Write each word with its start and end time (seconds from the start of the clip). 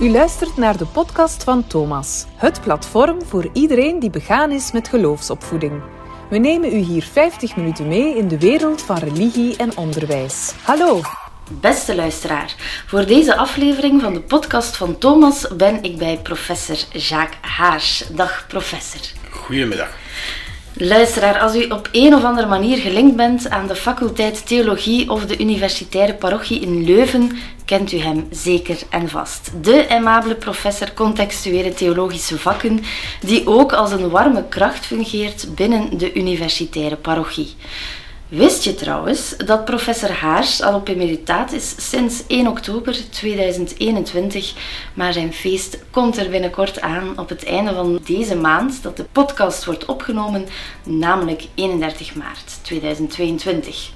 U 0.00 0.10
luistert 0.10 0.56
naar 0.56 0.76
de 0.76 0.86
podcast 0.86 1.44
van 1.44 1.66
Thomas, 1.66 2.24
het 2.36 2.60
platform 2.60 3.22
voor 3.24 3.50
iedereen 3.52 3.98
die 3.98 4.10
begaan 4.10 4.50
is 4.50 4.72
met 4.72 4.88
geloofsopvoeding. 4.88 5.82
We 6.30 6.38
nemen 6.38 6.72
u 6.72 6.76
hier 6.76 7.02
50 7.02 7.56
minuten 7.56 7.88
mee 7.88 8.16
in 8.16 8.28
de 8.28 8.38
wereld 8.38 8.82
van 8.82 8.96
religie 8.96 9.56
en 9.56 9.76
onderwijs. 9.76 10.52
Hallo! 10.62 11.00
Beste 11.50 11.94
luisteraar, 11.94 12.54
voor 12.86 13.06
deze 13.06 13.36
aflevering 13.36 14.00
van 14.00 14.12
de 14.12 14.20
podcast 14.20 14.76
van 14.76 14.98
Thomas 14.98 15.46
ben 15.56 15.82
ik 15.82 15.98
bij 15.98 16.18
professor 16.22 16.76
Jacques 16.98 17.38
Haars. 17.40 18.04
Dag 18.12 18.44
professor. 18.48 19.00
Goedemiddag. 19.30 20.03
Luisteraar, 20.76 21.38
als 21.38 21.56
u 21.56 21.64
op 21.64 21.88
een 21.92 22.14
of 22.14 22.24
andere 22.24 22.46
manier 22.46 22.76
gelinkt 22.76 23.16
bent 23.16 23.50
aan 23.50 23.66
de 23.66 23.74
faculteit 23.74 24.46
Theologie 24.46 25.10
of 25.10 25.26
de 25.26 25.38
Universitaire 25.38 26.14
Parochie 26.14 26.60
in 26.60 26.84
Leuven, 26.84 27.30
kent 27.64 27.92
u 27.92 27.98
hem 27.98 28.26
zeker 28.30 28.78
en 28.90 29.08
vast. 29.08 29.50
De 29.62 29.86
aimabele 29.88 30.34
professor 30.34 30.92
contextuele 30.94 31.74
theologische 31.74 32.38
vakken, 32.38 32.80
die 33.20 33.46
ook 33.46 33.72
als 33.72 33.92
een 33.92 34.10
warme 34.10 34.44
kracht 34.48 34.86
fungeert 34.86 35.54
binnen 35.54 35.98
de 35.98 36.14
Universitaire 36.14 36.96
Parochie. 36.96 37.54
Wist 38.36 38.64
je 38.64 38.74
trouwens 38.74 39.36
dat 39.36 39.64
professor 39.64 40.10
Haars 40.10 40.62
al 40.62 40.74
op 40.74 40.88
emeritaat 40.88 41.52
is 41.52 41.74
sinds 41.90 42.26
1 42.26 42.46
oktober 42.46 43.10
2021, 43.10 44.54
maar 44.94 45.12
zijn 45.12 45.32
feest 45.32 45.78
komt 45.90 46.16
er 46.16 46.30
binnenkort 46.30 46.80
aan 46.80 47.18
op 47.18 47.28
het 47.28 47.44
einde 47.44 47.74
van 47.74 48.00
deze 48.04 48.36
maand 48.36 48.82
dat 48.82 48.96
de 48.96 49.04
podcast 49.12 49.64
wordt 49.64 49.84
opgenomen, 49.84 50.46
namelijk 50.84 51.46
31 51.54 52.14
maart 52.14 52.58
2022. 52.62 53.90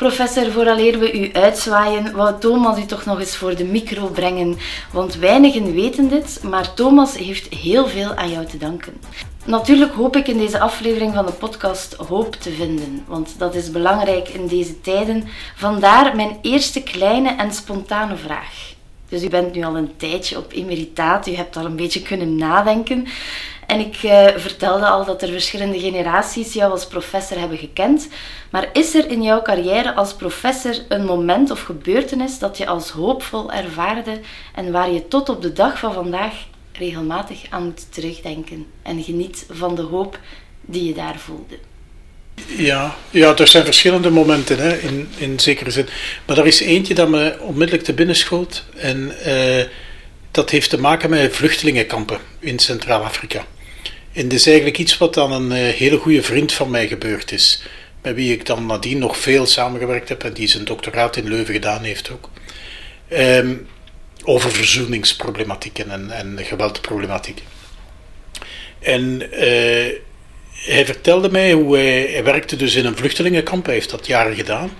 Professor, 0.00 0.52
vooraleer 0.52 0.98
we 0.98 1.12
u 1.20 1.32
uitzwaaien, 1.32 2.12
wou 2.12 2.38
Thomas 2.38 2.78
u 2.78 2.86
toch 2.86 3.04
nog 3.04 3.18
eens 3.18 3.36
voor 3.36 3.56
de 3.56 3.64
micro 3.64 4.06
brengen, 4.06 4.56
want 4.92 5.14
weinigen 5.14 5.72
weten 5.72 6.08
dit, 6.08 6.40
maar 6.42 6.74
Thomas 6.74 7.16
heeft 7.16 7.54
heel 7.54 7.86
veel 7.86 8.14
aan 8.14 8.30
jou 8.30 8.46
te 8.46 8.56
danken. 8.56 9.00
Natuurlijk 9.44 9.92
hoop 9.92 10.16
ik 10.16 10.28
in 10.28 10.38
deze 10.38 10.60
aflevering 10.60 11.14
van 11.14 11.26
de 11.26 11.32
podcast 11.32 11.94
hoop 11.94 12.34
te 12.34 12.50
vinden, 12.50 13.04
want 13.06 13.38
dat 13.38 13.54
is 13.54 13.70
belangrijk 13.70 14.28
in 14.28 14.46
deze 14.46 14.80
tijden. 14.80 15.28
Vandaar 15.56 16.16
mijn 16.16 16.38
eerste 16.42 16.82
kleine 16.82 17.28
en 17.28 17.52
spontane 17.52 18.16
vraag. 18.16 18.72
Dus 19.08 19.22
u 19.22 19.28
bent 19.28 19.54
nu 19.54 19.64
al 19.64 19.76
een 19.76 19.96
tijdje 19.96 20.38
op 20.38 20.52
emeritaat, 20.52 21.26
u 21.26 21.34
hebt 21.34 21.56
al 21.56 21.64
een 21.64 21.76
beetje 21.76 22.02
kunnen 22.02 22.36
nadenken. 22.36 23.06
En 23.70 23.80
ik 23.80 24.02
uh, 24.02 24.26
vertelde 24.36 24.86
al 24.86 25.04
dat 25.04 25.22
er 25.22 25.28
verschillende 25.28 25.80
generaties 25.80 26.52
jou 26.52 26.72
als 26.72 26.86
professor 26.86 27.38
hebben 27.38 27.58
gekend. 27.58 28.08
Maar 28.50 28.68
is 28.72 28.94
er 28.94 29.10
in 29.10 29.22
jouw 29.22 29.42
carrière 29.42 29.94
als 29.94 30.14
professor 30.14 30.74
een 30.88 31.04
moment 31.04 31.50
of 31.50 31.60
gebeurtenis 31.60 32.38
dat 32.38 32.58
je 32.58 32.66
als 32.66 32.90
hoopvol 32.90 33.52
ervaarde 33.52 34.20
en 34.54 34.72
waar 34.72 34.90
je 34.90 35.08
tot 35.08 35.28
op 35.28 35.42
de 35.42 35.52
dag 35.52 35.78
van 35.78 35.92
vandaag 35.92 36.34
regelmatig 36.72 37.42
aan 37.50 37.64
moet 37.64 37.92
terugdenken 37.92 38.66
en 38.82 39.02
geniet 39.02 39.46
van 39.50 39.74
de 39.74 39.82
hoop 39.82 40.18
die 40.60 40.84
je 40.84 40.94
daar 40.94 41.18
voelde. 41.18 41.58
Ja, 42.46 42.94
ja 43.10 43.36
er 43.36 43.46
zijn 43.46 43.64
verschillende 43.64 44.10
momenten 44.10 44.58
hè, 44.58 44.78
in, 44.78 45.08
in 45.16 45.40
zekere 45.40 45.70
zin. 45.70 45.88
Maar 46.26 46.38
er 46.38 46.46
is 46.46 46.60
eentje 46.60 46.94
dat 46.94 47.08
me 47.08 47.36
onmiddellijk 47.40 47.84
te 47.84 47.92
binnen 47.92 48.16
schoot. 48.16 48.64
En 48.76 49.12
uh, 49.26 49.64
dat 50.30 50.50
heeft 50.50 50.70
te 50.70 50.80
maken 50.80 51.10
met 51.10 51.36
vluchtelingenkampen 51.36 52.18
in 52.38 52.58
Centraal-Afrika. 52.58 53.46
En 54.12 54.22
dat 54.22 54.32
is 54.38 54.46
eigenlijk 54.46 54.78
iets 54.78 54.98
wat 54.98 55.14
dan 55.14 55.32
een 55.32 55.50
uh, 55.50 55.74
hele 55.74 55.96
goede 55.96 56.22
vriend 56.22 56.52
van 56.52 56.70
mij 56.70 56.88
gebeurd 56.88 57.32
is. 57.32 57.62
Met 58.02 58.14
wie 58.14 58.32
ik 58.32 58.46
dan 58.46 58.66
nadien 58.66 58.98
nog 58.98 59.16
veel 59.16 59.46
samengewerkt 59.46 60.08
heb 60.08 60.24
en 60.24 60.32
die 60.32 60.48
zijn 60.48 60.64
doctoraat 60.64 61.16
in 61.16 61.28
Leuven 61.28 61.54
gedaan 61.54 61.82
heeft 61.82 62.10
ook. 62.10 62.30
Um, 63.12 63.68
over 64.24 64.50
verzoeningsproblematieken 64.50 65.90
en, 65.90 66.10
en 66.10 66.38
geweldproblematieken. 66.44 67.44
En 68.78 69.22
uh, 69.32 69.94
hij 70.52 70.84
vertelde 70.84 71.30
mij 71.30 71.52
hoe 71.52 71.76
hij, 71.76 72.06
hij, 72.10 72.24
werkte 72.24 72.56
dus 72.56 72.74
in 72.74 72.86
een 72.86 72.96
vluchtelingenkamp, 72.96 73.64
hij 73.64 73.74
heeft 73.74 73.90
dat 73.90 74.06
jaren 74.06 74.34
gedaan. 74.34 74.70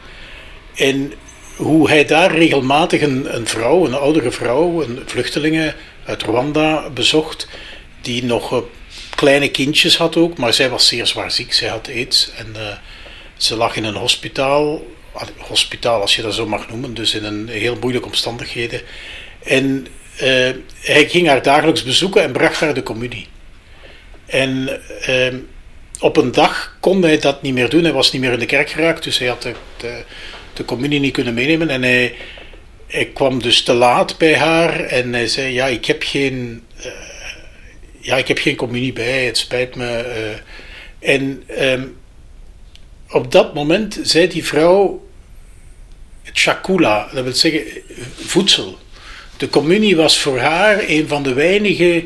En 0.75 1.13
hoe 1.57 1.89
hij 1.89 2.05
daar 2.05 2.35
regelmatig 2.35 3.03
een, 3.03 3.35
een 3.35 3.47
vrouw, 3.47 3.87
een 3.87 3.95
oudere 3.95 4.31
vrouw, 4.31 4.83
een 4.83 5.03
vluchtelingen 5.07 5.75
uit 6.05 6.23
Rwanda 6.23 6.91
bezocht, 6.91 7.49
die 8.01 8.25
nog 8.25 8.65
kleine 9.21 9.51
kindjes 9.51 9.97
had 9.97 10.17
ook, 10.17 10.37
maar 10.37 10.53
zij 10.53 10.71
was 10.71 10.87
zeer 10.87 11.07
zwaar 11.07 11.31
ziek, 11.31 11.53
zij 11.53 11.69
had 11.69 11.89
aids. 11.89 12.31
En 12.37 12.47
uh, 12.57 12.77
ze 13.37 13.57
lag 13.57 13.77
in 13.77 13.85
een 13.85 13.95
hospitaal, 13.95 14.83
hospitaal 15.37 16.01
als 16.01 16.17
je 16.17 16.23
dat 16.23 16.35
zo 16.35 16.47
mag 16.47 16.69
noemen, 16.69 16.95
dus 16.95 17.15
in 17.15 17.25
een 17.25 17.49
heel 17.49 17.77
moeilijke 17.81 18.09
omstandigheden. 18.09 18.81
En 19.43 19.87
uh, 20.23 20.51
hij 20.81 21.09
ging 21.09 21.27
haar 21.27 21.43
dagelijks 21.43 21.83
bezoeken 21.83 22.23
en 22.23 22.33
bracht 22.33 22.61
haar 22.61 22.75
de 22.75 22.83
communie. 22.83 23.27
En 24.27 24.81
uh, 25.09 25.35
op 26.01 26.17
een 26.17 26.33
dag 26.33 26.77
kon 26.81 27.03
hij 27.03 27.19
dat 27.19 27.43
niet 27.43 27.55
meer 27.55 27.69
doen. 27.69 27.85
Hij 27.85 27.93
was 27.93 28.13
niet 28.13 28.23
meer 28.23 28.33
in 28.33 28.39
de 28.39 28.47
kerk 28.47 28.71
geraakt, 28.71 29.05
dus 29.05 29.19
hij 29.19 29.29
had 29.29 29.43
de, 29.43 29.55
de, 29.77 30.05
de 30.53 30.65
communie 30.65 31.01
niet 31.01 31.13
kunnen 31.13 31.35
meenemen. 31.35 31.71
En 31.71 31.83
hij, 31.83 32.15
hij, 32.87 33.07
kwam 33.07 33.43
dus 33.43 33.63
te 33.63 33.73
laat 33.73 34.19
bij 34.19 34.37
haar 34.37 34.81
en 34.81 35.13
hij 35.13 35.27
zei: 35.27 35.53
Ja, 35.53 35.67
ik 35.67 35.85
heb 35.85 36.03
geen, 36.03 36.63
uh, 36.79 36.87
ja, 38.11 38.17
ik 38.17 38.29
heb 38.29 38.39
geen 38.39 38.57
communie 38.57 38.93
bij, 38.93 39.25
het 39.25 39.39
spijt 39.39 39.77
me. 39.77 40.37
en 40.99 41.43
um, 41.61 41.97
op 43.11 43.33
dat 43.33 43.55
moment 43.55 43.99
zei 44.03 44.29
die 44.29 44.45
vrouw: 44.45 45.09
Chakula, 46.33 47.09
dat 47.13 47.25
wil 47.25 47.35
zeggen 47.35 47.63
voedsel 48.17 48.79
de 49.41 49.49
communie 49.49 49.97
was 49.97 50.19
voor 50.19 50.39
haar 50.39 50.79
een 50.87 51.09
van 51.09 51.23
de 51.23 51.33
weinige 51.33 52.05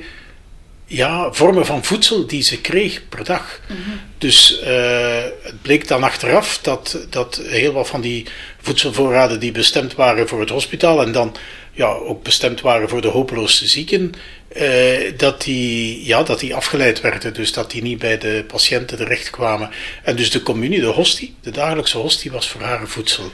ja, 0.87 1.32
vormen 1.32 1.66
van 1.66 1.84
voedsel 1.84 2.26
die 2.26 2.43
ze 2.43 2.60
kreeg 2.60 3.03
per 3.09 3.25
dag. 3.25 3.60
Mhm. 3.69 3.78
Dus 4.19 4.60
uh, 4.62 5.22
het 5.43 5.62
bleek 5.62 5.88
dan 5.88 6.03
achteraf 6.03 6.59
dat, 6.62 7.06
dat 7.10 7.41
heel 7.44 7.72
wat 7.72 7.88
van 7.88 8.00
die 8.00 8.26
voedselvoorraden 8.60 9.41
die 9.41 9.53
bestemd 9.53 9.94
waren 9.94 10.28
voor 10.28 10.41
het 10.41 10.50
hospitaal 10.50 11.03
en 11.03 11.12
dan 11.12 11.37
ja, 11.74 11.86
ook 11.86 12.22
bestemd 12.22 12.60
waren 12.60 12.88
voor 12.88 13.00
de 13.00 13.08
hopeloze 13.08 13.66
zieken, 13.66 14.12
uh, 14.56 15.12
dat, 15.16 15.42
die, 15.42 16.06
ja, 16.06 16.22
dat 16.22 16.40
die 16.40 16.54
afgeleid 16.54 17.00
werden. 17.00 17.34
Dus 17.34 17.52
dat 17.52 17.70
die 17.70 17.82
niet 17.82 17.98
bij 17.98 18.18
de 18.18 18.44
patiënten 18.46 18.96
terechtkwamen. 18.96 19.70
En 20.02 20.16
dus 20.16 20.30
de 20.30 20.42
communie, 20.42 20.80
de 20.80 20.86
hostie, 20.86 21.34
de 21.40 21.50
dagelijkse 21.50 21.98
hostie, 21.98 22.30
was 22.30 22.48
voor 22.48 22.60
haar 22.60 22.88
voedsel. 22.88 23.32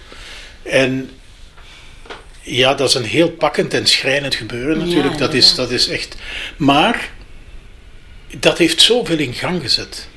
En 0.63 1.11
ja, 2.43 2.75
dat 2.75 2.89
is 2.89 2.95
een 2.95 3.05
heel 3.05 3.31
pakkend 3.31 3.75
en 3.75 3.87
schrijnend 3.87 4.35
gebeuren 4.35 4.79
natuurlijk. 4.79 5.19
dat, 5.19 5.35
is, 5.35 5.55
dat 5.55 5.71
is 5.71 5.89
echt. 5.89 6.17
Maar 6.57 7.11
dat 8.39 8.59
heeft 8.59 8.81
zoveel 8.81 9.19
in 9.19 9.35
gang 9.35 9.63
gezet. 9.63 10.09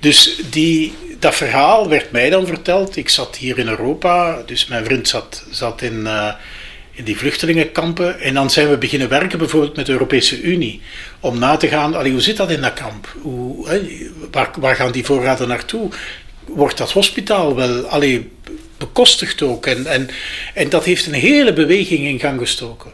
Dus 0.00 0.40
die, 0.50 0.94
dat 1.18 1.34
verhaal 1.34 1.88
werd 1.88 2.10
mij 2.10 2.30
dan 2.30 2.46
verteld. 2.46 2.96
Ik 2.96 3.08
zat 3.08 3.36
hier 3.36 3.58
in 3.58 3.68
Europa, 3.68 4.42
dus 4.46 4.66
mijn 4.66 4.84
vriend 4.84 5.08
zat, 5.08 5.44
zat 5.50 5.82
in, 5.82 5.98
uh, 5.98 6.34
in 6.96 7.04
die 7.04 7.16
vluchtelingenkampen. 7.16 8.20
En 8.20 8.34
dan 8.34 8.50
zijn 8.50 8.70
we 8.70 8.76
beginnen 8.76 9.08
werken 9.08 9.38
bijvoorbeeld 9.38 9.76
met 9.76 9.86
de 9.86 9.92
Europese 9.92 10.40
Unie. 10.40 10.80
Om 11.20 11.38
na 11.38 11.56
te 11.56 11.68
gaan, 11.68 11.94
allee, 11.94 12.12
hoe 12.12 12.20
zit 12.20 12.36
dat 12.36 12.50
in 12.50 12.60
dat 12.60 12.72
kamp? 12.72 13.16
Hoe, 13.20 13.80
waar, 14.30 14.50
waar 14.58 14.76
gaan 14.76 14.92
die 14.92 15.04
voorraden 15.04 15.48
naartoe? 15.48 15.90
Wordt 16.44 16.78
dat 16.78 16.92
hospitaal 16.92 17.54
wel 17.54 17.84
allee, 17.84 18.30
bekostigd 18.78 19.42
ook. 19.42 19.66
En, 19.66 19.86
en, 19.86 20.08
en 20.54 20.68
dat 20.68 20.84
heeft 20.84 21.06
een 21.06 21.12
hele 21.12 21.52
beweging 21.52 22.00
in 22.00 22.18
gang 22.18 22.40
gestoken. 22.40 22.90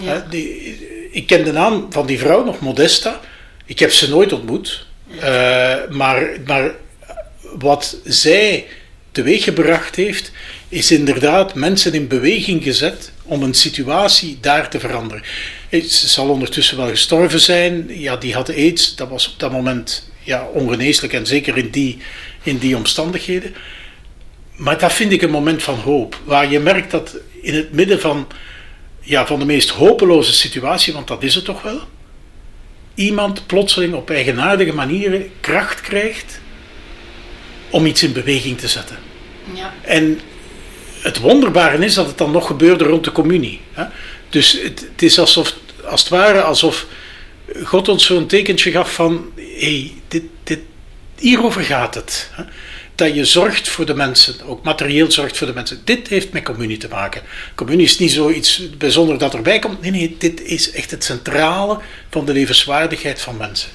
Ja. 0.00 0.26
Die, 0.30 0.78
ik 1.10 1.26
ken 1.26 1.44
de 1.44 1.52
naam 1.52 1.86
van 1.90 2.06
die 2.06 2.18
vrouw 2.18 2.44
nog, 2.44 2.60
Modesta. 2.60 3.20
Ik 3.64 3.78
heb 3.78 3.92
ze 3.92 4.08
nooit 4.08 4.32
ontmoet. 4.32 4.86
Uh, 5.14 5.74
maar, 5.90 6.28
maar 6.46 6.74
wat 7.58 7.96
zij 8.04 8.66
teweeggebracht 9.12 9.96
heeft, 9.96 10.30
is 10.68 10.90
inderdaad 10.90 11.54
mensen 11.54 11.92
in 11.92 12.08
beweging 12.08 12.62
gezet 12.62 13.12
om 13.26 13.42
een 13.42 13.54
situatie 13.54 14.38
daar 14.40 14.70
te 14.70 14.80
veranderen. 14.80 15.22
Ze 15.70 16.08
zal 16.08 16.28
ondertussen 16.28 16.76
wel 16.76 16.88
gestorven 16.88 17.40
zijn. 17.40 17.86
Ja, 17.88 18.16
die 18.16 18.34
had 18.34 18.48
aids. 18.48 18.96
Dat 18.96 19.08
was 19.08 19.28
op 19.28 19.38
dat 19.38 19.52
moment 19.52 20.10
ja, 20.22 20.46
ongeneeslijk 20.52 21.12
en 21.12 21.26
zeker 21.26 21.56
in 21.56 21.70
die, 21.70 21.98
in 22.42 22.58
die 22.58 22.76
omstandigheden. 22.76 23.54
Maar 24.56 24.78
dat 24.78 24.92
vind 24.92 25.12
ik 25.12 25.22
een 25.22 25.30
moment 25.30 25.62
van 25.62 25.74
hoop. 25.74 26.20
Waar 26.24 26.50
je 26.50 26.60
merkt 26.60 26.90
dat 26.90 27.16
in 27.40 27.54
het 27.54 27.72
midden 27.72 28.00
van, 28.00 28.26
ja, 29.00 29.26
van 29.26 29.38
de 29.38 29.44
meest 29.44 29.70
hopeloze 29.70 30.32
situatie, 30.32 30.92
want 30.92 31.08
dat 31.08 31.22
is 31.22 31.34
het 31.34 31.44
toch 31.44 31.62
wel, 31.62 31.80
iemand 32.94 33.46
plotseling 33.46 33.94
op 33.94 34.10
eigenaardige 34.10 34.72
manieren 34.72 35.30
kracht 35.40 35.80
krijgt 35.80 36.40
om 37.70 37.86
iets 37.86 38.02
in 38.02 38.12
beweging 38.12 38.58
te 38.58 38.68
zetten. 38.68 38.96
Ja. 39.54 39.74
En 39.80 40.20
het 41.00 41.18
wonderbare 41.18 41.84
is 41.84 41.94
dat 41.94 42.06
het 42.06 42.18
dan 42.18 42.30
nog 42.30 42.46
gebeurde 42.46 42.84
rond 42.84 43.04
de 43.04 43.12
communie. 43.12 43.60
Hè? 43.72 43.84
Dus 44.28 44.60
het, 44.62 45.02
is 45.02 45.18
alsof, 45.18 45.54
als 45.84 46.00
het 46.00 46.08
ware 46.08 46.42
alsof 46.42 46.86
God 47.64 47.88
ons 47.88 48.06
zo'n 48.06 48.26
tekentje 48.26 48.70
gaf 48.70 48.94
van: 48.94 49.32
hé, 49.34 49.58
hey, 49.58 49.92
dit, 50.08 50.22
dit, 50.44 50.60
hierover 51.18 51.62
gaat 51.62 51.94
het. 51.94 52.30
Hè? 52.32 52.42
dat 52.96 53.14
je 53.14 53.24
zorgt 53.24 53.68
voor 53.68 53.86
de 53.86 53.94
mensen, 53.94 54.34
ook 54.46 54.64
materieel 54.64 55.10
zorgt 55.10 55.36
voor 55.36 55.46
de 55.46 55.52
mensen. 55.52 55.80
Dit 55.84 56.08
heeft 56.08 56.32
met 56.32 56.42
communie 56.42 56.76
te 56.76 56.88
maken. 56.88 57.22
Communie 57.54 57.84
is 57.84 57.98
niet 57.98 58.12
zoiets 58.12 58.76
bijzonders 58.78 59.18
dat 59.18 59.34
erbij 59.34 59.58
komt. 59.58 59.80
Nee, 59.80 59.90
nee, 59.90 60.16
dit 60.18 60.42
is 60.42 60.70
echt 60.70 60.90
het 60.90 61.04
centrale 61.04 61.78
van 62.10 62.24
de 62.24 62.32
levenswaardigheid 62.32 63.20
van 63.20 63.36
mensen. 63.36 63.68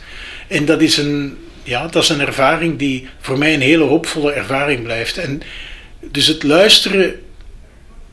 En 0.48 0.66
dat 0.66 0.82
is 0.82 0.98
een, 0.98 1.38
ja, 1.64 1.88
dat 1.88 2.04
is 2.04 2.10
een 2.10 2.20
ervaring 2.22 2.78
die 2.80 3.08
voor 3.20 3.38
mij 3.38 3.54
een 3.54 3.62
hele 3.62 3.84
hoopvolle 3.84 4.32
ervaring 4.32 4.84
blijft. 4.84 5.18
En 5.18 5.42
dus 6.02 6.28
het 6.28 6.44
luisteren 6.44 7.22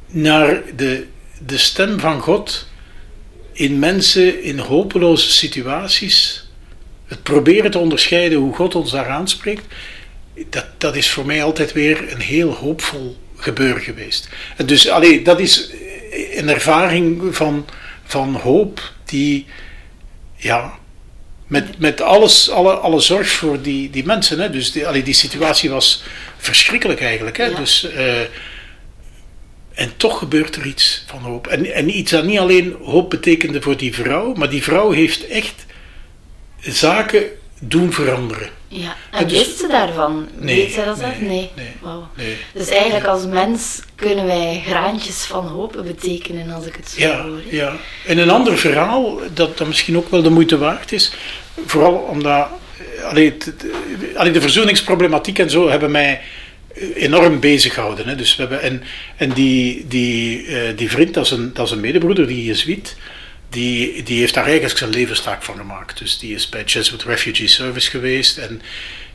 naar 0.06 0.62
de, 0.76 1.06
de 1.46 1.58
stem 1.58 2.00
van 2.00 2.20
God 2.20 2.67
in 3.52 3.79
mensen 3.79 4.43
in 4.43 4.58
hopeloze 4.58 5.31
situaties, 5.31 6.49
het 7.06 7.23
proberen 7.23 7.70
te 7.70 7.79
onderscheiden 7.79 8.38
hoe 8.38 8.55
God 8.55 8.75
ons 8.75 8.90
daar 8.90 9.08
aanspreekt, 9.08 9.64
dat, 10.50 10.67
dat 10.79 10.96
is 10.96 11.11
voor 11.11 11.26
mij 11.26 11.43
altijd 11.43 11.73
weer 11.73 12.12
een 12.12 12.20
heel 12.20 12.52
hoopvol 12.52 13.17
gebeuren 13.37 13.82
geweest. 13.82 14.29
En 14.56 14.67
dus 14.67 14.88
allee, 14.88 15.23
dat 15.23 15.40
is 15.40 15.70
een 16.35 16.49
ervaring 16.49 17.37
van, 17.37 17.67
van 18.05 18.35
hoop 18.35 18.93
die, 19.05 19.46
ja, 20.37 20.79
met, 21.46 21.79
met 21.79 22.00
alles, 22.00 22.50
alle, 22.50 22.73
alle 22.73 23.00
zorg 23.00 23.29
voor 23.29 23.62
die, 23.62 23.90
die 23.90 24.05
mensen. 24.05 24.40
Hè. 24.40 24.50
Dus 24.50 24.73
die, 24.73 25.02
die 25.02 25.14
situatie 25.14 25.70
was 25.70 26.02
verschrikkelijk 26.38 27.00
eigenlijk. 27.00 27.37
Hè. 27.37 27.55
Dus, 27.55 27.85
uh, 27.94 28.20
en 29.75 29.96
toch 29.96 30.19
gebeurt 30.19 30.56
er 30.56 30.67
iets 30.67 31.05
van 31.06 31.19
hoop. 31.19 31.46
En, 31.46 31.75
en 31.75 31.99
iets 31.99 32.11
dat 32.11 32.25
niet 32.25 32.38
alleen 32.38 32.76
hoop 32.82 33.11
betekende 33.11 33.62
voor 33.62 33.76
die 33.76 33.94
vrouw, 33.94 34.35
maar 34.35 34.50
die 34.50 34.62
vrouw 34.62 34.90
heeft 34.90 35.26
echt 35.26 35.67
zaken 36.61 37.23
doen 37.61 37.93
veranderen. 37.93 38.49
Ja, 38.69 38.96
en 39.11 39.29
dus, 39.29 39.38
wist 39.38 39.58
ze 39.58 39.67
daarvan? 39.67 40.29
Nee, 40.38 40.56
Weet 40.56 40.73
ze 40.73 40.85
dat? 40.85 41.00
Nee, 41.00 41.11
nee. 41.20 41.50
nee, 41.56 41.67
Wow. 41.81 42.02
nee. 42.17 42.37
Dus 42.55 42.69
eigenlijk 42.69 43.06
als 43.06 43.26
mens 43.26 43.81
kunnen 43.94 44.26
wij 44.26 44.62
graantjes 44.67 45.25
van 45.25 45.46
hoop 45.46 45.82
betekenen, 45.87 46.50
als 46.50 46.67
ik 46.67 46.75
het 46.76 46.88
zo 46.88 47.00
Ja, 47.00 47.23
hoor. 47.23 47.40
ja. 47.50 47.76
En 48.06 48.19
een 48.19 48.31
ander 48.31 48.58
verhaal, 48.58 49.20
dat, 49.35 49.58
dat 49.58 49.67
misschien 49.67 49.96
ook 49.96 50.11
wel 50.11 50.23
de 50.23 50.31
moeite 50.31 50.58
waard 50.58 50.93
is, 50.93 51.12
vooral 51.67 51.94
omdat 51.94 52.37
eh, 52.37 52.52
allee, 53.04 53.36
de 54.32 54.40
verzoeningsproblematiek 54.40 55.38
en 55.38 55.50
zo 55.50 55.69
hebben 55.69 55.90
mij 55.90 56.20
enorm 56.94 57.40
bezig 57.40 57.75
gehouden. 57.75 58.08
Hè. 58.08 58.14
Dus 58.14 58.36
we 58.36 58.42
hebben, 58.42 58.62
en 58.62 58.82
en 59.16 59.32
die, 59.32 59.84
die, 59.88 60.46
eh, 60.46 60.76
die 60.76 60.90
vriend, 60.90 61.14
dat 61.14 61.25
is 61.25 61.30
een, 61.30 61.54
dat 61.54 61.76
medebroeder, 61.76 62.26
die 62.26 62.44
Jezuïet, 62.44 62.96
die, 63.50 64.02
die 64.02 64.19
heeft 64.19 64.34
daar 64.34 64.44
eigenlijk 64.44 64.78
zijn 64.78 64.90
levenstaak 64.90 65.42
van 65.42 65.56
gemaakt. 65.56 65.98
Dus 65.98 66.19
die 66.19 66.34
is 66.34 66.48
bij 66.48 66.64
Jesuit 66.64 67.02
Refugee 67.02 67.48
Service 67.48 67.90
geweest 67.90 68.38
en 68.38 68.62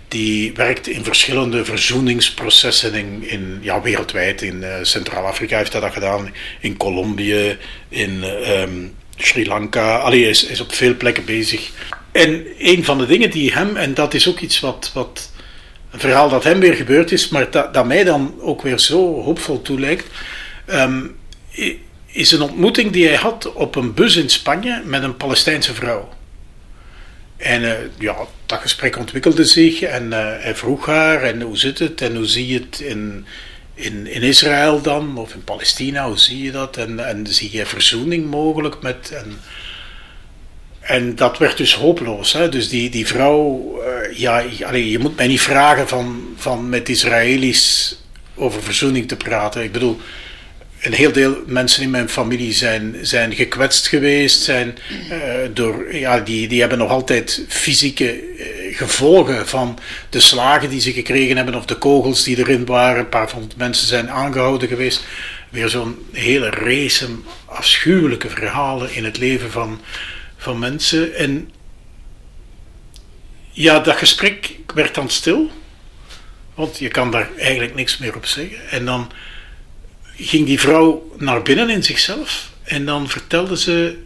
die 0.08 0.54
werkt 0.54 0.88
in 0.88 1.04
verschillende 1.04 1.66
verzoeningsprocessen 1.66 2.94
in, 2.94 3.24
in, 3.28 3.60
ja, 3.62 3.82
wereldwijd. 3.82 4.42
In 4.42 4.64
eh, 4.64 4.76
Centraal-Afrika 4.82 5.58
heeft 5.58 5.72
hij 5.72 5.82
dat 5.82 5.94
gedaan, 5.94 6.34
in 6.60 6.78
Colombia, 6.78 7.56
in 7.90 8.24
ehm, 8.24 8.88
Sri 9.18 9.48
Lanka. 9.48 9.98
Allee, 9.98 10.22
hij 10.22 10.30
is, 10.30 10.46
is 10.46 10.60
op 10.60 10.74
veel 10.74 10.96
plekken 10.96 11.26
bezig. 11.26 11.72
En 12.14 12.46
een 12.58 12.84
van 12.84 12.98
de 12.98 13.06
dingen 13.06 13.30
die 13.30 13.54
hem, 13.54 13.76
en 13.76 13.94
dat 13.94 14.14
is 14.14 14.30
ook 14.30 14.40
iets 14.40 14.60
wat, 14.60 14.92
wat 14.94 15.32
een 15.92 16.00
verhaal 16.00 16.30
dat 16.30 16.44
hem 16.44 16.60
weer 16.60 16.74
gebeurd 16.74 17.12
is, 17.12 17.30
maar 17.30 17.52
dat, 17.52 17.74
dat 17.74 17.86
mij 17.86 18.04
dan 18.04 18.36
ook 18.40 18.62
weer 18.62 18.80
zo 18.80 19.22
hoopvol 19.22 19.62
toelijkt, 19.62 20.08
ehm, 20.66 21.08
is 22.06 22.32
een 22.32 22.42
ontmoeting 22.42 22.92
die 22.92 23.08
hij 23.08 23.16
had 23.16 23.54
op 23.54 23.76
een 23.76 23.94
bus 23.94 24.16
in 24.16 24.30
Spanje 24.30 24.82
met 24.86 25.04
een 25.04 25.18
Palestijnse 25.18 25.74
vrouw. 25.74 26.10
En 27.38 27.64
eh, 27.64 27.86
ja, 28.00 28.16
dat 28.46 28.60
gesprek 28.60 28.98
ontwikkelde 28.98 29.46
zich 29.46 29.82
en 29.82 30.14
eh, 30.14 30.44
hij 30.44 30.56
vroeg 30.56 30.86
haar 30.86 31.22
en 31.22 31.42
hoe 31.42 31.58
zit 31.58 31.80
het? 31.80 32.02
En 32.02 32.16
hoe 32.16 32.26
zie 32.26 32.48
je 32.48 32.60
het 32.60 32.80
in, 32.80 33.26
in, 33.74 34.08
in 34.08 34.22
Israël 34.22 34.82
dan? 34.82 35.18
Of 35.18 35.34
in 35.34 35.44
Palestina, 35.44 36.08
hoe 36.08 36.20
zie 36.20 36.44
je 36.44 36.52
dat? 36.52 36.78
En, 36.78 37.08
en 37.08 37.28
zie 37.28 37.50
je 37.52 37.66
verzoening 37.66 38.30
mogelijk 38.30 38.82
met... 38.82 39.24
en 40.84 41.16
dat 41.16 41.38
werd 41.38 41.58
dus 41.58 41.74
hopeloos. 41.76 42.34
Hè? 42.34 42.50
Dus 42.50 42.70
die, 42.70 42.90
die 42.90 43.08
vrouw, 43.08 43.74
eh, 43.82 44.18
ja, 44.18 44.44
je- 44.74 45.00
moet 45.00 45.16
mij 45.16 45.28
niet 45.28 45.42
vragen 45.42 45.88
van, 45.88 46.24
van 46.38 46.70
met 46.70 46.90
Israëli's 46.90 47.96
over 48.36 48.64
verzoening 48.64 49.08
te 49.08 49.16
praten. 49.16 49.64
Ik 49.64 49.72
bedoel, 49.72 50.00
een 50.82 50.94
heel 50.94 51.12
deel 51.12 51.38
mensen 51.46 51.84
in 51.84 51.90
mijn 51.90 52.10
familie 52.10 52.54
zijn, 52.54 52.96
zijn 53.02 53.34
gekwetst 53.36 53.88
geweest, 53.88 54.42
zijn 54.42 54.78
eh, 55.10 55.18
door, 55.54 55.96
ja, 55.96 56.20
die, 56.20 56.48
die 56.48 56.60
hebben 56.60 56.78
nog 56.78 56.90
altijd 56.90 57.46
fysieke 57.48 58.10
eh, 58.12 58.78
gevolgen 58.78 59.48
van 59.48 59.80
de 60.10 60.20
slagen 60.20 60.70
die 60.70 60.82
ze 60.82 60.92
gekregen 60.94 61.36
hebben 61.36 61.56
of 61.56 61.66
de 61.66 61.76
kogels 61.76 62.24
die 62.24 62.38
erin 62.38 62.66
waren. 62.66 63.00
Een 63.00 63.10
paar 63.10 63.30
van 63.30 63.42
de 63.48 63.56
mensen 63.58 63.88
zijn 63.88 64.10
aangehouden 64.12 64.68
geweest. 64.68 65.04
Weer 65.50 65.70
zo'n 65.70 65.96
hele 66.12 66.50
race 66.50 67.08
afschuwelijke 67.46 68.30
verhalen 68.30 68.94
in 68.96 69.06
het 69.06 69.18
leven 69.18 69.52
van, 69.52 69.82
van 70.44 70.60
mensen. 70.60 71.16
En 71.16 71.52
ja, 73.52 73.80
dat 73.80 73.98
gesprek 73.98 74.56
werd 74.74 74.96
dan 74.96 75.10
stil, 75.10 75.52
want 76.54 76.78
je 76.78 76.88
kan 76.88 77.12
daar 77.12 77.30
eigenlijk 77.38 77.76
niks 77.76 77.98
meer 77.98 78.16
op 78.16 78.26
zeggen. 78.26 78.70
En 78.70 78.86
dan 78.86 79.12
ging 80.16 80.46
die 80.46 80.60
vrouw 80.60 81.12
naar 81.18 81.42
binnen 81.42 81.70
in 81.70 81.84
zichzelf 81.84 82.52
en 82.64 82.86
dan 82.86 83.10
vertelde 83.10 83.58
ze: 83.58 83.98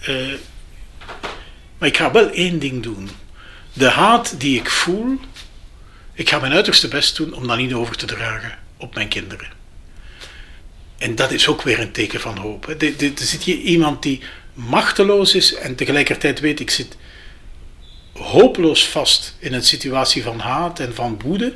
eh, 0.00 0.32
Maar 1.78 1.88
ik 1.88 1.96
ga 1.96 2.12
wel 2.12 2.30
één 2.30 2.58
ding 2.58 2.82
doen. 2.82 3.10
De 3.72 3.88
haat 3.88 4.40
die 4.40 4.58
ik 4.58 4.70
voel, 4.70 5.20
ik 6.12 6.28
ga 6.28 6.38
mijn 6.38 6.52
uiterste 6.52 6.88
best 6.88 7.16
doen 7.16 7.32
om 7.32 7.46
dat 7.46 7.56
niet 7.56 7.72
over 7.72 7.96
te 7.96 8.06
dragen 8.06 8.58
op 8.76 8.94
mijn 8.94 9.08
kinderen. 9.08 9.48
En 10.98 11.14
dat 11.14 11.30
is 11.30 11.48
ook 11.48 11.62
weer 11.62 11.80
een 11.80 11.92
teken 11.92 12.20
van 12.20 12.36
hoop. 12.36 12.68
er 12.68 13.12
zit 13.14 13.42
hier 13.42 13.56
iemand 13.56 14.02
die 14.02 14.20
machteloos 14.58 15.34
is 15.34 15.54
en 15.54 15.74
tegelijkertijd 15.74 16.40
weet 16.40 16.60
ik 16.60 16.70
zit 16.70 16.96
hopeloos 18.12 18.88
vast 18.88 19.36
in 19.38 19.52
een 19.52 19.62
situatie 19.62 20.22
van 20.22 20.38
haat 20.38 20.80
en 20.80 20.94
van 20.94 21.20
woede. 21.24 21.54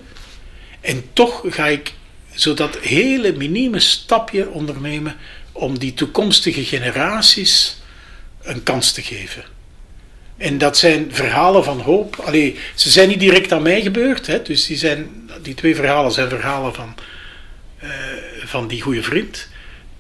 En 0.81 1.05
toch 1.13 1.43
ga 1.45 1.67
ik 1.67 1.93
zo 2.35 2.55
dat 2.55 2.79
hele 2.79 3.33
minieme 3.33 3.81
stapje 3.81 4.49
ondernemen 4.49 5.17
om 5.53 5.79
die 5.79 5.95
toekomstige 5.95 6.65
generaties 6.65 7.77
een 8.43 8.63
kans 8.63 8.93
te 8.93 9.03
geven. 9.03 9.45
En 10.37 10.59
dat 10.59 10.79
zijn 10.79 11.15
verhalen 11.15 11.65
van 11.65 11.81
hoop. 11.81 12.17
Allee, 12.17 12.59
ze 12.75 12.91
zijn 12.91 13.09
niet 13.09 13.21
direct 13.21 13.53
aan 13.53 13.63
mij 13.63 13.83
gebeurd. 13.83 14.27
Hè, 14.27 14.43
dus 14.43 14.67
die, 14.67 14.77
zijn, 14.77 15.31
die 15.43 15.55
twee 15.55 15.75
verhalen 15.75 16.13
zijn 16.13 16.29
verhalen 16.29 16.75
van, 16.75 16.95
eh, 17.79 17.91
van 18.45 18.69
die 18.69 18.83
goede 18.83 19.03
vriend. 19.03 19.49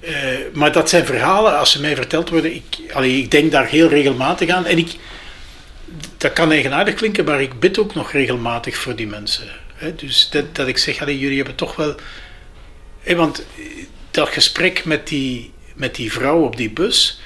Eh, 0.02 0.14
maar 0.52 0.72
dat 0.72 0.88
zijn 0.88 1.06
verhalen, 1.06 1.58
als 1.58 1.70
ze 1.70 1.80
mij 1.80 1.96
verteld 1.96 2.28
worden, 2.28 2.54
ik, 2.54 2.78
ik 3.02 3.30
denk 3.30 3.52
daar 3.52 3.66
heel 3.66 3.88
regelmatig 3.88 4.48
aan. 4.48 4.66
En 4.66 4.78
ik, 4.78 4.96
dat 6.16 6.32
kan 6.32 6.52
eigenaardig 6.52 6.94
klinken, 6.94 7.24
maar 7.24 7.42
ik 7.42 7.60
bid 7.60 7.78
ook 7.78 7.94
nog 7.94 8.12
regelmatig 8.12 8.76
voor 8.76 8.96
die 8.96 9.06
mensen. 9.06 9.48
Hè? 9.74 9.94
Dus 9.94 10.28
dat, 10.30 10.54
dat 10.54 10.68
ik 10.68 10.78
zeg, 10.78 10.98
jullie 10.98 11.36
hebben 11.36 11.54
toch 11.54 11.76
wel... 11.76 11.94
Want 13.06 13.44
eh, 13.56 13.64
dat 14.10 14.28
gesprek 14.28 14.84
met 14.84 15.08
die, 15.08 15.52
met 15.74 15.94
die 15.94 16.12
vrouw 16.12 16.44
op 16.44 16.56
die 16.56 16.70
bus, 16.70 17.20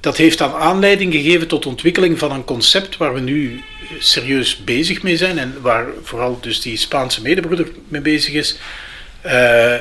dat 0.00 0.16
heeft 0.16 0.38
dan 0.38 0.52
aanleiding 0.52 1.12
gegeven 1.12 1.48
tot 1.48 1.66
ontwikkeling 1.66 2.18
van 2.18 2.32
een 2.32 2.44
concept 2.44 2.96
waar 2.96 3.14
we 3.14 3.20
nu 3.20 3.62
eh, 3.80 3.86
serieus 3.98 4.64
bezig 4.64 5.02
mee 5.02 5.16
zijn 5.16 5.38
en 5.38 5.60
waar 5.60 5.86
vooral 6.02 6.38
dus 6.40 6.60
die 6.60 6.76
Spaanse 6.76 7.22
medebroeder 7.22 7.68
mee 7.88 8.00
bezig 8.00 8.34
is. 8.34 8.58
Eh, 9.20 9.74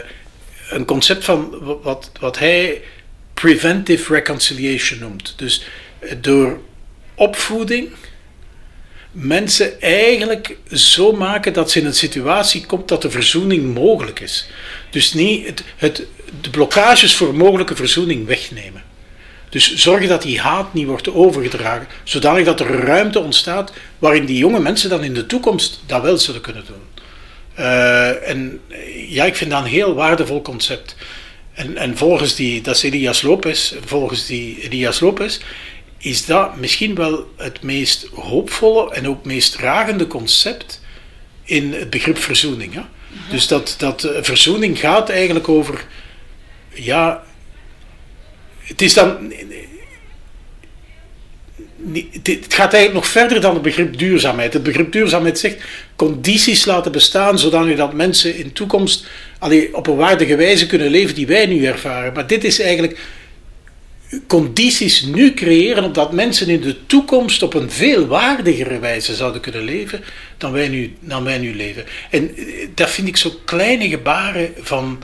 een 0.71 0.85
concept 0.85 1.23
van 1.23 1.57
wat, 1.81 2.11
wat 2.19 2.39
hij 2.39 2.81
preventive 3.33 4.13
reconciliation 4.13 4.99
noemt. 4.99 5.33
Dus 5.37 5.65
door 6.21 6.59
opvoeding 7.15 7.89
mensen 9.11 9.81
eigenlijk 9.81 10.57
zo 10.71 11.11
maken 11.11 11.53
dat 11.53 11.71
ze 11.71 11.79
in 11.79 11.85
een 11.85 11.93
situatie 11.93 12.65
komt 12.65 12.87
dat 12.87 13.01
de 13.01 13.09
verzoening 13.09 13.73
mogelijk 13.73 14.19
is. 14.19 14.47
Dus 14.89 15.13
niet 15.13 15.45
het, 15.45 15.63
het, 15.77 16.05
de 16.41 16.49
blokkages 16.49 17.15
voor 17.15 17.35
mogelijke 17.35 17.75
verzoening 17.75 18.27
wegnemen. 18.27 18.83
Dus 19.49 19.75
zorgen 19.75 20.07
dat 20.07 20.21
die 20.21 20.39
haat 20.39 20.73
niet 20.73 20.87
wordt 20.87 21.13
overgedragen, 21.13 21.87
zodanig 22.03 22.45
dat 22.45 22.59
er 22.59 22.67
ruimte 22.67 23.19
ontstaat 23.19 23.73
waarin 23.99 24.25
die 24.25 24.37
jonge 24.37 24.59
mensen 24.59 24.89
dan 24.89 25.03
in 25.03 25.13
de 25.13 25.25
toekomst 25.25 25.79
dat 25.85 26.01
wel 26.01 26.17
zullen 26.17 26.41
kunnen 26.41 26.65
doen. 26.65 27.00
Uh, 27.61 28.29
en 28.29 28.61
ja, 29.07 29.25
ik 29.25 29.35
vind 29.35 29.51
dat 29.51 29.59
een 29.59 29.69
heel 29.69 29.93
waardevol 29.93 30.41
concept. 30.41 30.95
En, 31.53 31.77
en 31.77 31.97
volgens 31.97 32.35
die, 32.35 32.61
dat 32.61 32.75
is 32.75 32.83
Elias 32.83 33.21
Lopez, 33.21 33.73
volgens 33.85 34.25
die 34.25 34.61
Elias 34.61 34.99
Lopez, 34.99 35.39
is 35.97 36.25
dat 36.25 36.55
misschien 36.55 36.95
wel 36.95 37.31
het 37.37 37.61
meest 37.61 38.07
hoopvolle 38.13 38.93
en 38.93 39.07
ook 39.07 39.25
meest 39.25 39.51
dragende 39.51 40.07
concept 40.07 40.81
in 41.43 41.73
het 41.73 41.89
begrip 41.89 42.17
verzoening. 42.17 42.73
Hè? 42.73 42.79
Ja. 42.79 42.87
Dus 43.29 43.47
dat, 43.47 43.75
dat 43.77 44.03
uh, 44.03 44.11
verzoening 44.21 44.79
gaat 44.79 45.09
eigenlijk 45.09 45.49
over, 45.49 45.85
ja, 46.73 47.23
het 48.59 48.81
is 48.81 48.93
dan 48.93 49.33
het 52.23 52.53
gaat 52.53 52.73
eigenlijk 52.73 52.93
nog 52.93 53.07
verder 53.07 53.41
dan 53.41 53.53
het 53.53 53.61
begrip 53.61 53.97
duurzaamheid. 53.97 54.53
Het 54.53 54.63
begrip 54.63 54.91
duurzaamheid 54.91 55.39
zegt 55.39 55.63
condities 55.95 56.65
laten 56.65 56.91
bestaan 56.91 57.39
zodanig 57.39 57.77
dat 57.77 57.93
mensen 57.93 58.35
in 58.35 58.53
toekomst 58.53 59.05
allee, 59.39 59.75
op 59.75 59.87
een 59.87 59.95
waardige 59.95 60.35
wijze 60.35 60.65
kunnen 60.65 60.89
leven 60.89 61.15
die 61.15 61.27
wij 61.27 61.45
nu 61.45 61.65
ervaren. 61.65 62.13
Maar 62.13 62.27
dit 62.27 62.43
is 62.43 62.59
eigenlijk 62.59 62.99
condities 64.27 65.01
nu 65.01 65.33
creëren 65.33 65.83
opdat 65.83 66.11
mensen 66.11 66.49
in 66.49 66.61
de 66.61 66.85
toekomst 66.85 67.43
op 67.43 67.53
een 67.53 67.71
veel 67.71 68.07
waardigere 68.07 68.79
wijze 68.79 69.15
zouden 69.15 69.41
kunnen 69.41 69.63
leven 69.63 70.03
dan 70.37 70.51
wij 70.51 70.67
nu, 70.67 70.95
dan 70.99 71.23
wij 71.23 71.37
nu 71.37 71.55
leven. 71.55 71.85
En 72.09 72.35
eh, 72.35 72.67
dat 72.75 72.89
vind 72.89 73.07
ik 73.07 73.17
zo 73.17 73.31
kleine 73.45 73.89
gebaren 73.89 74.53
van, 74.57 75.03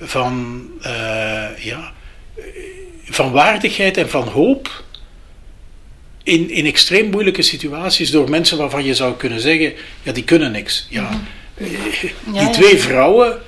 van, 0.00 0.66
uh, 0.82 1.48
ja, 1.58 1.92
van 3.04 3.32
waardigheid 3.32 3.96
en 3.96 4.10
van 4.10 4.28
hoop 4.28 4.84
in, 6.22 6.50
in 6.50 6.66
extreem 6.66 7.10
moeilijke 7.10 7.42
situaties 7.42 8.10
door 8.10 8.30
mensen 8.30 8.58
waarvan 8.58 8.84
je 8.84 8.94
zou 8.94 9.14
kunnen 9.14 9.40
zeggen, 9.40 9.72
ja, 10.02 10.12
die 10.12 10.24
kunnen 10.24 10.52
niks. 10.52 10.86
Ja, 10.88 11.02
mhm. 11.02 11.74
eh, 12.34 12.40
die 12.40 12.50
twee 12.50 12.78
vrouwen 12.78 13.38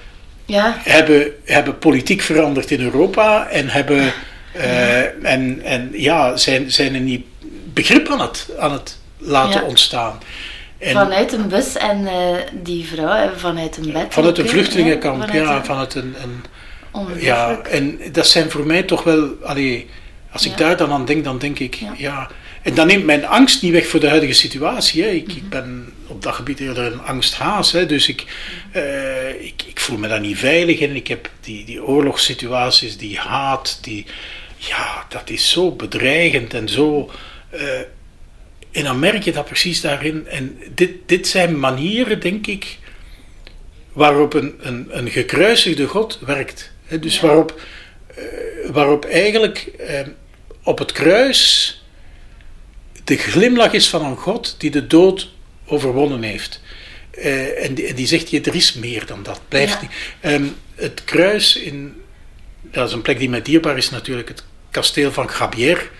ja. 0.46 0.76
hebben, 0.78 1.32
hebben 1.44 1.78
politiek 1.78 2.20
veranderd 2.20 2.70
in 2.70 2.80
Europa 2.80 3.48
en 3.48 3.68
hebben 3.68 4.12
uh, 4.56 5.24
en, 5.32 5.60
en 5.62 5.90
ja, 5.92 6.36
zijn, 6.36 6.70
zijn 6.70 6.94
er 6.94 7.00
niet 7.00 7.24
begrip 7.72 8.08
aan 8.08 8.20
het, 8.20 8.48
aan 8.58 8.72
het 8.72 8.98
laten 9.18 9.64
ontstaan. 9.64 10.18
En, 10.78 10.92
vanuit 10.92 11.32
een 11.32 11.48
bus 11.48 11.76
en 11.76 12.00
uh, 12.00 12.12
die 12.52 12.86
vrouw 12.86 13.30
vanuit 13.36 13.76
een 13.76 13.92
bed. 13.92 14.06
Vanuit 14.08 14.38
een 14.38 14.48
vluchtelingenkamp, 14.48 15.30
ja, 15.30 15.64
vanuit 15.64 15.94
een. 15.94 16.14
een 16.22 16.44
ja, 17.18 17.60
en 17.60 18.00
dat 18.12 18.26
zijn 18.26 18.50
voor 18.50 18.66
mij 18.66 18.82
toch 18.82 19.02
wel. 19.02 19.28
Allee, 19.42 19.88
als 20.32 20.46
ik 20.46 20.56
daar 20.56 20.76
dan 20.76 20.92
aan 20.92 21.04
denk, 21.04 21.24
dan 21.24 21.38
denk 21.38 21.58
ik, 21.58 21.78
ja. 21.96 22.30
En 22.62 22.74
dan 22.74 22.86
neemt 22.86 23.04
mijn 23.04 23.26
angst 23.26 23.62
niet 23.62 23.72
weg 23.72 23.86
voor 23.86 24.00
de 24.00 24.08
huidige 24.08 24.32
situatie. 24.32 25.02
Hè. 25.02 25.08
Ik, 25.08 25.32
ik 25.32 25.48
ben 25.48 25.92
op 26.06 26.22
dat 26.22 26.34
gebied 26.34 26.60
eerder 26.60 26.92
een 26.92 27.02
angsthaas. 27.02 27.72
Hè. 27.72 27.86
Dus 27.86 28.08
ik, 28.08 28.24
uh, 28.76 29.28
ik, 29.28 29.62
ik 29.66 29.80
voel 29.80 29.98
me 29.98 30.08
daar 30.08 30.20
niet 30.20 30.38
veilig 30.38 30.78
in. 30.78 30.96
Ik 30.96 31.06
heb 31.06 31.30
die, 31.40 31.64
die 31.64 31.84
oorlogssituaties, 31.84 32.96
die 32.96 33.18
haat, 33.18 33.78
die, 33.80 34.06
ja, 34.56 35.06
dat 35.08 35.30
is 35.30 35.50
zo 35.50 35.72
bedreigend 35.72 36.54
en 36.54 36.68
zo. 36.68 37.10
Uh, 37.54 37.60
en 38.70 38.84
dan 38.84 38.98
merk 38.98 39.22
je 39.22 39.32
dat 39.32 39.44
precies 39.44 39.80
daarin. 39.80 40.26
En 40.26 40.58
dit, 40.74 40.90
dit 41.06 41.26
zijn 41.26 41.58
manieren, 41.58 42.20
denk 42.20 42.46
ik, 42.46 42.78
waarop 43.92 44.34
een, 44.34 44.54
een, 44.60 44.86
een 44.90 45.10
gekruisigde 45.10 45.86
God 45.86 46.18
werkt. 46.26 46.72
dus 47.00 47.20
waarop, 47.20 47.60
uh, 48.18 48.24
waarop 48.70 49.04
eigenlijk 49.04 49.70
op 50.62 50.78
het 50.78 50.92
kruis 50.92 51.76
de 53.04 53.16
glimlach 53.16 53.72
is 53.72 53.88
van 53.88 54.04
een 54.04 54.16
God 54.16 54.54
die 54.58 54.70
de 54.70 54.86
dood 54.86 55.30
overwonnen 55.66 56.22
heeft. 56.22 56.60
en, 57.12 57.74
die, 57.74 57.86
en, 57.86 57.94
die, 57.94 58.06
zegt 58.06 58.30
je, 58.30 58.40
er 58.40 58.54
is 58.54 58.72
meer 58.72 59.06
dan 59.06 59.22
dat. 59.22 59.40
Blijft 59.48 59.80
niet. 59.80 59.90
Um, 60.22 60.56
het 60.74 61.04
kruis 61.04 61.56
in. 61.56 61.94
Dat 62.60 62.88
is 62.88 62.94
een 62.94 63.02
plek 63.02 63.18
die 63.18 63.28
mij 63.28 63.42
dierbaar 63.42 63.76
is 63.76 63.90
natuurlijk. 63.90 64.28
Het 64.28 64.44
kasteel 64.70 65.12
van 65.12 65.30
Gabier 65.30 65.90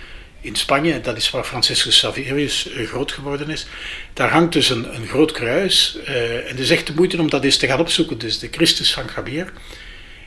in 0.42 0.56
Spanje, 0.56 1.00
dat 1.00 1.16
is 1.16 1.30
waar 1.30 1.44
Franciscus 1.44 1.98
Saverius 1.98 2.70
eh, 2.70 2.86
groot 2.86 3.12
geworden 3.12 3.50
is. 3.50 3.66
Daar 4.12 4.30
hangt 4.30 4.52
dus 4.52 4.70
een, 4.70 4.94
een 4.94 5.06
groot 5.06 5.32
kruis. 5.32 5.98
Uh, 6.08 6.36
en 6.36 6.46
het 6.46 6.58
is 6.58 6.70
echt 6.70 6.86
de 6.86 6.94
moeite 6.94 7.20
om 7.20 7.30
dat 7.30 7.44
eens 7.44 7.56
te 7.56 7.66
gaan 7.66 7.80
opzoeken. 7.80 8.18
Dus 8.18 8.38
de 8.38 8.48
Christus 8.50 8.92
van 8.92 9.08
Gabier. 9.08 9.52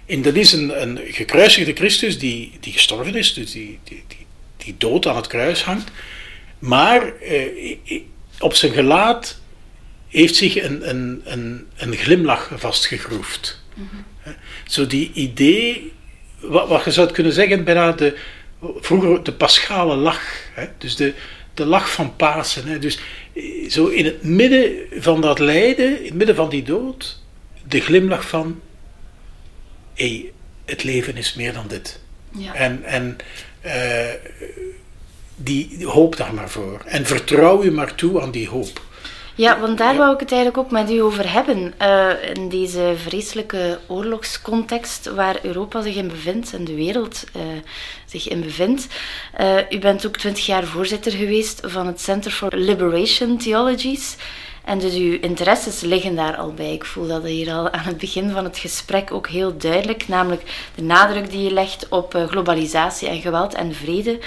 En 0.05 0.21
dat 0.21 0.35
is 0.35 0.51
een, 0.53 0.81
een 0.81 0.99
gekruisigde 1.07 1.73
Christus 1.73 2.19
die, 2.19 2.57
die 2.59 2.73
gestorven 2.73 3.15
is, 3.15 3.33
dus 3.33 3.51
die, 3.51 3.79
die, 3.83 4.03
die, 4.07 4.25
die 4.57 4.75
dood 4.77 5.07
aan 5.07 5.15
het 5.15 5.27
kruis 5.27 5.63
hangt. 5.63 5.91
Maar 6.65 7.11
uh, 7.23 8.01
op 8.39 8.53
zijn 8.53 8.71
gelaat 8.71 9.39
heeft 10.07 10.35
zich 10.35 10.63
een, 10.63 10.89
een, 10.89 11.21
een, 11.23 11.67
een 11.75 11.95
glimlach 11.95 12.51
vastgegroefd. 12.55 13.61
Mm 13.73 13.89
-hmm. 13.91 14.35
Zo 14.67 14.87
die 14.87 15.11
idee, 15.13 15.93
wat, 16.39 16.67
wat 16.67 16.83
je 16.83 16.91
zou 16.91 17.11
kunnen 17.11 17.33
zeggen, 17.33 17.63
bijna 17.63 17.91
de, 17.91 18.17
vroeger 18.79 19.23
de 19.23 19.33
paschale 19.33 19.95
lach. 19.95 20.23
Hè? 20.53 20.67
Dus 20.77 20.95
de, 20.95 21.13
de 21.53 21.65
lach 21.65 21.91
van 21.91 22.15
Pasen. 22.15 22.67
Hè? 22.67 22.79
Dus 22.79 22.99
eh, 23.33 23.69
zo 23.69 23.87
in 23.87 24.05
het 24.05 24.23
midden 24.23 24.71
van 24.99 25.21
dat 25.21 25.39
lijden, 25.39 25.99
in 25.99 26.05
het 26.05 26.13
midden 26.13 26.35
van 26.35 26.49
die 26.49 26.63
dood, 26.63 27.21
de 27.67 27.79
glimlach 27.79 28.27
van: 28.27 28.61
hé, 29.93 30.31
het 30.65 30.83
leven 30.83 31.17
is 31.17 31.33
meer 31.33 31.53
dan 31.53 31.67
dit. 31.67 31.99
Ja. 32.37 32.53
En, 32.53 32.83
en 32.83 33.17
uh, 33.65 34.13
die 35.35 35.85
hoop 35.85 36.17
daar 36.17 36.33
maar 36.33 36.49
voor. 36.49 36.81
En 36.85 37.05
vertrouw 37.05 37.63
je 37.63 37.71
maar 37.71 37.95
toe 37.95 38.21
aan 38.21 38.31
die 38.31 38.49
hoop. 38.49 38.81
Ja, 39.37 39.59
want 39.59 39.77
daar 39.77 39.97
wou 39.97 40.13
ik 40.13 40.19
het 40.19 40.31
eigenlijk 40.31 40.65
ook 40.65 40.71
met 40.71 40.91
u 40.91 40.99
over 40.99 41.31
hebben. 41.31 41.73
Uh, 41.81 42.09
in 42.33 42.49
deze 42.49 42.93
vreselijke 42.95 43.79
oorlogscontext 43.87 45.05
waar 45.05 45.39
Europa 45.41 45.81
zich 45.81 45.95
in 45.95 46.07
bevindt 46.07 46.53
en 46.53 46.63
de 46.63 46.75
wereld 46.75 47.23
uh, 47.35 47.41
zich 48.05 48.27
in 48.27 48.41
bevindt. 48.41 48.87
Uh, 49.39 49.57
u 49.69 49.79
bent 49.79 50.05
ook 50.05 50.17
twintig 50.17 50.45
jaar 50.45 50.63
voorzitter 50.63 51.11
geweest 51.11 51.61
van 51.63 51.87
het 51.87 52.01
Center 52.01 52.31
for 52.31 52.55
Liberation 52.55 53.37
Theologies. 53.37 54.15
En 54.63 54.79
dus 54.79 54.93
uw 54.93 55.17
interesses 55.19 55.81
liggen 55.81 56.15
daar 56.15 56.35
al 56.35 56.53
bij. 56.53 56.73
Ik 56.73 56.85
voel 56.85 57.07
dat 57.07 57.23
hier 57.23 57.53
al 57.53 57.71
aan 57.71 57.85
het 57.85 57.97
begin 57.97 58.31
van 58.31 58.43
het 58.43 58.57
gesprek 58.57 59.11
ook 59.11 59.27
heel 59.27 59.57
duidelijk. 59.57 60.07
Namelijk 60.07 60.69
de 60.75 60.83
nadruk 60.83 61.29
die 61.31 61.43
je 61.43 61.51
legt 61.51 61.89
op 61.89 62.25
globalisatie 62.29 63.07
en 63.07 63.21
geweld 63.21 63.53
en 63.53 63.73
vrede. 63.73 64.19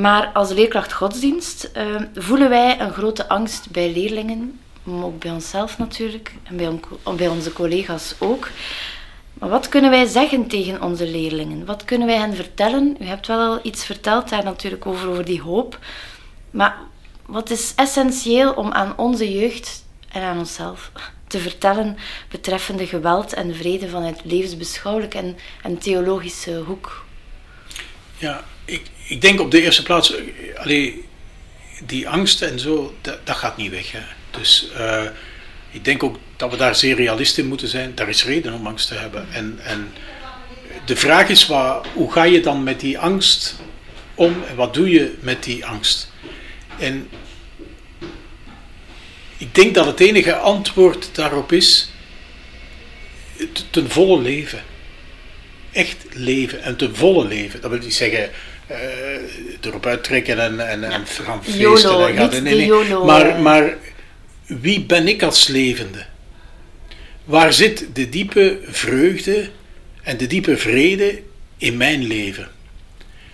Maar 0.00 0.30
als 0.32 0.50
leerkracht 0.50 0.92
godsdienst 0.92 1.70
uh, 1.76 1.84
voelen 2.14 2.48
wij 2.48 2.80
een 2.80 2.92
grote 2.92 3.28
angst 3.28 3.70
bij 3.70 3.92
leerlingen, 3.92 4.60
ook 4.86 5.18
bij 5.18 5.30
onszelf 5.30 5.78
natuurlijk 5.78 6.34
en 6.42 6.80
bij 7.16 7.28
onze 7.28 7.52
collega's 7.52 8.14
ook. 8.18 8.48
Maar 9.34 9.48
wat 9.48 9.68
kunnen 9.68 9.90
wij 9.90 10.06
zeggen 10.06 10.46
tegen 10.46 10.82
onze 10.82 11.10
leerlingen? 11.10 11.64
Wat 11.64 11.84
kunnen 11.84 12.06
wij 12.06 12.16
hen 12.16 12.34
vertellen? 12.34 12.96
U 13.00 13.04
hebt 13.04 13.26
wel 13.26 13.38
al 13.38 13.60
iets 13.62 13.84
verteld 13.84 14.28
daar 14.28 14.44
natuurlijk 14.44 14.86
over, 14.86 15.08
over 15.08 15.24
die 15.24 15.40
hoop. 15.40 15.78
Maar 16.50 16.76
wat 17.26 17.50
is 17.50 17.72
essentieel 17.76 18.52
om 18.52 18.72
aan 18.72 18.98
onze 18.98 19.32
jeugd 19.32 19.84
en 20.12 20.22
aan 20.22 20.38
onszelf 20.38 20.92
te 21.26 21.38
vertellen 21.38 21.96
betreffende 22.28 22.86
geweld 22.86 23.32
en 23.32 23.54
vrede 23.54 23.88
vanuit 23.88 24.20
levensbeschouwelijk 24.24 25.14
en, 25.14 25.36
en 25.62 25.78
theologische 25.78 26.62
hoek? 26.66 27.04
Ja, 28.18 28.44
ik, 28.72 28.82
ik 29.06 29.20
denk 29.20 29.40
op 29.40 29.50
de 29.50 29.62
eerste 29.62 29.82
plaats, 29.82 30.14
eh, 30.14 30.22
allee, 30.56 31.04
die 31.86 32.08
angst 32.08 32.42
en 32.42 32.58
zo, 32.58 32.94
dat, 33.00 33.26
dat 33.26 33.36
gaat 33.36 33.56
niet 33.56 33.70
weg. 33.70 33.92
Hè. 33.92 34.00
Dus 34.30 34.68
uh, 34.76 35.04
ik 35.70 35.84
denk 35.84 36.02
ook 36.02 36.18
dat 36.36 36.50
we 36.50 36.56
daar 36.56 36.74
zeer 36.74 36.96
realist 36.96 37.38
in 37.38 37.46
moeten 37.46 37.68
zijn. 37.68 37.94
Daar 37.94 38.08
is 38.08 38.24
reden 38.24 38.52
om 38.52 38.66
angst 38.66 38.88
te 38.88 38.94
hebben. 38.94 39.26
En, 39.32 39.58
en 39.62 39.92
de 40.84 40.96
vraag 40.96 41.28
is, 41.28 41.46
wat, 41.46 41.86
hoe 41.94 42.12
ga 42.12 42.22
je 42.22 42.40
dan 42.40 42.62
met 42.62 42.80
die 42.80 42.98
angst 42.98 43.56
om 44.14 44.42
en 44.48 44.56
wat 44.56 44.74
doe 44.74 44.90
je 44.90 45.14
met 45.20 45.42
die 45.42 45.66
angst? 45.66 46.10
En 46.78 47.08
ik 49.36 49.54
denk 49.54 49.74
dat 49.74 49.86
het 49.86 50.00
enige 50.00 50.36
antwoord 50.36 51.14
daarop 51.14 51.52
is 51.52 51.90
ten 53.70 53.90
volle 53.90 54.22
leven. 54.22 54.62
Echt 55.72 55.96
leven 56.12 56.62
en 56.62 56.76
ten 56.76 56.96
volle 56.96 57.28
leven. 57.28 57.60
Dat 57.60 57.70
wil 57.70 57.80
niet 57.80 57.94
zeggen 57.94 58.30
erop 59.60 59.86
uittrekken 59.86 60.38
en, 60.38 60.68
en, 60.68 60.84
en 60.84 61.06
gaan 61.06 61.44
feesten. 61.44 61.60
YOLO, 61.60 62.06
en 62.06 62.16
gaan, 62.16 62.30
nee, 62.30 62.40
nee. 62.40 62.66
YOLO, 62.66 63.04
maar, 63.04 63.26
eh. 63.26 63.40
maar 63.40 63.76
wie 64.46 64.84
ben 64.84 65.08
ik 65.08 65.22
als 65.22 65.48
levende? 65.48 66.04
Waar 67.24 67.52
zit 67.52 67.86
de 67.92 68.08
diepe 68.08 68.60
vreugde 68.66 69.50
en 70.02 70.16
de 70.16 70.26
diepe 70.26 70.56
vrede 70.56 71.22
in 71.56 71.76
mijn 71.76 72.04
leven? 72.04 72.48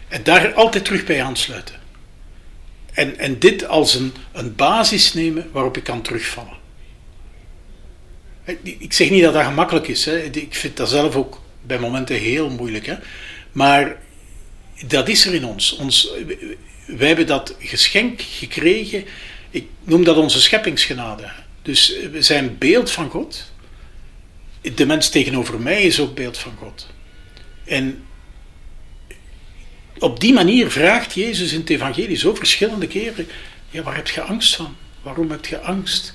En 0.08 0.22
daar 0.22 0.54
altijd 0.54 0.84
terug 0.84 1.04
bij 1.04 1.22
aansluiten. 1.22 1.74
En, 2.92 3.18
en 3.18 3.38
dit 3.38 3.66
als 3.66 3.94
een, 3.94 4.12
een 4.32 4.54
basis 4.54 5.14
nemen 5.14 5.48
waarop 5.52 5.76
ik 5.76 5.84
kan 5.84 6.02
terugvallen. 6.02 6.56
Ik 8.62 8.92
zeg 8.92 9.10
niet 9.10 9.22
dat 9.22 9.32
dat 9.32 9.44
gemakkelijk 9.44 9.88
is. 9.88 10.04
Hè. 10.04 10.18
Ik 10.18 10.54
vind 10.54 10.76
dat 10.76 10.88
zelf 10.88 11.16
ook 11.16 11.40
bij 11.62 11.78
momenten 11.78 12.16
heel 12.16 12.50
moeilijk. 12.50 12.86
Hè. 12.86 12.94
Maar 13.52 13.96
dat 14.86 15.08
is 15.08 15.26
er 15.26 15.34
in 15.34 15.44
ons. 15.44 15.76
ons. 15.76 16.08
Wij 16.86 17.06
hebben 17.06 17.26
dat 17.26 17.54
geschenk 17.58 18.20
gekregen. 18.22 19.04
Ik 19.50 19.66
noem 19.84 20.04
dat 20.04 20.16
onze 20.16 20.40
scheppingsgenade. 20.40 21.30
Dus 21.62 21.96
we 22.12 22.22
zijn 22.22 22.58
beeld 22.58 22.90
van 22.90 23.10
God. 23.10 23.52
De 24.74 24.86
mens 24.86 25.08
tegenover 25.08 25.60
mij 25.60 25.82
is 25.82 26.00
ook 26.00 26.14
beeld 26.14 26.38
van 26.38 26.56
God. 26.58 26.86
En 27.64 28.04
op 29.98 30.20
die 30.20 30.32
manier 30.32 30.70
vraagt 30.70 31.14
Jezus 31.14 31.52
in 31.52 31.60
het 31.60 31.70
evangelie 31.70 32.16
zo 32.16 32.34
verschillende 32.34 32.86
keren: 32.86 33.28
ja, 33.70 33.82
waar 33.82 33.96
heb 33.96 34.08
je 34.08 34.20
angst 34.20 34.56
van? 34.56 34.76
Waarom 35.02 35.30
heb 35.30 35.46
je 35.46 35.60
angst? 35.60 36.14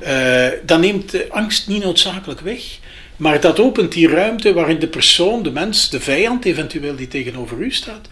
Ja. 0.00 0.52
Uh, 0.52 0.58
dan 0.66 0.80
neemt 0.80 1.10
de 1.10 1.26
angst 1.30 1.68
niet 1.68 1.82
noodzakelijk 1.82 2.40
weg. 2.40 2.78
Maar 3.20 3.40
dat 3.40 3.60
opent 3.60 3.92
die 3.92 4.08
ruimte 4.08 4.52
waarin 4.52 4.78
de 4.78 4.88
persoon, 4.88 5.42
de 5.42 5.50
mens, 5.50 5.90
de 5.90 6.00
vijand 6.00 6.44
eventueel 6.44 6.96
die 6.96 7.08
tegenover 7.08 7.58
u 7.58 7.72
staat, 7.72 8.08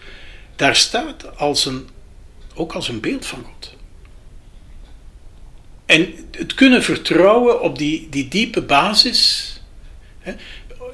daar 0.55 0.75
staat 0.75 1.37
als 1.37 1.65
een 1.65 1.87
ook 2.53 2.73
als 2.73 2.87
een 2.87 2.99
beeld 2.99 3.25
van 3.25 3.43
God. 3.43 3.75
En 5.85 6.13
het 6.31 6.53
kunnen 6.53 6.83
vertrouwen 6.83 7.61
op 7.61 7.77
die, 7.77 8.07
die 8.09 8.27
diepe 8.27 8.61
basis, 8.61 9.53
hè, 10.19 10.33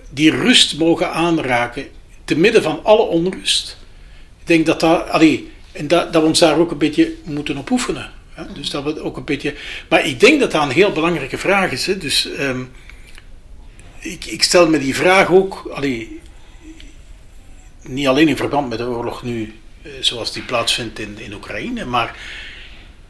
die 0.09 0.31
rust 0.31 0.77
mogen 0.77 1.11
aanraken, 1.11 1.87
te 2.25 2.35
midden 2.35 2.63
van 2.63 2.83
alle 2.83 3.03
onrust. 3.03 3.77
Ik 4.39 4.47
denk 4.47 4.65
dat 4.65 4.79
dat, 4.79 5.09
allee, 5.09 5.51
en 5.71 5.87
dat, 5.87 6.13
dat 6.13 6.21
we 6.21 6.27
ons 6.27 6.39
daar 6.39 6.57
ook 6.57 6.71
een 6.71 6.77
beetje 6.77 7.13
moeten 7.23 7.57
op 7.57 7.69
oefenen. 7.69 8.11
Hè? 8.33 8.43
Dus 8.53 8.69
dat 8.69 8.83
we 8.83 9.01
ook 9.01 9.17
een 9.17 9.23
beetje, 9.23 9.55
maar 9.89 10.05
ik 10.05 10.19
denk 10.19 10.39
dat 10.39 10.51
dat 10.51 10.63
een 10.63 10.69
heel 10.69 10.91
belangrijke 10.91 11.37
vraag 11.37 11.71
is. 11.71 11.83
Dus 11.83 12.31
ehm, 12.31 12.63
ik, 14.05 14.25
ik 14.25 14.43
stel 14.43 14.69
me 14.69 14.79
die 14.79 14.95
vraag 14.95 15.31
ook, 15.31 15.79
niet 17.81 18.07
alleen 18.07 18.27
in 18.27 18.37
verband 18.37 18.69
met 18.69 18.77
de 18.77 18.87
oorlog 18.87 19.23
nu, 19.23 19.59
eh, 19.81 19.91
zoals 19.99 20.33
die 20.33 20.43
plaatsvindt 20.43 20.99
in, 20.99 21.19
in 21.19 21.33
Oekraïne, 21.33 21.85
maar 21.85 22.15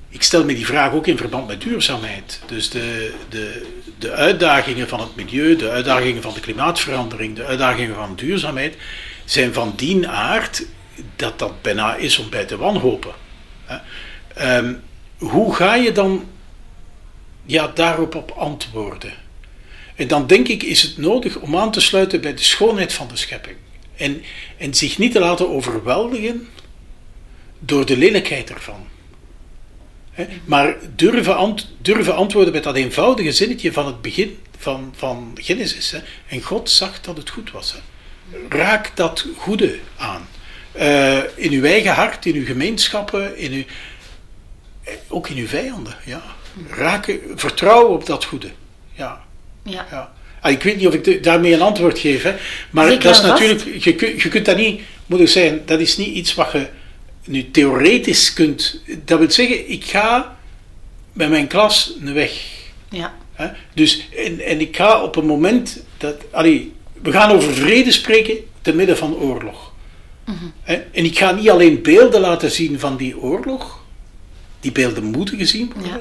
ik 0.10 0.24
stel 0.24 0.46
me 0.46 0.56
die 0.56 0.66
vraag 0.66 0.94
ook 0.94 1.08
in 1.08 1.18
verband 1.18 1.48
met 1.48 1.62
duurzaamheid. 1.62 2.42
Dus 2.46 2.70
de, 2.70 3.14
de, 3.30 3.66
de 4.00 4.12
uitdagingen 4.12 4.88
van 4.88 5.00
het 5.00 5.16
milieu, 5.16 5.56
de 5.56 5.70
uitdagingen 5.70 6.22
van 6.22 6.34
de 6.34 6.40
klimaatverandering, 6.40 7.36
de 7.36 7.46
uitdagingen 7.46 7.96
van 7.96 8.16
duurzaamheid, 8.16 8.78
zijn 9.26 9.54
van 9.54 9.74
die 9.76 10.08
aard 10.08 10.66
dat 11.16 11.40
dat 11.40 11.62
bijna 11.62 11.96
is 11.96 12.18
om 12.18 12.30
bij 12.30 12.46
te 12.46 12.58
wanhopen. 12.58 13.14
Ehm, 14.36 14.74
hoe 15.18 15.56
ga 15.56 15.76
je 15.76 15.92
dan 15.92 16.26
ja, 17.46 17.68
daarop 17.68 18.16
op 18.16 18.32
antwoorden? 18.32 19.25
En 19.96 20.08
dan 20.08 20.28
denk 20.28 20.48
ik 20.48 20.64
is 20.64 20.82
het 20.82 20.98
nodig 20.98 21.38
om 21.38 21.58
aan 21.58 21.72
te 21.72 21.82
sluiten 21.82 22.22
bij 22.22 22.34
de 22.34 22.44
schoonheid 22.44 22.94
van 22.94 23.08
de 23.08 23.18
schepping. 23.18 23.56
En, 23.96 24.24
en 24.58 24.74
zich 24.74 24.98
niet 24.98 25.12
te 25.12 25.20
laten 25.20 25.50
overweldigen 25.50 26.48
door 27.60 27.86
de 27.86 27.98
lelijkheid 27.98 28.50
ervan. 28.50 28.88
Maar 30.46 30.76
durven, 30.96 31.36
ant, 31.36 31.74
durven 31.82 32.16
antwoorden 32.16 32.54
met 32.54 32.64
dat 32.64 32.76
eenvoudige 32.76 33.32
zinnetje 33.32 33.72
van 33.72 33.86
het 33.86 34.02
begin 34.02 34.38
van, 34.58 34.94
van 34.98 35.32
Genesis. 35.42 35.96
En 36.28 36.42
God 36.42 36.70
zag 36.70 37.02
dat 37.02 37.18
het 37.18 37.30
goed 37.30 37.52
was. 37.52 37.76
Raak 38.50 38.96
dat 38.96 39.26
goede 39.38 39.80
aan. 39.98 40.28
Uh, 40.78 41.18
in 41.36 41.52
uw 41.52 41.64
eigen 41.64 41.94
hart, 41.94 42.26
in 42.26 42.36
uw 42.36 42.46
gemeenschappen, 42.46 43.38
in 43.38 43.52
uw, 43.52 43.64
ook 45.08 45.30
in 45.30 45.38
uw 45.38 45.48
vijanden. 45.48 45.98
Ja. 46.06 46.24
Raken, 46.70 47.20
vertrouwen 47.36 47.94
op 47.94 48.06
dat 48.06 48.26
goede. 48.26 48.52
Ja. 48.94 49.24
Ja. 49.66 49.86
ja. 49.92 50.14
Ah, 50.42 50.52
ik 50.52 50.64
weet 50.64 50.78
niet 50.78 50.88
of 50.88 50.94
ik 50.94 51.24
daarmee 51.24 51.54
een 51.54 51.62
antwoord 51.62 52.00
geef, 52.00 52.24
hè. 52.24 52.36
maar 52.70 52.88
Zeker 52.88 53.04
dat 53.04 53.16
is 53.16 53.22
natuurlijk, 53.22 53.84
je, 53.84 54.16
je 54.18 54.30
kunt 54.30 54.46
dat 54.46 54.58
niet, 54.58 54.82
moet 55.06 55.20
ik 55.20 55.28
zeggen, 55.28 55.62
dat 55.66 55.80
is 55.80 55.98
niet 55.98 56.16
iets 56.16 56.34
wat 56.36 56.52
je 56.52 56.68
nu 57.26 57.52
theoretisch 57.52 58.34
kunt. 58.34 58.82
Dat 59.06 59.20
wil 59.20 59.32
zeggen, 59.32 59.70
ik 59.70 59.84
ga 59.84 60.38
met 61.14 61.30
mijn 61.30 61.48
klas 61.48 61.96
een 62.00 62.14
weg. 62.14 62.32
Ja. 62.90 63.14
Hè? 63.34 63.48
Dus, 63.74 64.10
en, 64.16 64.40
en 64.40 64.62
ik 64.62 64.76
ga 64.76 65.04
op 65.04 65.16
een 65.16 65.26
moment 65.26 65.84
dat. 65.98 66.16
Allee, 66.32 66.74
we 67.02 67.12
gaan 67.12 67.32
over 67.32 67.54
vrede 67.54 67.92
spreken 67.92 68.38
te 68.62 68.74
midden 68.74 68.98
van 68.98 69.16
oorlog. 69.16 69.74
Hè? 70.62 70.74
En 70.74 71.06
ik 71.06 71.18
ga 71.18 71.32
niet 71.32 71.50
alleen 71.50 71.82
beelden 71.82 72.22
laten 72.22 72.52
zien 72.52 72.80
van 72.80 72.98
die 72.98 73.18
oorlog, 73.18 73.84
die 74.60 74.72
beelden 74.72 75.04
moeten 75.04 75.38
gezien 75.38 75.72
worden, 75.74 75.92
Ja. 75.92 76.00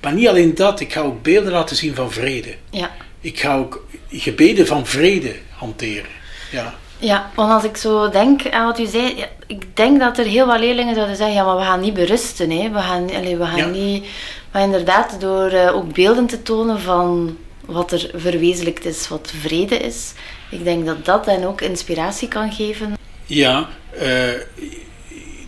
Maar 0.00 0.12
niet 0.12 0.28
alleen 0.28 0.54
dat, 0.54 0.80
ik 0.80 0.92
ga 0.92 1.00
ook 1.00 1.22
beelden 1.22 1.52
laten 1.52 1.76
zien 1.76 1.94
van 1.94 2.12
vrede. 2.12 2.54
Ja. 2.70 2.90
Ik 3.20 3.40
ga 3.40 3.56
ook 3.56 3.86
gebeden 4.10 4.66
van 4.66 4.86
vrede 4.86 5.34
hanteren. 5.50 6.10
Ja. 6.50 6.74
Ja, 6.98 7.30
want 7.34 7.52
als 7.52 7.64
ik 7.64 7.76
zo 7.76 8.10
denk 8.10 8.50
aan 8.50 8.66
wat 8.66 8.78
u 8.78 8.86
zei, 8.86 9.16
ja, 9.16 9.26
ik 9.46 9.76
denk 9.76 10.00
dat 10.00 10.18
er 10.18 10.24
heel 10.24 10.46
wat 10.46 10.58
leerlingen 10.58 10.94
zouden 10.94 11.16
zeggen, 11.16 11.34
ja, 11.36 11.44
maar 11.44 11.56
we 11.56 11.62
gaan 11.62 11.80
niet 11.80 11.94
berusten, 11.94 12.50
hè. 12.50 12.70
We 12.70 12.78
gaan, 12.78 13.10
allee, 13.14 13.36
we 13.36 13.44
gaan 13.46 13.56
Ja. 13.56 13.66
niet... 13.66 14.04
Maar 14.52 14.62
inderdaad, 14.62 15.20
door 15.20 15.46
eh, 15.48 15.74
ook 15.74 15.92
beelden 15.94 16.26
te 16.26 16.42
tonen 16.42 16.80
van 16.80 17.36
wat 17.64 17.92
er 17.92 18.10
verwezenlijkt 18.14 18.84
is, 18.84 19.08
wat 19.08 19.32
vrede 19.40 19.76
is, 19.76 20.12
ik 20.50 20.64
denk 20.64 20.86
dat 20.86 21.04
dat 21.04 21.24
dan 21.24 21.44
ook 21.44 21.60
inspiratie 21.60 22.28
kan 22.28 22.52
geven. 22.52 22.96
Ja, 23.26 23.68
eh, 23.90 24.00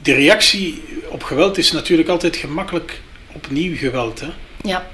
de 0.03 0.13
reactie 0.15 0.83
op 1.09 1.23
geweld 1.23 1.59
is 1.59 1.73
natuurlijk 1.73 2.09
altijd 2.09 2.37
gemakkelijk 2.37 3.01
opnieuw 3.37 3.77
geweld. 3.77 4.21
Hè? 4.21 4.29
Ja, 4.63 4.87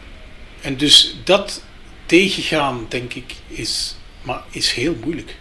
En 0.60 0.76
dus 0.76 1.16
dat 1.24 1.62
tegengaan, 2.06 2.86
denk 2.88 3.14
ik, 3.14 3.34
is, 3.48 3.96
maar 4.22 4.42
is 4.50 4.72
heel 4.72 4.96
moeilijk. 5.04 5.36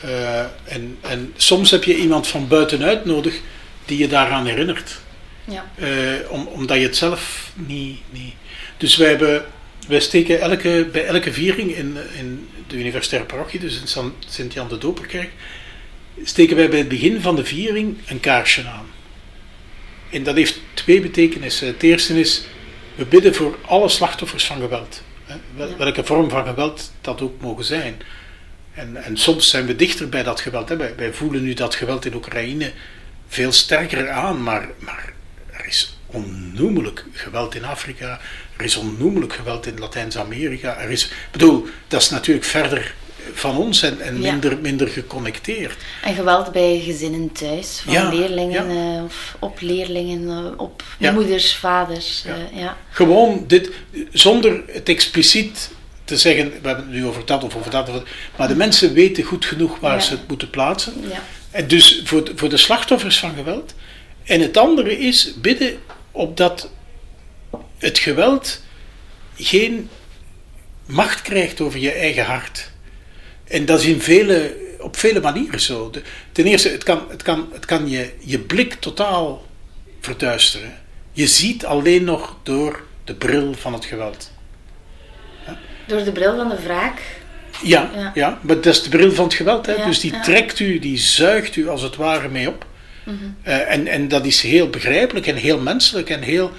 Eh, 0.00 0.40
en, 0.64 0.98
en 1.00 1.32
soms 1.36 1.70
heb 1.70 1.84
je 1.84 1.96
iemand 1.96 2.26
van 2.26 2.48
buitenuit 2.48 3.04
nodig 3.04 3.40
die 3.84 3.98
je 3.98 4.08
daaraan 4.08 4.46
herinnert. 4.46 4.98
ja, 5.44 5.70
Eh, 5.74 6.30
om, 6.30 6.46
omdat 6.46 6.76
je 6.76 6.82
het 6.82 6.96
zelf 6.96 7.50
niet. 7.54 7.98
niet. 8.10 8.34
Dus 8.76 8.96
wij, 8.96 9.08
hebben, 9.08 9.44
wij 9.88 10.00
steken 10.00 10.40
elke, 10.40 10.88
bij 10.92 11.04
elke 11.06 11.32
viering 11.32 11.76
in, 11.76 11.96
in 12.18 12.48
de 12.66 12.76
universitaire 12.76 13.28
parochie, 13.28 13.60
dus 13.60 13.80
in 13.80 14.12
Sint-Jan 14.28 14.68
de 14.68 14.78
Doperkerk, 14.78 15.30
steken 16.24 16.56
wij 16.56 16.68
bij 16.68 16.78
het 16.78 16.88
begin 16.88 17.20
van 17.20 17.36
de 17.36 17.44
viering 17.44 17.96
een 18.06 18.20
kaarsje 18.20 18.66
aan. 18.66 18.86
En 20.10 20.22
dat 20.22 20.34
heeft 20.34 20.60
twee 20.74 21.00
betekenissen. 21.00 21.66
Het 21.66 21.82
eerste 21.82 22.20
is, 22.20 22.42
we 22.94 23.04
bidden 23.04 23.34
voor 23.34 23.58
alle 23.66 23.88
slachtoffers 23.88 24.44
van 24.44 24.60
geweld. 24.60 25.02
Welke 25.76 26.04
vorm 26.04 26.30
van 26.30 26.46
geweld 26.46 26.92
dat 27.00 27.20
ook 27.20 27.40
mogen 27.40 27.64
zijn. 27.64 28.02
En, 28.74 29.04
en 29.04 29.16
soms 29.16 29.50
zijn 29.50 29.66
we 29.66 29.76
dichter 29.76 30.08
bij 30.08 30.22
dat 30.22 30.40
geweld. 30.40 30.68
Hè. 30.68 30.76
Wij, 30.76 30.94
wij 30.96 31.12
voelen 31.12 31.42
nu 31.42 31.54
dat 31.54 31.74
geweld 31.74 32.04
in 32.04 32.14
Oekraïne 32.14 32.72
veel 33.28 33.52
sterker 33.52 34.10
aan, 34.10 34.42
maar, 34.42 34.68
maar 34.78 35.12
er 35.50 35.66
is 35.66 35.98
onnoemelijk 36.06 37.04
geweld 37.12 37.54
in 37.54 37.64
Afrika, 37.64 38.20
er 38.56 38.64
is 38.64 38.76
onnoemelijk 38.76 39.32
geweld 39.32 39.66
in 39.66 39.78
Latijns-Amerika. 39.78 40.78
Er 40.78 40.90
is, 40.90 41.04
ik 41.04 41.12
bedoel, 41.30 41.66
dat 41.88 42.00
is 42.00 42.10
natuurlijk 42.10 42.46
verder 42.46 42.94
van 43.32 43.56
ons 43.56 43.82
en, 43.82 44.00
en 44.00 44.22
Ja. 44.22 44.30
minder, 44.30 44.58
minder 44.58 44.88
geconnecteerd. 44.88 45.76
en 46.02 46.14
geweld 46.14 46.52
bij 46.52 46.80
gezinnen 46.84 47.32
thuis, 47.32 47.80
van 47.84 47.92
Ja, 47.92 48.08
leerlingen 48.08 48.74
ja. 48.74 48.96
eh, 48.96 49.04
of 49.04 49.36
op 49.38 49.60
leerlingen, 49.60 50.28
eh, 50.28 50.52
op 50.60 50.82
moeders, 50.98 51.54
vaders. 51.54 52.24
Eh, 52.26 52.58
ja. 52.60 52.76
Gewoon 52.90 53.44
dit, 53.46 53.70
zonder 54.12 54.62
het 54.66 54.88
expliciet 54.88 55.70
te 56.04 56.16
zeggen, 56.16 56.44
we 56.48 56.68
hebben 56.68 56.84
het 56.84 56.94
nu 56.94 57.06
over 57.06 57.26
dat 57.26 57.44
of 57.44 57.56
over 57.56 57.70
dat, 57.70 58.02
maar 58.36 58.48
de 58.48 58.56
mensen 58.56 58.92
weten 58.92 59.22
goed 59.24 59.44
genoeg 59.44 59.78
waar 59.80 60.02
ze 60.02 60.10
het 60.10 60.28
moeten 60.28 60.50
plaatsen. 60.50 60.94
Ja. 61.10 61.22
En 61.50 61.68
dus 61.68 62.00
voor 62.04 62.24
de, 62.24 62.32
voor 62.36 62.48
de 62.48 62.56
slachtoffers 62.56 63.18
van 63.18 63.34
geweld. 63.34 63.74
En 64.24 64.40
het 64.40 64.56
andere 64.56 64.98
is 64.98 65.34
bidden 65.40 65.78
op 66.10 66.36
dat 66.36 66.70
het 67.78 67.98
geweld 67.98 68.60
geen 69.36 69.88
macht 70.86 71.22
krijgt 71.22 71.60
over 71.60 71.78
je 71.78 71.90
eigen 71.92 72.24
hart. 72.24 72.70
En 73.48 73.64
dat 73.66 73.80
is 73.80 73.86
in 73.86 74.00
vele, 74.00 74.56
op 74.80 74.96
vele 74.96 75.20
manieren 75.20 75.60
zo. 75.60 75.90
De- 75.90 76.02
ten 76.32 76.44
eerste, 76.46 76.68
het 76.68 76.84
kan, 76.84 77.06
het 77.10 77.22
kan, 77.22 77.48
het 77.52 77.64
kan 77.64 77.88
je, 77.88 78.10
je 78.18 78.38
blik 78.38 78.74
totaal 78.74 79.46
verduisteren. 80.00 80.72
Je 81.12 81.26
ziet 81.26 81.64
alleen 81.64 82.04
nog 82.04 82.36
door 82.42 82.82
de 83.04 83.14
bril 83.14 83.54
van 83.54 83.72
het 83.72 83.84
geweld. 83.84 84.32
Door 85.86 86.04
de 86.04 86.12
bril 86.12 86.36
van 86.36 86.48
de 86.48 86.62
wraak. 86.62 87.00
Ja, 87.62 87.90
Ja. 87.94 88.10
ja. 88.14 88.38
maar 88.42 88.54
dat 88.56 88.66
is 88.66 88.82
de 88.82 88.88
bril 88.88 89.12
van 89.12 89.24
het 89.24 89.34
geweld. 89.34 89.66
Hè? 89.66 89.72
Ja, 89.72 89.86
dus 89.86 90.00
die 90.00 90.12
ja. 90.12 90.20
trekt 90.22 90.58
u, 90.58 90.78
die 90.78 90.98
zuigt 90.98 91.56
u 91.56 91.68
als 91.68 91.82
het 91.82 91.96
ware 91.96 92.28
mee 92.28 92.48
op. 92.48 92.66
Mhm. 93.04 93.16
Eh, 93.42 93.72
en, 93.72 93.86
en 93.86 94.08
dat 94.08 94.24
is 94.24 94.40
heel 94.42 94.68
begrijpelijk 94.70 95.26
en 95.26 95.36
heel 95.36 95.60
menselijk 95.60 96.10
en 96.10 96.22
heel. 96.22 96.50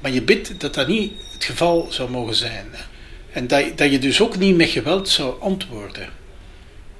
Maar 0.00 0.10
je 0.10 0.22
bidt 0.22 0.60
dat 0.60 0.74
dat 0.74 0.88
niet 0.88 1.12
het 1.32 1.44
geval 1.44 1.86
zou 1.90 2.10
mogen 2.10 2.34
zijn. 2.34 2.66
Hè? 2.70 2.82
En 3.32 3.46
dat, 3.46 3.78
dat 3.78 3.90
je 3.90 3.98
dus 3.98 4.20
ook 4.20 4.36
niet 4.38 4.56
met 4.56 4.68
geweld 4.68 5.08
zou 5.08 5.40
antwoorden. 5.40 6.08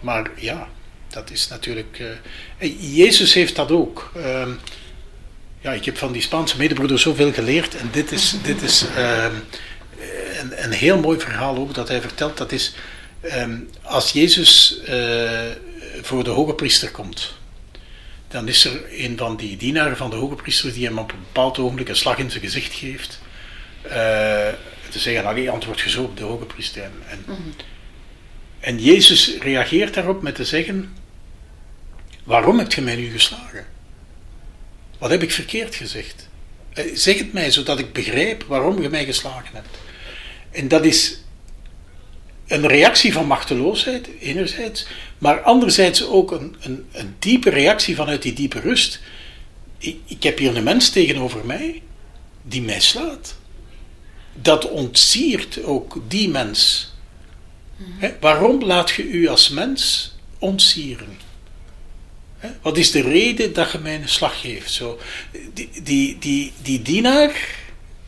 Maar 0.03 0.31
ja, 0.37 0.69
dat 1.09 1.31
is 1.31 1.49
natuurlijk. 1.49 2.03
eh, 2.59 2.97
Jezus 2.97 3.35
heeft 3.35 3.57
dat 3.57 3.71
ook. 3.71 4.13
Ehm, 4.17 4.51
ja, 5.61 5.73
ik 5.73 5.85
heb 5.85 5.99
van 5.99 6.13
die 6.13 6.23
Spaanse 6.23 6.57
medebroeder 6.57 6.99
zoveel 6.99 7.33
geleerd. 7.33 7.77
En 7.77 7.89
dit 7.93 8.13
is, 8.13 8.35
dit 8.43 8.63
is 8.63 8.85
ehm, 8.97 9.35
een, 10.41 10.65
een 10.65 10.73
heel 10.73 10.99
mooi 10.99 11.21
verhaal 11.21 11.57
ook 11.57 11.75
dat 11.75 11.89
hij 11.89 12.01
vertelt. 12.01 12.37
Dat 12.37 12.53
is 12.53 12.75
ehm, 13.21 13.59
als 13.83 14.13
Jezus 14.13 14.81
eh, 14.81 15.51
voor 16.03 16.25
de 16.25 16.31
hoge 16.31 16.55
priester 16.55 16.91
komt. 16.91 17.35
Dan 18.29 18.49
is 18.49 18.65
er 18.65 18.81
een 18.91 19.17
van 19.17 19.37
die 19.37 19.57
dienaren 19.57 19.97
van 19.97 20.11
de 20.11 20.17
hoge 20.17 20.35
priester 20.35 20.73
die 20.73 20.87
hem 20.87 20.99
op 20.99 21.13
een 21.13 21.19
bepaald 21.19 21.59
ogenblik 21.59 21.89
een 21.89 21.97
slag 21.97 22.19
in 22.19 22.31
zijn 22.31 22.43
gezicht 22.43 22.75
geeft. 22.75 23.21
Eh, 23.83 24.49
te 24.89 24.99
zeggen, 24.99 25.51
antwoord 25.51 25.81
je 25.81 25.91
zo 25.91 26.03
op 26.03 26.17
de 26.17 26.25
hoge 26.25 26.45
priester. 26.45 26.83
En, 26.83 26.93
en, 27.09 27.25
en 28.63 28.79
Jezus 28.79 29.37
reageert 29.41 29.95
daarop 29.95 30.23
met 30.23 30.35
te 30.35 30.45
zeggen, 30.45 30.97
waarom 32.25 32.59
hebt 32.59 32.75
je 32.75 32.81
mij 32.81 32.97
nu 32.97 33.11
geslagen? 33.11 33.67
Wat 34.99 35.11
heb 35.11 35.23
ik 35.23 35.31
verkeerd 35.31 35.75
gezegd? 35.75 36.29
Eh, 36.73 36.85
Zeg 36.95 37.19
het 37.19 37.33
mij, 37.33 37.51
zodat 37.51 37.79
ik 37.79 37.93
begrijp 37.93 38.43
waarom 38.43 38.83
je 38.83 38.89
mij 38.89 39.05
geslagen 39.05 39.55
hebt. 39.55 39.79
En 40.51 40.69
dat 40.69 40.85
is 40.85 41.19
een 42.47 42.67
reactie 42.67 43.13
van 43.13 43.27
machteloosheid, 43.27 44.09
enerzijds, 44.21 44.87
maar 45.19 45.41
anderzijds 45.41 46.07
ook 46.07 46.31
een, 46.31 46.57
een, 46.61 46.87
een 46.93 47.15
diepe 47.19 47.51
reactie 47.51 47.97
vanuit 47.97 48.23
die 48.23 48.33
diepe 48.33 48.61
rust. 48.61 49.01
ik, 49.79 49.97
ik 50.07 50.23
heb 50.23 50.39
hier 50.39 50.57
een 50.57 50.65
mens 50.65 50.91
tegenover 50.91 51.47
mij 51.47 51.83
die 52.43 52.63
mij 52.63 52.81
slaat. 52.81 53.35
Dat 54.35 54.71
ontsiert 54.71 55.63
ook 55.65 56.01
die 56.09 56.29
mens. 56.29 56.92
Waarom 58.21 58.65
laat 58.65 58.91
je 58.91 59.03
u 59.03 59.29
als 59.29 59.49
mens 59.49 60.13
ontsieren? 60.39 61.19
Wat 62.63 62.77
is 62.77 62.91
de 62.91 63.01
reden 63.01 63.53
dat 63.53 63.73
je 63.73 63.79
mij 63.79 63.95
een 63.95 64.09
slag 64.09 64.41
geeft? 64.41 64.71
Zo, 64.71 65.01
die, 65.55 65.71
die, 65.83 66.19
die, 66.19 66.53
die 66.63 66.83
dienaar, 66.83 67.59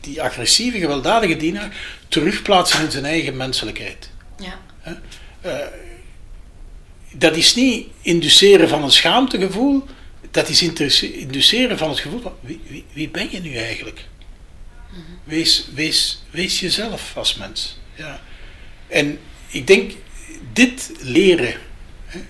die 0.00 0.22
agressieve, 0.22 0.78
gewelddadige 0.78 1.36
dienaar, 1.36 1.76
terugplaatsen 2.08 2.84
in 2.84 2.90
zijn 2.90 3.04
eigen 3.04 3.36
menselijkheid. 3.36 4.10
Ja. 4.38 4.60
Uh, 5.46 5.58
dat 7.12 7.36
is 7.36 7.54
niet 7.54 7.86
induceren 8.00 8.68
van 8.68 8.82
een 8.82 8.90
schaamtegevoel, 8.90 9.84
dat 10.30 10.48
is 10.48 10.62
induceren 11.00 11.78
van 11.78 11.88
het 11.88 11.98
gevoel 11.98 12.20
van 12.20 12.32
wie, 12.40 12.60
wie, 12.66 12.84
wie 12.92 13.08
ben 13.08 13.28
je 13.30 13.40
nu 13.40 13.54
eigenlijk? 13.54 14.04
Wees, 15.24 15.66
wees, 15.74 16.22
wees 16.30 16.60
jezelf 16.60 17.16
als 17.16 17.34
mens. 17.34 17.78
Ja. 17.94 18.20
En 18.86 19.18
ik 19.54 19.66
denk, 19.66 19.92
dit 20.52 20.92
leren, 21.00 21.54
hè, 22.06 22.20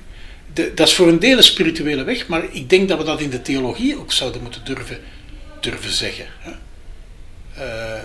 de, 0.52 0.74
dat 0.74 0.88
is 0.88 0.94
voor 0.94 1.08
een 1.08 1.18
deel 1.18 1.36
een 1.36 1.42
spirituele 1.42 2.04
weg, 2.04 2.26
maar 2.26 2.44
ik 2.50 2.70
denk 2.70 2.88
dat 2.88 2.98
we 2.98 3.04
dat 3.04 3.20
in 3.20 3.30
de 3.30 3.42
theologie 3.42 3.98
ook 3.98 4.12
zouden 4.12 4.42
moeten 4.42 4.64
durven, 4.64 5.00
durven 5.60 5.90
zeggen. 5.90 6.26
Hè. 6.38 6.50
Uh, 7.58 8.02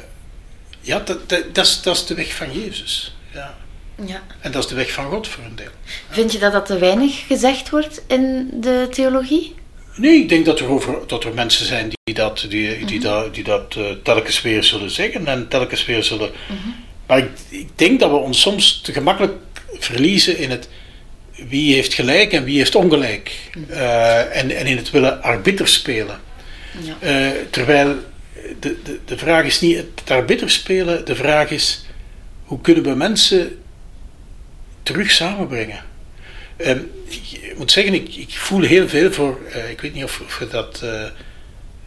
ja, 0.81 0.99
dat, 0.99 1.29
dat, 1.29 1.55
dat, 1.55 1.65
is, 1.65 1.81
dat 1.81 1.95
is 1.95 2.05
de 2.05 2.13
weg 2.13 2.35
van 2.35 2.53
Jezus. 2.53 3.15
Ja. 3.33 3.57
Ja. 4.05 4.23
En 4.39 4.51
dat 4.51 4.63
is 4.63 4.69
de 4.69 4.75
weg 4.75 4.91
van 4.91 5.05
God 5.05 5.27
voor 5.27 5.43
een 5.43 5.55
deel. 5.55 5.71
Vind 6.09 6.31
je 6.31 6.39
dat 6.39 6.51
dat 6.51 6.65
te 6.65 6.77
weinig 6.77 7.27
gezegd 7.27 7.69
wordt 7.69 8.01
in 8.07 8.49
de 8.53 8.87
theologie? 8.91 9.55
Nee, 9.95 10.21
ik 10.21 10.29
denk 10.29 10.45
dat 10.45 10.59
er, 10.59 10.69
over, 10.69 11.07
dat 11.07 11.23
er 11.23 11.33
mensen 11.33 11.65
zijn 11.65 11.89
die 12.03 12.15
dat, 12.15 12.45
die, 12.49 12.85
die, 12.85 12.99
dat, 12.99 13.33
die 13.33 13.43
dat 13.43 13.75
uh, 13.77 13.91
telkens 14.03 14.41
weer 14.41 14.63
zullen 14.63 14.91
zeggen 14.91 15.27
en 15.27 15.47
telkens 15.47 15.85
weer 15.85 16.03
zullen. 16.03 16.31
Maar 17.09 17.17
ik, 17.17 17.29
ik, 17.49 17.67
denk 17.75 17.99
dat 17.99 18.09
we 18.09 18.15
ons 18.15 18.41
soms 18.41 18.81
te 18.81 18.93
gemakkelijk 18.93 19.33
verliezen 19.79 20.37
in 20.37 20.49
het 20.49 20.69
wie 21.47 21.73
heeft 21.73 21.93
gelijk 21.93 22.33
en 22.33 22.43
wie 22.43 22.57
heeft 22.57 22.75
ongelijk. 22.75 23.51
Uh, 23.69 24.35
en, 24.37 24.51
en 24.51 24.65
in 24.65 24.77
het 24.77 24.91
willen 24.91 25.21
arbiter 25.21 25.67
spelen. 25.67 26.19
Ja. 26.81 26.97
Uh, 27.03 27.31
terwijl 27.49 27.95
de, 28.59 28.77
de, 28.83 28.99
de 29.05 29.17
vraag 29.17 29.45
is 29.45 29.59
niet 29.59 29.77
het 29.77 30.11
arbiter 30.11 30.49
spelen, 30.49 31.05
de 31.05 31.15
vraag 31.15 31.49
is 31.49 31.85
hoe 32.43 32.61
kunnen 32.61 32.83
we 32.83 32.95
mensen 32.95 33.61
terug 34.83 35.11
samenbrengen. 35.11 35.83
Um, 36.57 36.91
ik 37.07 37.53
moet 37.57 37.71
zeggen, 37.71 37.93
ik, 37.93 38.15
ik, 38.15 38.31
voel 38.31 38.61
heel 38.61 38.87
veel 38.87 39.11
voor, 39.11 39.39
uh, 39.55 39.69
ik 39.69 39.81
weet 39.81 39.93
niet 39.93 40.03
of, 40.03 40.19
of 40.19 40.39
je 40.39 40.47
dat, 40.47 40.83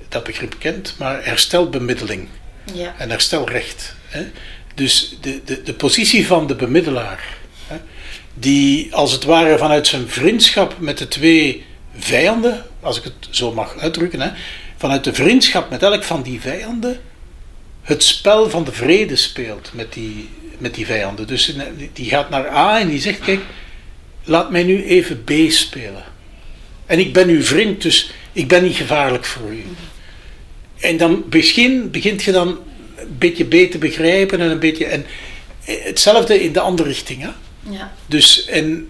dat 0.08 0.24
begrip 0.24 0.54
kent, 0.58 0.94
maar 0.98 1.24
herstelbemiddeling 1.24 2.28
ja. 2.74 2.94
en 2.98 3.10
herstelrecht. 3.10 3.94
Hè? 4.08 4.24
Dus 4.74 5.16
de, 5.20 5.40
de, 5.44 5.62
de 5.62 5.74
positie 5.74 6.26
van 6.26 6.46
de 6.46 6.54
bemiddelaar, 6.54 7.36
hè? 7.66 7.76
die 8.34 8.94
als 8.94 9.12
het 9.12 9.24
ware 9.24 9.58
vanuit 9.58 9.86
zijn 9.86 10.08
vriendschap 10.08 10.78
met 10.78 10.98
de 10.98 11.08
twee 11.08 11.64
vijanden, 11.98 12.64
als 12.80 12.98
ik 12.98 13.04
het 13.04 13.14
zo 13.30 13.52
mag 13.52 13.78
uitdrukken, 13.78 14.20
hè? 14.20 14.30
vanuit 14.76 15.04
de 15.04 15.14
vriendschap 15.14 15.70
met 15.70 15.82
elk 15.82 16.04
van 16.04 16.22
die 16.22 16.40
vijanden, 16.40 17.00
het 17.82 18.02
spel 18.02 18.50
van 18.50 18.64
de 18.64 18.72
vrede 18.72 19.16
speelt 19.16 19.70
met 19.74 19.92
die, 19.92 20.28
met 20.58 20.74
die 20.74 20.86
vijanden. 20.86 21.26
Dus 21.26 21.56
die 21.92 22.08
gaat 22.08 22.30
naar 22.30 22.48
A 22.48 22.80
en 22.80 22.88
die 22.88 23.00
zegt: 23.00 23.20
Kijk, 23.20 23.40
laat 24.24 24.50
mij 24.50 24.62
nu 24.62 24.84
even 24.84 25.24
B 25.24 25.32
spelen. 25.48 26.04
En 26.86 26.98
ik 26.98 27.12
ben 27.12 27.28
uw 27.28 27.42
vriend, 27.42 27.82
dus 27.82 28.10
ik 28.32 28.48
ben 28.48 28.62
niet 28.62 28.76
gevaarlijk 28.76 29.24
voor 29.24 29.52
u. 29.52 29.64
En 30.80 30.96
dan 30.96 31.24
begin, 31.28 31.90
begint 31.90 32.22
je 32.22 32.32
dan 32.32 32.58
beetje 33.08 33.44
B 33.44 33.70
te 33.70 33.78
begrijpen 33.78 34.40
en 34.40 34.50
een 34.50 34.58
beetje. 34.58 34.84
En 34.84 35.06
hetzelfde 35.64 36.42
in 36.42 36.52
de 36.52 36.60
andere 36.60 36.88
richting. 36.88 37.22
Hè? 37.22 37.30
Ja. 37.70 37.92
Dus 38.06 38.44
en 38.44 38.88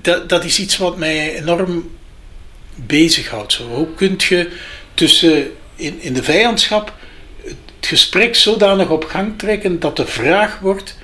dat, 0.00 0.28
dat 0.28 0.44
is 0.44 0.58
iets 0.58 0.76
wat 0.76 0.96
mij 0.96 1.36
enorm 1.36 1.90
bezighoudt. 2.74 3.52
Zo. 3.52 3.68
Hoe 3.68 3.94
kun 3.94 4.14
je 4.18 4.50
tussen 4.94 5.52
in, 5.76 6.00
in 6.00 6.14
de 6.14 6.22
vijandschap 6.22 6.94
het 7.44 7.86
gesprek 7.86 8.34
zodanig 8.34 8.90
op 8.90 9.04
gang 9.04 9.38
trekken 9.38 9.80
dat 9.80 9.96
de 9.96 10.06
vraag 10.06 10.58
wordt: 10.58 10.98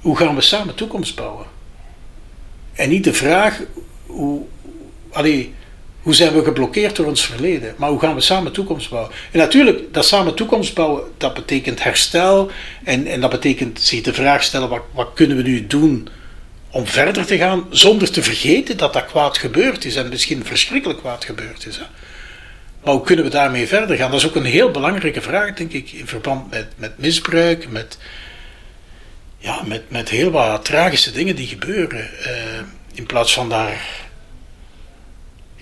hoe 0.00 0.16
gaan 0.16 0.34
we 0.34 0.40
samen 0.40 0.74
toekomst 0.74 1.16
bouwen? 1.16 1.46
En 2.72 2.88
niet 2.88 3.04
de 3.04 3.12
vraag 3.12 3.60
hoe, 4.06 4.42
allee, 5.10 5.54
hoe 6.04 6.14
zijn 6.14 6.32
we 6.34 6.44
geblokkeerd 6.44 6.96
door 6.96 7.06
ons 7.06 7.26
verleden, 7.26 7.74
maar 7.76 7.88
hoe 7.88 8.00
gaan 8.00 8.14
we 8.14 8.20
samen 8.20 8.52
toekomst 8.52 8.90
bouwen? 8.90 9.12
En 9.30 9.38
natuurlijk, 9.38 9.94
dat 9.94 10.06
samen 10.06 10.34
toekomst 10.34 10.74
bouwen, 10.74 11.02
dat 11.18 11.34
betekent 11.34 11.82
herstel 11.82 12.50
en, 12.84 13.06
en 13.06 13.20
dat 13.20 13.30
betekent 13.30 13.80
zich 13.80 14.02
de 14.02 14.14
vraag 14.14 14.42
stellen: 14.42 14.68
wat, 14.68 14.82
wat 14.92 15.10
kunnen 15.14 15.36
we 15.36 15.42
nu 15.42 15.66
doen 15.66 16.08
om 16.70 16.86
verder 16.86 17.26
te 17.26 17.36
gaan, 17.36 17.66
zonder 17.70 18.10
te 18.10 18.22
vergeten 18.22 18.76
dat 18.76 18.92
dat 18.92 19.04
kwaad 19.04 19.38
gebeurd 19.38 19.84
is 19.84 19.96
en 19.96 20.08
misschien 20.08 20.44
verschrikkelijk 20.44 20.98
kwaad 20.98 21.24
gebeurd 21.24 21.66
is. 21.66 21.76
Hè? 21.76 21.84
Maar 22.82 22.94
hoe 22.94 23.04
kunnen 23.04 23.24
we 23.24 23.30
daarmee 23.30 23.68
verder 23.68 23.96
gaan? 23.96 24.10
Dat 24.10 24.20
is 24.20 24.26
ook 24.26 24.36
een 24.36 24.44
heel 24.44 24.70
belangrijke 24.70 25.20
vraag, 25.20 25.54
denk 25.54 25.72
ik, 25.72 25.92
in 25.92 26.06
verband 26.06 26.50
met, 26.50 26.66
met 26.76 26.98
misbruik, 26.98 27.70
met, 27.70 27.98
ja, 29.38 29.62
met, 29.66 29.90
met 29.90 30.08
heel 30.08 30.30
wat 30.30 30.64
tragische 30.64 31.12
dingen 31.12 31.36
die 31.36 31.46
gebeuren. 31.46 32.10
Uh, 32.20 32.28
in 32.94 33.06
plaats 33.06 33.34
van 33.34 33.48
daar 33.48 33.86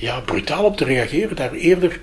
ja, 0.03 0.21
brutaal 0.21 0.65
op 0.65 0.77
te 0.77 0.85
reageren, 0.85 1.37
daar 1.37 1.53
eerder 1.53 2.01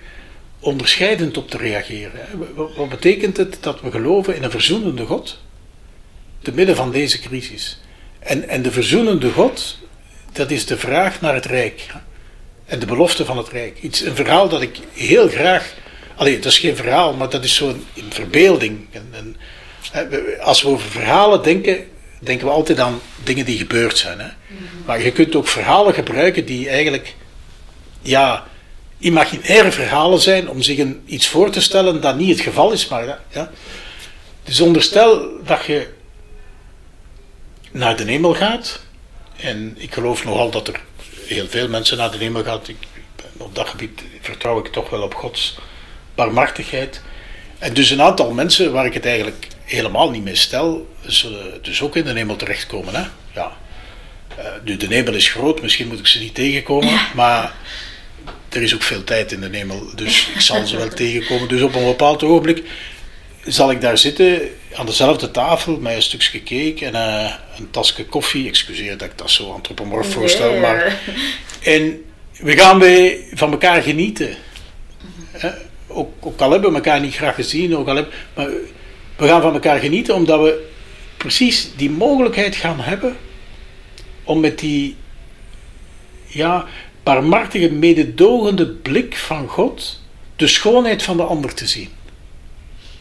onderscheidend 0.59 1.37
op 1.37 1.49
te 1.49 1.57
reageren. 1.57 2.11
Wat, 2.55 2.89
betekent 2.89 3.37
het 3.37 3.57
dat 3.59 3.81
we 3.81 3.91
geloven 3.91 4.35
in 4.35 4.43
een 4.43 4.51
verzoenende 4.51 5.05
God? 5.05 5.39
Te 6.41 6.51
midden 6.51 6.75
van 6.75 6.91
deze 6.91 7.19
crisis. 7.19 7.81
En, 8.19 8.49
en 8.49 8.61
de 8.61 8.71
verzoenende 8.71 9.31
God, 9.31 9.77
dat 10.31 10.51
is 10.51 10.65
de 10.65 10.77
vraag 10.77 11.21
naar 11.21 11.33
het 11.33 11.45
Rijk 11.45 11.85
en 12.65 12.79
de 12.79 12.85
belofte 12.85 13.25
van 13.25 13.37
het 13.37 13.49
Rijk. 13.49 13.77
Iets, 13.81 14.01
een 14.01 14.15
verhaal 14.15 14.49
dat 14.49 14.61
ik 14.61 14.77
heel 14.93 15.27
graag. 15.27 15.73
Allee, 16.15 16.35
dat 16.35 16.51
is 16.51 16.59
geen 16.59 16.75
verhaal, 16.75 17.13
maar 17.13 17.29
dat 17.29 17.43
is 17.43 17.55
zo'n 17.55 17.85
verbeelding. 18.09 18.85
En, 18.91 19.07
en, 19.11 19.35
als 20.41 20.61
we 20.61 20.67
over 20.67 20.89
verhalen 20.89 21.43
denken, 21.43 21.87
denken 22.19 22.47
we 22.47 22.53
altijd 22.53 22.79
aan 22.79 23.01
dingen 23.23 23.45
die 23.45 23.57
gebeurd 23.57 23.97
zijn. 23.97 24.19
Hè? 24.19 24.29
Maar 24.85 25.01
je 25.01 25.11
kunt 25.11 25.35
ook 25.35 25.47
verhalen 25.47 25.93
gebruiken 25.93 26.45
die 26.45 26.69
eigenlijk. 26.69 27.15
Ja, 28.01 28.47
imaginaire 28.99 29.71
verhalen 29.71 30.19
zijn 30.19 30.49
om 30.49 30.61
zich 30.61 30.77
een, 30.77 31.01
iets 31.05 31.27
voor 31.27 31.49
te 31.49 31.61
stellen 31.61 32.01
dat 32.01 32.15
niet 32.15 32.29
het 32.29 32.41
geval 32.41 32.71
is. 32.71 32.87
Maar, 32.87 33.19
ja. 33.29 33.51
Dus 34.43 34.61
onderstel 34.61 35.29
dat 35.45 35.65
je 35.65 35.87
naar 37.71 37.95
de 37.95 38.03
hemel 38.03 38.33
gaat. 38.33 38.79
En 39.35 39.75
ik 39.77 39.93
geloof 39.93 40.25
nogal 40.25 40.49
dat 40.49 40.67
er 40.67 40.81
heel 41.25 41.47
veel 41.47 41.67
mensen 41.67 41.97
naar 41.97 42.11
de 42.11 42.17
hemel 42.17 42.43
gaat. 42.43 42.67
Ik, 42.67 42.77
op 43.37 43.55
dat 43.55 43.69
gebied 43.69 44.03
vertrouw 44.21 44.59
ik 44.59 44.67
toch 44.67 44.89
wel 44.89 45.01
op 45.01 45.13
Gods 45.13 45.57
barmhartigheid. 46.15 47.01
En 47.59 47.73
dus 47.73 47.89
een 47.89 48.01
aantal 48.01 48.31
mensen 48.31 48.71
waar 48.71 48.85
ik 48.85 48.93
het 48.93 49.05
eigenlijk 49.05 49.47
helemaal 49.63 50.09
niet 50.09 50.23
mee 50.23 50.35
stel, 50.35 50.87
zullen 51.05 51.63
dus 51.63 51.81
ook 51.81 51.95
in 51.95 52.03
de 52.03 52.13
hemel 52.13 52.35
terechtkomen. 52.35 52.95
Hè? 52.95 53.03
Ja. 53.33 53.57
Uh, 54.39 54.45
nu, 54.63 54.77
de 54.77 54.87
hemel 54.87 55.13
is 55.13 55.29
groot, 55.29 55.61
misschien 55.61 55.87
moet 55.87 55.99
ik 55.99 56.07
ze 56.07 56.19
niet 56.19 56.35
tegenkomen, 56.35 56.89
ja. 56.89 57.07
maar 57.15 57.55
er 58.49 58.61
is 58.61 58.75
ook 58.75 58.81
veel 58.81 59.03
tijd 59.03 59.31
in 59.31 59.41
de 59.41 59.49
hemel, 59.51 59.89
dus 59.95 60.29
ik 60.33 60.41
zal 60.41 60.65
ze 60.65 60.77
wel 60.77 60.89
tegenkomen. 61.03 61.47
Dus 61.47 61.61
op 61.61 61.75
een 61.75 61.85
bepaald 61.85 62.23
ogenblik 62.23 62.63
zal 63.43 63.71
ik 63.71 63.81
daar 63.81 63.97
zitten 63.97 64.41
aan 64.73 64.85
dezelfde 64.85 65.31
tafel 65.31 65.77
met 65.77 65.95
een 65.95 66.01
stukje 66.01 66.43
cake 66.43 66.85
en 66.85 66.93
uh, 66.93 67.33
een 67.57 67.71
tasje 67.71 68.05
koffie. 68.05 68.47
Excuseer 68.47 68.97
dat 68.97 69.07
ik 69.07 69.17
dat 69.17 69.31
zo 69.31 69.51
antropomorf 69.51 70.11
voorstel, 70.11 70.59
maar. 70.59 70.93
En 71.63 72.03
we 72.37 72.57
gaan 72.57 72.79
bij 72.79 73.25
van 73.33 73.51
elkaar 73.51 73.81
genieten. 73.81 74.35
Ook, 75.87 76.11
ook, 76.19 76.41
al 76.41 76.51
hebben 76.51 76.69
we 76.69 76.75
elkaar 76.75 76.99
niet 76.99 77.15
graag 77.15 77.35
gezien, 77.35 77.75
ook 77.75 77.87
al 77.87 77.95
hebben, 77.95 78.13
maar 78.33 78.47
we 79.15 79.27
gaan 79.27 79.41
van 79.41 79.53
elkaar 79.53 79.79
genieten 79.79 80.15
omdat 80.15 80.41
we 80.41 80.69
precies 81.17 81.69
die 81.75 81.89
mogelijkheid 81.89 82.55
gaan 82.55 82.79
hebben 82.79 83.17
om 84.23 84.39
met 84.39 84.59
die 84.59 84.95
ja, 86.27 86.65
barmhartige, 87.09 87.71
mededogende 87.71 88.67
blik 88.67 89.17
van 89.17 89.47
God 89.47 90.01
de 90.35 90.47
schoonheid 90.47 91.03
van 91.03 91.17
de 91.17 91.23
ander 91.23 91.53
te 91.53 91.67
zien. 91.67 91.89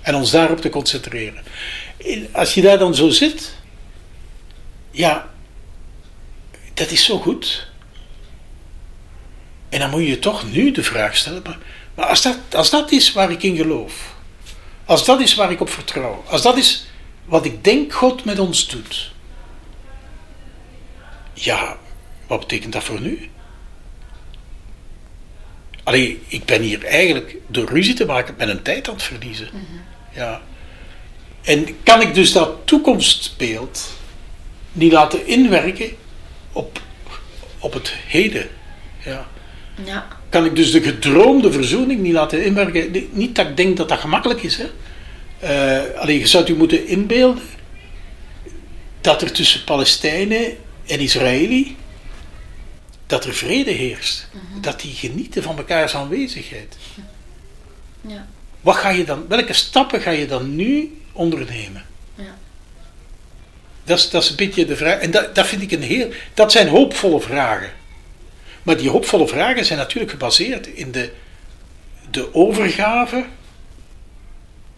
En 0.00 0.14
ons 0.14 0.30
daarop 0.30 0.60
te 0.60 0.68
concentreren. 0.68 1.44
Als 2.32 2.54
je 2.54 2.60
daar 2.60 2.78
dan 2.78 2.94
zo 2.94 3.08
zit, 3.08 3.54
ja, 4.90 5.30
dat 6.74 6.90
is 6.90 7.04
zo 7.04 7.18
goed. 7.18 7.68
En 9.68 9.78
dan 9.78 9.90
moet 9.90 10.06
je 10.06 10.18
toch 10.18 10.52
nu 10.52 10.70
de 10.70 10.82
vraag 10.82 11.16
stellen, 11.16 11.42
maar, 11.44 11.58
maar 11.94 12.06
als, 12.06 12.22
dat, 12.22 12.38
als 12.54 12.70
dat 12.70 12.92
is 12.92 13.12
waar 13.12 13.30
ik 13.30 13.42
in 13.42 13.56
geloof, 13.56 14.14
als 14.84 15.04
dat 15.04 15.20
is 15.20 15.34
waar 15.34 15.50
ik 15.50 15.60
op 15.60 15.70
vertrouw, 15.70 16.24
als 16.26 16.42
dat 16.42 16.56
is 16.56 16.86
wat 17.24 17.44
ik 17.44 17.64
denk 17.64 17.92
God 17.92 18.24
met 18.24 18.38
ons 18.38 18.68
doet, 18.68 19.12
ja, 21.34 21.76
wat 22.26 22.40
betekent 22.40 22.72
dat 22.72 22.84
voor 22.84 23.00
nu? 23.00 23.30
Allee, 25.88 26.20
ik 26.26 26.44
ben 26.44 26.62
hier 26.62 26.84
eigenlijk 26.84 27.36
door 27.46 27.68
ruzie 27.68 27.94
te 27.94 28.06
maken 28.06 28.34
met 28.38 28.48
een 28.48 28.62
tijd 28.62 28.88
aan 28.88 28.94
het 28.94 29.02
verliezen. 29.02 29.48
Ja. 30.14 30.42
En 31.42 31.66
kan 31.82 32.00
ik 32.00 32.14
dus 32.14 32.32
dat 32.32 32.50
toekomstbeeld 32.64 33.90
niet 34.72 34.92
laten 34.92 35.26
inwerken 35.26 35.90
op, 36.52 36.80
op 37.58 37.72
het 37.72 37.94
heden? 38.06 38.48
Ja. 39.04 39.26
Ja. 39.84 40.06
Kan 40.28 40.44
ik 40.44 40.56
dus 40.56 40.70
de 40.70 40.82
gedroomde 40.82 41.52
verzoening 41.52 42.00
niet 42.00 42.12
laten 42.12 42.44
inwerken? 42.44 43.08
Niet- 43.12 43.34
dat 43.34 43.46
ik 43.46 43.56
denk 43.56 43.76
dat 43.76 43.88
dat 43.88 43.98
gemakkelijk 43.98 44.42
is. 44.42 44.58
Hè? 44.58 44.66
Eh, 45.38 46.00
alleen 46.00 46.18
je 46.18 46.26
zou 46.26 46.46
je 46.46 46.54
moeten 46.54 46.86
inbeelden 46.86 47.42
dat 49.00 49.22
er 49.22 49.32
tussen 49.32 49.64
Palestijnen 49.64 50.56
en 50.86 50.98
Israëli 50.98 51.76
dat 53.08 53.24
er 53.24 53.34
vrede 53.34 53.70
heerst. 53.70 54.28
Dat 54.60 54.80
die 54.80 54.94
genieten 54.94 55.42
van 55.42 55.54
mekaars 55.54 55.94
aanwezigheid. 55.94 56.76
Ja. 58.00 58.26
Wat 58.60 58.76
ga 58.76 58.88
je 58.88 59.04
dan, 59.04 59.28
welke 59.28 59.52
stappen 59.52 60.00
ga 60.00 60.10
je 60.10 60.26
dan 60.26 60.56
nu 60.56 61.00
ondernemen? 61.12 61.84
Ja. 62.14 62.36
Dat 63.84 63.98
is, 63.98 64.10
dat 64.10 64.22
is 64.22 64.30
een 64.30 64.36
beetje 64.36 64.64
de 64.64 64.76
vraag. 64.76 64.98
En 64.98 65.10
dat, 65.10 65.34
dat 65.34 65.46
vind 65.46 65.62
ik 65.62 65.72
een 65.72 65.82
heel. 65.82 66.10
Dat 66.34 66.52
zijn 66.52 66.68
hoopvolle 66.68 67.20
vragen. 67.20 67.72
Maar 68.62 68.76
die 68.76 68.90
hoopvolle 68.90 69.28
vragen 69.28 69.64
zijn 69.64 69.78
natuurlijk 69.78 70.10
gebaseerd 70.10 70.66
in 70.66 70.92
de, 70.92 71.12
de 72.10 72.34
overgave. 72.34 73.26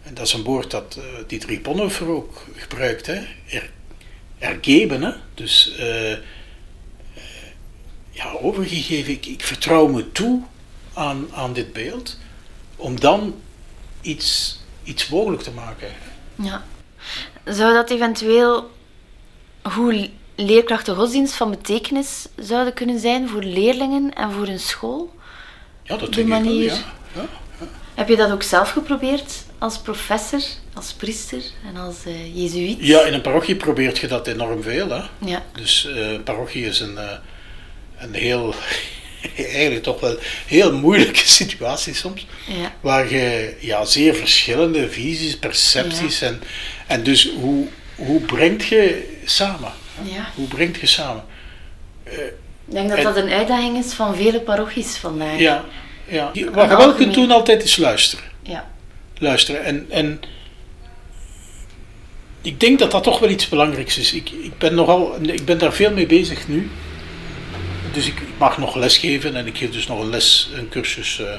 En 0.03 0.13
dat 0.13 0.27
is 0.27 0.33
een 0.33 0.43
woord 0.43 0.71
dat 0.71 0.97
eh 0.97 1.23
Dietrich 1.27 1.61
Bonhoeffer 1.61 2.07
ook 2.07 2.45
gebruikt. 2.55 3.05
Hè? 3.05 3.21
Er, 3.49 3.69
ergeben, 4.39 5.03
hè? 5.03 5.11
Dus 5.33 5.75
eh, 5.75 6.17
ja, 8.11 8.31
overgegeven. 8.41 9.13
Ik, 9.13 9.25
ik 9.25 9.41
vertrouw 9.43 9.87
me 9.87 10.11
toe 10.11 10.41
aan, 10.93 11.27
aan 11.33 11.53
dit 11.53 11.73
beeld. 11.73 12.17
Om 12.75 12.99
dan 12.99 13.35
iets, 14.01 14.59
iets 14.83 15.09
mogelijk 15.09 15.41
te 15.43 15.51
maken. 15.51 15.87
Ja. 16.35 16.63
Zou 17.45 17.73
dat 17.73 17.89
eventueel 17.89 18.71
hoe 19.73 20.09
leerkrachten 20.35 20.95
godsdienst 20.95 21.33
van 21.35 21.49
betekenis 21.49 22.27
zouden 22.37 22.73
kunnen 22.73 22.99
zijn 22.99 23.29
voor 23.29 23.43
leerlingen 23.43 24.13
en 24.13 24.31
voor 24.31 24.47
een 24.47 24.59
school? 24.59 25.13
Ja, 25.83 25.97
dat 25.97 26.13
De 26.13 26.15
wel, 26.27 26.39
manier- 26.39 26.63
ja. 26.63 26.93
ja. 27.15 27.25
Heb 27.95 28.07
je 28.09 28.15
dat 28.15 28.31
ook 28.31 28.43
zelf 28.43 28.69
geprobeerd 28.71 29.33
als 29.57 29.77
professor, 29.79 30.41
als 30.73 30.93
priester 30.93 31.41
en 31.67 31.77
als 31.77 32.05
eh 32.05 32.35
jezuïet? 32.35 32.77
Ja, 32.79 33.01
in 33.01 33.13
een 33.13 33.21
parochie 33.21 33.55
probeert 33.55 33.97
je 33.97 34.07
dat 34.07 34.27
enorm 34.27 34.63
veel. 34.63 34.89
Hè? 34.89 35.01
Ja. 35.25 35.43
Dus 35.53 35.83
een 35.89 36.23
parochie 36.23 36.65
is 36.65 36.79
een, 36.79 36.97
eh, 36.97 37.17
een 38.01 38.13
heel, 38.13 38.53
eigenlijk 39.37 39.83
toch 39.83 39.99
wel 39.99 40.17
heel 40.45 40.73
moeilijke 40.73 41.27
situatie 41.41 41.93
soms. 41.93 42.25
Ja. 42.47 42.73
Waar 42.81 43.13
je 43.13 43.55
ja, 43.59 43.85
zeer 43.85 44.15
verschillende 44.15 44.89
visies, 44.89 45.37
percepties 45.37 46.21
en, 46.21 46.41
en 46.87 47.03
dus 47.03 47.31
hoe, 47.39 47.67
hoe 47.95 48.21
brengt 48.21 48.65
je 48.65 49.15
samen? 49.25 49.71
Ja. 50.03 50.31
Hoe 50.35 50.47
brengt 50.47 50.79
je 50.79 50.87
samen? 50.87 51.23
Ik 52.03 52.77
denk 52.77 52.89
dat 52.89 52.97
En- 52.97 53.03
dat 53.03 53.15
een 53.15 53.29
uitdaging 53.31 53.77
is 53.77 53.93
van 53.93 54.15
vele 54.15 54.41
parochies 54.41 54.97
vandaag. 54.97 55.39
Ja, 55.39 55.65
ja. 56.07 56.25
Wat 56.53 56.69
je 56.69 56.77
wel 56.77 56.93
kunt 56.93 57.13
doen 57.13 57.31
altijd 57.31 57.63
is 57.63 57.77
luisteren. 57.77 58.25
Ja. 58.43 58.69
luisteren. 59.17 59.63
En, 59.63 59.85
en 59.89 60.19
ik 62.41 62.59
denk 62.59 62.79
dat 62.79 62.91
dat 62.91 63.03
toch 63.03 63.19
wel 63.19 63.29
iets 63.29 63.49
belangrijks 63.49 63.97
is. 63.97 64.13
Ik, 64.13 64.29
ik, 64.29 64.57
ben, 64.57 64.75
nogal, 64.75 65.15
ik 65.21 65.45
ben 65.45 65.57
daar 65.57 65.73
veel 65.73 65.91
mee 65.91 66.05
bezig 66.05 66.47
nu. 66.47 66.69
Dus 67.93 68.07
ik, 68.07 68.19
ik 68.19 68.37
mag 68.37 68.57
nog 68.57 68.75
lesgeven 68.75 69.35
en 69.35 69.47
ik 69.47 69.57
geef 69.57 69.71
dus 69.71 69.87
nog 69.87 69.99
een 69.99 70.09
les, 70.09 70.49
een 70.53 70.69
cursus 70.69 71.19
eh, 71.19 71.33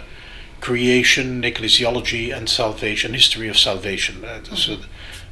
Creation, 0.58 1.42
Ecclesiology 1.42 2.32
and 2.34 2.50
Salvation, 2.50 3.12
History 3.12 3.48
of 3.48 3.56
Salvation. 3.56 4.24
Eh, 4.24 4.30
dat 4.48 4.58
is 4.58 4.66
een, 4.66 4.78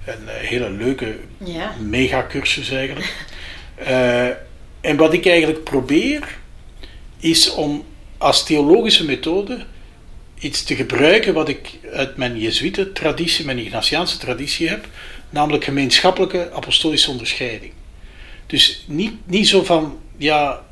een 0.06 0.28
eh, 0.28 0.48
hele 0.48 0.70
leuke 0.70 1.16
Ja. 1.44 1.74
megacursus 1.80 2.70
eigenlijk. 2.70 3.14
En 4.80 4.96
wat 4.96 5.12
ik 5.12 5.26
eigenlijk 5.26 5.64
probeer, 5.64 6.38
is 7.18 7.50
om 7.50 7.84
als 8.18 8.44
theologische 8.44 9.04
methode 9.04 9.64
iets 10.38 10.62
te 10.64 10.76
gebruiken 10.76 11.34
wat 11.34 11.48
ik 11.48 11.70
uit 11.92 12.16
mijn 12.16 12.38
Jezuïte 12.38 12.92
traditie, 12.92 13.44
mijn 13.44 13.58
Ignatiaanse 13.58 14.18
traditie 14.18 14.68
heb, 14.68 14.86
namelijk 15.30 15.64
gemeenschappelijke 15.64 16.50
apostolische 16.52 17.10
onderscheiding. 17.10 17.72
Dus 18.46 18.84
niet, 18.86 19.12
niet 19.26 19.48
zo 19.48 19.64
van, 19.64 19.98
ja, 20.16 20.64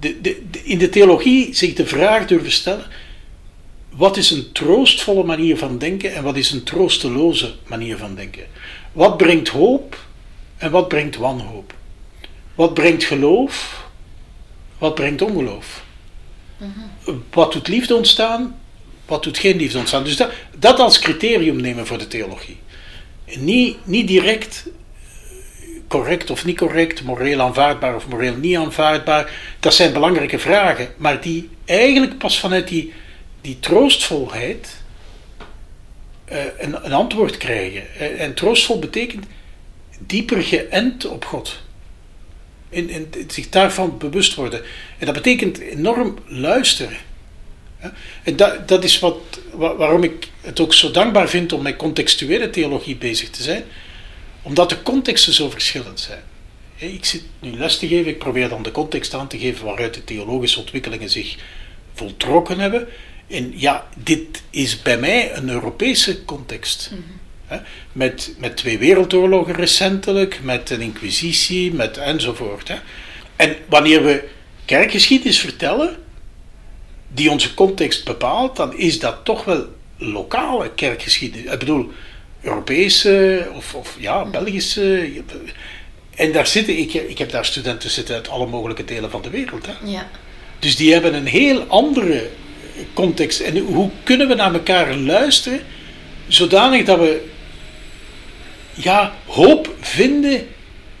de, 0.00 0.20
de, 0.20 0.42
de- 0.50 0.64
in 0.64 0.78
de 0.78 0.88
theologie 0.88 1.54
zich 1.54 1.74
de 1.74 1.86
vraag 1.86 2.26
durven 2.26 2.52
stellen, 2.52 2.86
wat 3.90 4.16
is 4.16 4.30
een 4.30 4.52
troostvolle 4.52 5.24
manier 5.24 5.56
van 5.58 5.78
denken 5.78 6.14
en 6.14 6.22
wat 6.22 6.36
is 6.36 6.50
een 6.50 6.62
troosteloze 6.62 7.54
manier 7.66 7.96
van 7.96 8.14
denken? 8.14 8.46
Wat 8.92 9.16
brengt 9.16 9.48
hoop 9.48 10.04
en 10.56 10.70
wat 10.70 10.88
brengt 10.88 11.16
wanhoop? 11.16 11.74
Wat 12.54 12.74
brengt 12.74 13.04
geloof? 13.04 13.84
Wat 14.78 14.94
brengt 14.94 15.22
ongeloof? 15.22 15.84
Wat 17.30 17.52
doet 17.52 17.68
liefde 17.68 17.94
ontstaan? 17.94 18.58
Wat 19.06 19.22
doet 19.22 19.38
geen 19.38 19.56
liefde 19.56 19.78
ontstaan? 19.78 20.04
Dus 20.04 20.16
dat, 20.16 20.30
dat 20.58 20.78
als 20.78 20.98
criterium 20.98 21.56
nemen 21.60 21.86
voor 21.86 21.98
de 21.98 22.08
theologie. 22.08 22.56
Niet, 23.38 23.76
niet 23.84 24.08
direct 24.08 24.66
correct 25.88 26.30
of 26.30 26.44
niet 26.44 26.56
correct, 26.56 27.02
moreel 27.02 27.40
aanvaardbaar 27.40 27.94
of 27.94 28.08
moreel 28.08 28.36
niet 28.36 28.56
aanvaardbaar. 28.56 29.30
Dat 29.60 29.74
zijn 29.74 29.92
belangrijke 29.92 30.38
vragen, 30.38 30.88
maar 30.96 31.20
die 31.20 31.48
eigenlijk 31.64 32.18
pas 32.18 32.38
vanuit 32.40 32.68
die, 32.68 32.92
troostvolheid 33.60 34.76
eh, 36.24 36.38
een, 36.58 36.84
een 36.84 36.92
antwoord 36.92 37.36
krijgen. 37.36 37.82
Eh, 37.98 38.20
En 38.20 38.34
troostvol 38.34 38.78
betekent 38.78 39.24
dieper 39.98 40.42
geënt 40.42 41.06
op 41.06 41.24
God. 41.24 41.62
Zich 43.28 43.48
daarvan 43.48 43.98
bewust 43.98 44.34
worden. 44.34 44.62
En 44.98 45.06
dat 45.06 45.14
betekent 45.14 45.58
enorm 45.58 46.18
luisteren. 46.26 46.96
En 48.22 48.36
dat, 48.36 48.68
dat 48.68 48.84
is 48.84 48.98
wat, 48.98 49.18
wa- 49.52 49.76
waarom 49.76 50.02
ik 50.02 50.28
het 50.40 50.60
ook 50.60 50.74
zo 50.74 50.90
dankbaar 50.90 51.28
vind 51.28 51.52
om 51.52 51.62
met 51.62 51.76
contextuele 51.76 52.50
theologie 52.50 52.96
bezig 52.96 53.30
te 53.30 53.42
zijn. 53.42 53.64
Omdat 54.46 54.68
de 54.68 54.82
contexten 54.82 55.32
zo 55.32 55.50
verschillend 55.50 56.00
zijn. 56.00 56.22
Ik 56.76 57.04
zit 57.04 57.22
nu 57.40 57.56
les 57.56 57.78
te 57.78 57.88
geven, 57.88 58.10
ik 58.10 58.18
probeer 58.18 58.48
dan 58.48 58.62
de 58.62 58.70
context 58.70 59.14
aan 59.14 59.28
te 59.28 59.38
geven 59.38 59.64
waaruit 59.64 59.94
de 59.94 60.04
theologische 60.04 60.58
ontwikkelingen 60.58 61.10
zich 61.10 61.36
voltrokken 61.94 62.58
hebben. 62.58 62.88
En 63.28 63.52
ja, 63.56 63.88
dit 63.96 64.42
is 64.50 64.82
bij 64.82 64.98
mij 64.98 65.36
een 65.36 65.48
Europese 65.48 66.24
context. 66.24 66.90
Hè, 67.46 67.58
Met, 67.92 68.34
met 68.38 68.56
twee 68.56 68.78
wereldoorlogen 68.78 69.54
recentelijk, 69.54 70.42
met 70.42 70.70
een 70.70 70.80
inquisitie, 70.80 71.72
met 71.72 71.96
enzovoort. 71.96 72.72
En 73.36 73.56
wanneer 73.68 74.04
we 74.04 74.28
kerkgeschiedenis 74.64 75.40
vertellen, 75.40 75.96
die 77.08 77.30
onze 77.30 77.54
context 77.54 78.04
bepaalt, 78.04 78.56
dan 78.56 78.76
is 78.76 78.98
dat 78.98 79.24
toch 79.24 79.44
wel 79.44 79.66
lokale 79.96 80.70
kerkgeschiedenis. 80.74 81.52
Ik 81.52 81.58
bedoel, 81.58 81.90
Europese 82.46 83.46
of, 83.54 83.74
of 83.74 83.96
ja, 83.98 84.24
Belgische. 84.24 85.10
En 86.14 86.32
daar 86.32 86.46
zitten, 86.46 86.78
ik, 86.78 86.94
ik 86.94 87.18
heb 87.18 87.30
daar 87.30 87.44
studenten 87.44 87.90
zitten 87.90 88.14
uit 88.14 88.28
alle 88.28 88.46
mogelijke 88.46 88.84
delen 88.84 89.10
van 89.10 89.22
de 89.22 89.30
wereld. 89.30 89.66
Hè. 89.66 89.72
Ja. 89.90 90.08
Dus 90.58 90.76
die 90.76 90.92
hebben 90.92 91.14
een 91.14 91.26
heel 91.26 91.62
andere 91.62 92.30
context. 92.94 93.40
En 93.40 93.58
hoe 93.58 93.90
kunnen 94.02 94.28
we 94.28 94.34
naar 94.34 94.52
elkaar 94.52 94.96
luisteren, 94.96 95.60
zodanig 96.28 96.84
dat 96.84 96.98
we 96.98 97.28
ja, 98.74 99.14
hoop 99.26 99.74
vinden 99.80 100.46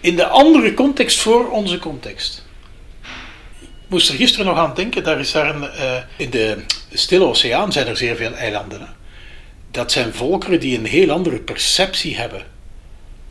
in 0.00 0.16
de 0.16 0.26
andere 0.26 0.74
context 0.74 1.18
voor 1.18 1.50
onze 1.50 1.78
context. 1.78 2.44
Ik 3.62 3.92
moest 3.92 4.08
er 4.08 4.14
gisteren 4.14 4.46
nog 4.46 4.58
aan 4.58 4.74
denken, 4.74 5.04
daar 5.04 5.20
is 5.20 5.32
daar 5.32 5.54
een, 5.54 5.70
eh, 5.70 5.96
in 6.16 6.30
de 6.30 6.64
Stille 6.92 7.24
Oceaan 7.24 7.72
zijn 7.72 7.86
er 7.86 7.96
zeer 7.96 8.16
veel 8.16 8.32
eilanden. 8.32 8.80
Hè. 8.80 8.86
Dat 9.76 9.92
zijn 9.92 10.14
volkeren 10.14 10.60
die 10.60 10.78
een 10.78 10.86
heel 10.86 11.10
andere 11.10 11.38
perceptie 11.38 12.16
hebben 12.16 12.42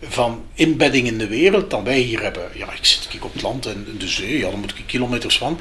van 0.01 0.43
inbedding 0.53 1.07
in 1.07 1.17
de 1.17 1.27
wereld 1.27 1.69
dan 1.69 1.83
wij 1.83 1.99
hier 1.99 2.21
hebben. 2.21 2.49
Ja, 2.53 2.73
ik 2.73 2.85
zit 2.85 3.07
kijk 3.07 3.25
op 3.25 3.33
het 3.33 3.41
land 3.41 3.65
en 3.65 3.85
de 3.97 4.07
zee, 4.07 4.37
ja, 4.37 4.49
dan 4.49 4.59
moet 4.59 4.77
ik 4.77 4.83
kilometers 4.85 5.37
van. 5.37 5.59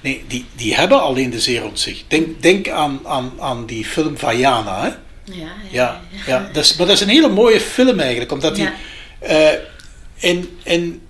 Nee, 0.00 0.24
die, 0.26 0.44
die 0.54 0.74
hebben 0.74 1.02
alleen 1.02 1.30
de 1.30 1.40
zee 1.40 1.60
rond 1.60 1.80
zich. 1.80 2.02
Denk, 2.08 2.42
denk 2.42 2.68
aan, 2.68 3.00
aan, 3.04 3.32
aan 3.38 3.66
die 3.66 3.84
film 3.84 4.18
Vaiana, 4.18 4.82
hè? 4.82 4.88
Ja, 4.88 4.94
ja, 5.34 5.52
Ja, 5.70 6.02
ja 6.26 6.50
dat 6.52 6.64
is, 6.64 6.76
maar 6.76 6.86
dat 6.86 6.96
is 6.96 7.02
een 7.02 7.08
hele 7.08 7.28
mooie 7.28 7.60
film 7.60 8.00
eigenlijk, 8.00 8.32
omdat 8.32 8.54
die... 8.54 8.68
Eh, 9.18 9.48
en, 10.20 10.48
en, 10.64 11.00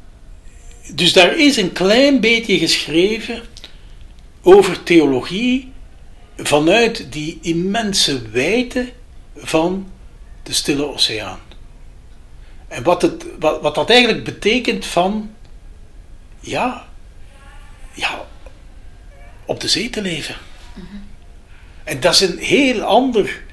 dus 0.95 1.13
daar 1.13 1.39
is 1.39 1.57
een 1.57 1.73
klein 1.73 2.21
beetje 2.21 2.59
geschreven 2.59 3.43
over 4.43 4.83
theologie 4.83 5.73
vanuit 6.37 7.07
die 7.13 7.39
immense 7.43 8.31
wijte 8.31 8.93
van 9.37 9.91
de 10.43 10.53
Stille 10.53 10.93
Oceaan. 10.93 11.41
En 12.69 12.83
wat, 12.83 13.03
het, 13.03 13.25
wat, 13.39 13.63
wat 13.63 13.75
dat 13.75 13.91
eigenlijk 13.91 14.25
betekent 14.25 14.87
van, 14.87 15.31
ja, 16.41 16.89
ja, 17.93 18.27
op 19.45 19.61
de 19.61 19.69
zee 19.69 19.91
te 19.91 20.03
leven. 20.03 20.35
En 21.85 22.01
dat 22.01 22.15
is 22.15 22.21
een 22.21 22.39
heel 22.39 22.83
ander. 22.83 23.45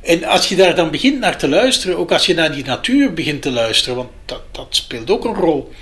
En 0.00 0.24
als 0.24 0.48
je 0.48 0.56
daar 0.56 0.74
dan 0.74 0.90
begint 0.90 1.18
naar 1.18 1.38
te 1.38 1.48
luisteren, 1.48 1.98
ook 1.98 2.12
als 2.12 2.26
je 2.26 2.34
naar 2.34 2.52
die 2.52 2.64
natuur 2.64 3.12
begint 3.12 3.42
te 3.42 3.50
luisteren, 3.50 3.96
want 3.96 4.10
dat, 4.24 4.42
dat 4.50 4.66
speelt 4.70 5.10
ook 5.10 5.24
een 5.24 5.34
rol. 5.34 5.72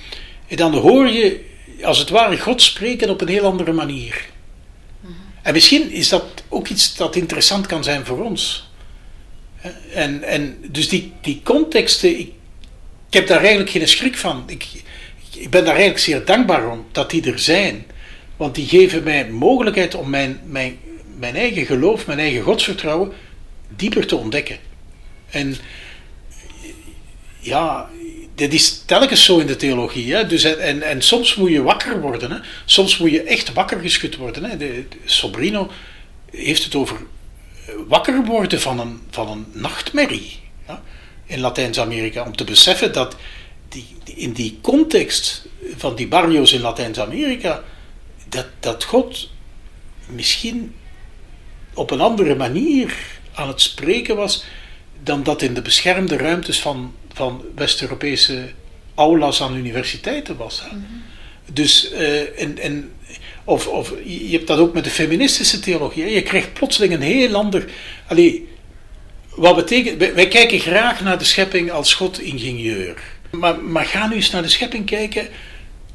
En 0.46 0.56
dan 0.56 0.74
hoor 0.74 1.08
je, 1.08 1.44
als 1.82 1.98
het 1.98 2.08
ware, 2.08 2.38
God 2.38 2.62
spreken 2.62 3.10
op 3.10 3.20
een 3.20 3.28
heel 3.28 3.44
andere 3.44 3.72
manier. 3.72 4.26
En 5.42 5.52
misschien 5.52 5.90
is 5.90 6.08
dat 6.08 6.24
ook 6.48 6.68
iets 6.68 6.96
dat 6.96 7.16
interessant 7.16 7.66
kan 7.66 7.84
zijn 7.84 8.06
voor 8.06 8.24
ons. 8.24 8.67
En, 9.92 10.22
en 10.22 10.58
dus 10.68 10.88
die, 10.88 11.12
die 11.20 11.40
contexten, 11.44 12.18
ik, 12.18 12.32
heb 13.10 13.26
daar 13.26 13.40
eigenlijk 13.40 13.70
geen 13.70 13.88
schrik 13.88 14.16
van. 14.16 14.44
Ik, 14.46 14.66
ik 15.34 15.50
ben 15.50 15.64
daar 15.64 15.74
eigenlijk 15.74 16.04
zeer 16.04 16.24
dankbaar 16.24 16.70
om 16.70 16.86
dat 16.92 17.10
die 17.10 17.32
er 17.32 17.38
zijn. 17.38 17.86
Want 18.36 18.54
die 18.54 18.66
geven 18.66 19.02
mij 19.02 19.28
mogelijkheid 19.28 19.94
om 19.94 20.10
mijn, 20.10 20.40
mijn, 20.44 20.78
mijn 21.18 21.36
eigen 21.36 21.66
geloof, 21.66 22.06
mijn 22.06 22.18
eigen 22.18 22.42
godsvertrouwen 22.42 23.12
dieper 23.76 24.06
te 24.06 24.16
ontdekken. 24.16 24.58
En 25.30 25.56
ja, 27.38 27.90
dit 28.34 28.54
is 28.54 28.82
telkens 28.86 29.24
zo 29.24 29.38
in 29.38 29.46
de 29.46 29.56
theologie. 29.56 30.14
Hè? 30.14 30.26
Dus, 30.26 30.44
en, 30.44 30.82
en 30.82 31.02
soms 31.02 31.34
moet 31.34 31.50
je 31.50 31.62
wakker 31.62 32.00
worden. 32.00 32.30
Hè? 32.30 32.38
Soms 32.64 32.98
moet 32.98 33.10
je 33.10 33.22
echt 33.22 33.52
wakker 33.52 33.80
geschud 33.80 34.16
worden. 34.16 34.44
Hè? 34.44 34.56
De, 34.56 34.84
Sobrino 35.04 35.70
heeft 36.30 36.64
het 36.64 36.74
over 36.74 36.96
wakker 37.88 38.24
worden 38.24 38.60
van 38.60 38.80
een, 38.80 39.00
van 39.10 39.28
een 39.28 39.46
nachtmerrie 39.52 40.38
in 41.26 41.40
Latijns-Amerika. 41.40 42.22
Om 42.22 42.36
te 42.36 42.44
beseffen 42.44 42.92
dat 42.92 43.16
die, 43.68 43.86
in 44.04 44.32
die 44.32 44.58
context 44.62 45.46
van 45.76 45.94
die 45.94 46.08
barrios 46.08 46.52
in 46.52 46.60
Latijns-Amerika, 46.60 47.62
dat, 48.28 48.46
dat 48.60 48.84
God 48.84 49.30
misschien 50.06 50.74
op 51.74 51.90
een 51.90 52.00
andere 52.00 52.34
manier 52.34 52.96
aan 53.34 53.48
het 53.48 53.60
spreken 53.60 54.16
was 54.16 54.44
dan 55.02 55.22
dat 55.22 55.42
in 55.42 55.54
de 55.54 55.62
beschermde 55.62 56.16
ruimtes 56.16 56.60
van, 56.60 56.94
van 57.12 57.44
West-Europese 57.54 58.52
aulas 58.94 59.42
aan 59.42 59.56
universiteiten 59.56 60.36
was. 60.36 60.62
Mhm. 60.62 60.76
Dus, 61.52 61.92
uh, 61.92 62.40
en, 62.40 62.58
en, 62.58 62.92
of, 63.44 63.66
of 63.66 63.92
je 64.04 64.30
hebt 64.30 64.46
dat 64.46 64.58
ook 64.58 64.74
met 64.74 64.84
de 64.84 64.90
feministische 64.90 65.60
theologie. 65.60 66.04
Je 66.04 66.22
krijgt 66.22 66.52
plotseling 66.52 66.92
een 66.92 67.00
heel 67.00 67.34
ander. 67.34 67.64
Allee, 68.06 68.48
wat 69.34 69.56
betekent. 69.56 70.14
Wij, 70.14 70.28
kijken 70.28 70.58
graag 70.58 71.00
naar 71.00 71.18
de 71.18 71.24
schepping 71.24 71.70
als 71.70 71.94
God-ingenieur. 71.94 73.02
Maar, 73.30 73.60
maar 73.60 73.84
ga 73.84 74.06
nu 74.06 74.14
eens 74.14 74.30
naar 74.30 74.42
de 74.42 74.48
schepping 74.48 74.86
kijken 74.86 75.28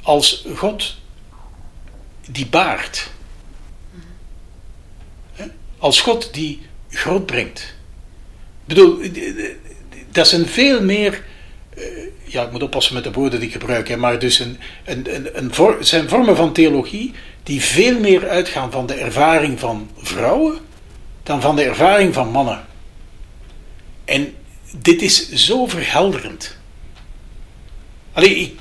als 0.01 0.45
God 0.55 0.95
die 2.27 2.45
baart. 2.45 3.09
Als 5.77 6.01
God 6.01 6.33
die 6.33 6.61
groot 6.89 7.25
brengt. 7.25 7.59
Ik 7.59 8.75
bedoel, 8.75 9.01
dat 10.11 10.27
zijn 10.27 10.47
veel 10.47 10.81
meer. 10.81 11.23
Eh, 12.33 12.39
ja, 12.39 12.45
ik 12.45 12.51
moet 12.51 12.63
oppassen 12.63 12.93
met 12.93 13.03
de 13.03 13.11
woorden 13.11 13.39
die 13.39 13.47
ik 13.47 13.53
gebruik, 13.53 13.87
hè, 13.87 13.97
maar 13.97 14.19
dus 14.19 14.39
een, 14.39 14.57
een, 14.85 15.15
een, 15.15 15.53
een 15.57 15.85
zijn 15.85 16.09
vormen 16.09 16.35
van 16.35 16.53
theologie 16.53 17.13
die 17.43 17.61
veel 17.61 17.99
meer 17.99 18.29
uitgaan 18.29 18.71
van 18.71 18.85
de 18.85 18.93
ervaring 18.93 19.59
van 19.59 19.89
vrouwen 19.97 20.57
dan 21.23 21.41
van 21.41 21.55
de 21.55 21.63
ervaring 21.63 22.13
van 22.13 22.31
mannen. 22.31 22.65
En 24.05 24.35
dit 24.77 25.01
is 25.01 25.31
zo 25.31 25.65
verhelderend. 25.65 26.57
Allee, 28.13 28.35
ik, 28.35 28.59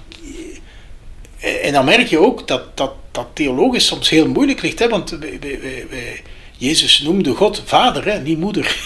en 1.62 1.72
dan 1.72 1.85
merk 1.85 2.06
je 2.06 2.18
ook 2.18 2.48
dat, 2.48 2.76
dat, 2.76 2.92
dat 3.11 3.26
theologisch 3.32 3.87
soms 3.87 4.08
heel 4.08 4.28
moeilijk 4.28 4.62
ligt, 4.62 4.78
hè, 4.78 4.88
want 4.88 5.18
Jezus 6.56 7.00
noemde 7.00 7.35
God 7.35 7.62
vader, 7.66 8.04
hè, 8.04 8.20
niet 8.20 8.38
moeder. 8.38 8.76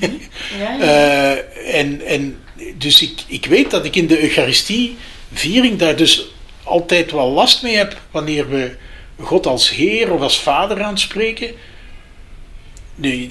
Mhm. 0.00 0.12
Ja, 0.58 0.72
ja. 0.72 1.36
uh, 1.36 1.74
en, 1.80 2.06
en 2.06 2.36
dus 2.74 3.02
ik, 3.02 3.20
ik 3.26 3.46
weet 3.46 3.70
dat 3.70 3.84
ik 3.84 3.96
in 3.96 4.06
de 4.06 4.22
Eucharistie-viering 4.22 5.78
daar 5.78 5.96
dus 5.96 6.26
altijd 6.62 7.12
wel 7.12 7.30
last 7.30 7.62
mee 7.62 7.76
heb 7.76 8.00
wanneer 8.10 8.48
we 8.48 8.76
God 9.20 9.46
als 9.46 9.70
Heer 9.70 10.12
of 10.12 10.20
als 10.20 10.40
Vader 10.40 10.82
aanspreken. 10.82 11.54
Nu, 12.94 13.28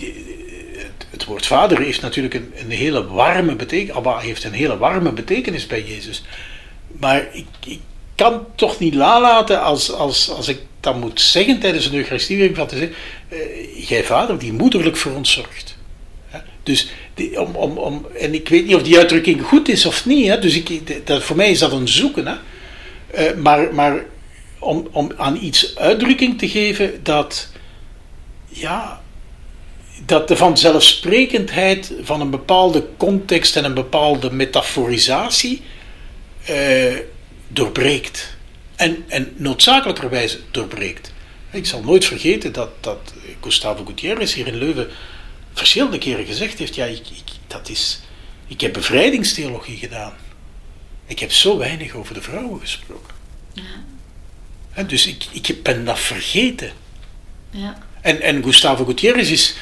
het 1.10 1.26
woord 1.26 1.46
vader 1.46 1.80
heeft 1.80 2.02
natuurlijk 2.02 2.34
een, 2.34 2.54
een 2.56 2.72
hele 2.72 3.08
warme 3.08 3.56
betekenis. 3.56 3.96
Abba 3.96 4.20
heeft 4.20 4.44
een 4.44 4.54
hele 4.54 4.78
warme 4.78 5.12
betekenis 5.12 5.68
bij 5.68 5.84
Jezus. 5.84 6.24
Maar 7.00 7.28
ik, 7.32 7.46
ik 7.66 7.80
kan 8.16 8.46
toch 8.56 8.80
niet 8.80 8.94
nalaten 8.94 9.62
als, 9.62 9.92
als, 9.92 10.30
als 10.30 10.48
ik 10.48 10.60
dat 10.80 11.00
moet 11.00 11.22
zeggen 11.22 11.60
tijdens 11.60 11.86
een 11.86 11.96
Eucharistieviering 11.96 12.56
van 12.56 12.68
te 12.68 12.78
zeggen, 12.78 12.96
jij 13.88 14.04
vader 14.04 14.40
die 14.40 14.54
moederlijk 14.54 14.98
voor 14.98 15.12
ons 15.12 15.32
zorgt. 15.32 15.75
Dus 16.66 16.90
die, 17.14 17.42
om, 17.42 17.56
om, 17.56 17.78
om, 17.78 18.06
en 18.20 18.34
ik 18.34 18.50
weet 18.50 18.66
niet 18.66 18.76
of 18.76 18.84
die 18.84 18.98
uitdrukking 18.98 19.42
goed 19.42 19.70
is 19.70 19.86
of 19.86 20.06
niet, 20.06 20.28
hè? 20.28 20.40
dus 20.40 20.56
ik, 20.56 21.08
dat, 21.08 21.24
voor 21.24 21.36
mij 21.36 21.52
is 21.52 21.60
dat 21.60 21.72
een 21.72 21.88
zoeken. 21.88 22.28
Hè? 22.28 22.36
Uh, 23.16 23.38
maar 23.38 23.74
maar 23.74 24.06
om, 24.60 24.88
om 24.92 25.12
aan 25.18 25.38
iets 25.42 25.76
uitdrukking 25.76 26.38
te 26.38 26.50
geven 26.50 27.00
dat, 27.04 27.50
ja, 28.48 29.02
dat 30.06 30.28
de 30.28 30.36
vanzelfsprekendheid 30.36 31.94
van 32.02 32.22
een 32.22 32.30
bepaalde 32.30 32.88
context 32.98 33.56
en 33.56 33.64
een 33.64 33.74
bepaalde 33.74 34.32
metaforisatie 34.32 35.62
uh, 36.50 36.96
doorbreekt. 37.48 38.38
En, 38.76 39.04
en 39.08 39.34
noodzakelijkerwijze 39.36 40.40
doorbreekt. 40.52 41.14
Ik 41.52 41.66
zal 41.66 41.82
nooit 41.82 42.06
vergeten 42.06 42.52
dat, 42.52 42.70
dat 42.80 43.14
Gustavo 43.42 43.86
Gutierrez 43.86 44.34
hier 44.34 44.48
in 44.48 44.56
Leuven 44.56 44.88
verschillende 45.60 45.98
keren 45.98 46.26
gezegd 46.26 46.60
heeft: 46.60 46.76
ja, 46.76 46.86
ik, 46.86 47.10
ik, 47.10 47.32
dat 47.48 47.70
is, 47.70 48.00
ik 48.48 48.62
heb 48.62 48.74
bevrijdingstheologie 48.74 49.78
gedaan. 49.78 50.14
Ik 51.08 51.20
heb 51.20 51.32
zo 51.32 51.58
weinig 51.58 51.94
over 51.94 52.14
de 52.14 52.22
vrouwen 52.22 52.60
gesproken. 52.60 53.14
Ja. 54.76 54.84
dus 54.84 55.08
ik, 55.08 55.26
ik 55.32 55.64
ben 55.64 55.86
dat 55.86 56.00
vergeten. 56.00 56.72
Ja. 57.50 57.78
En, 58.02 58.22
en 58.22 58.44
Gustavo 58.44 58.86
Gutierrez 58.86 59.30
is. 59.30 59.56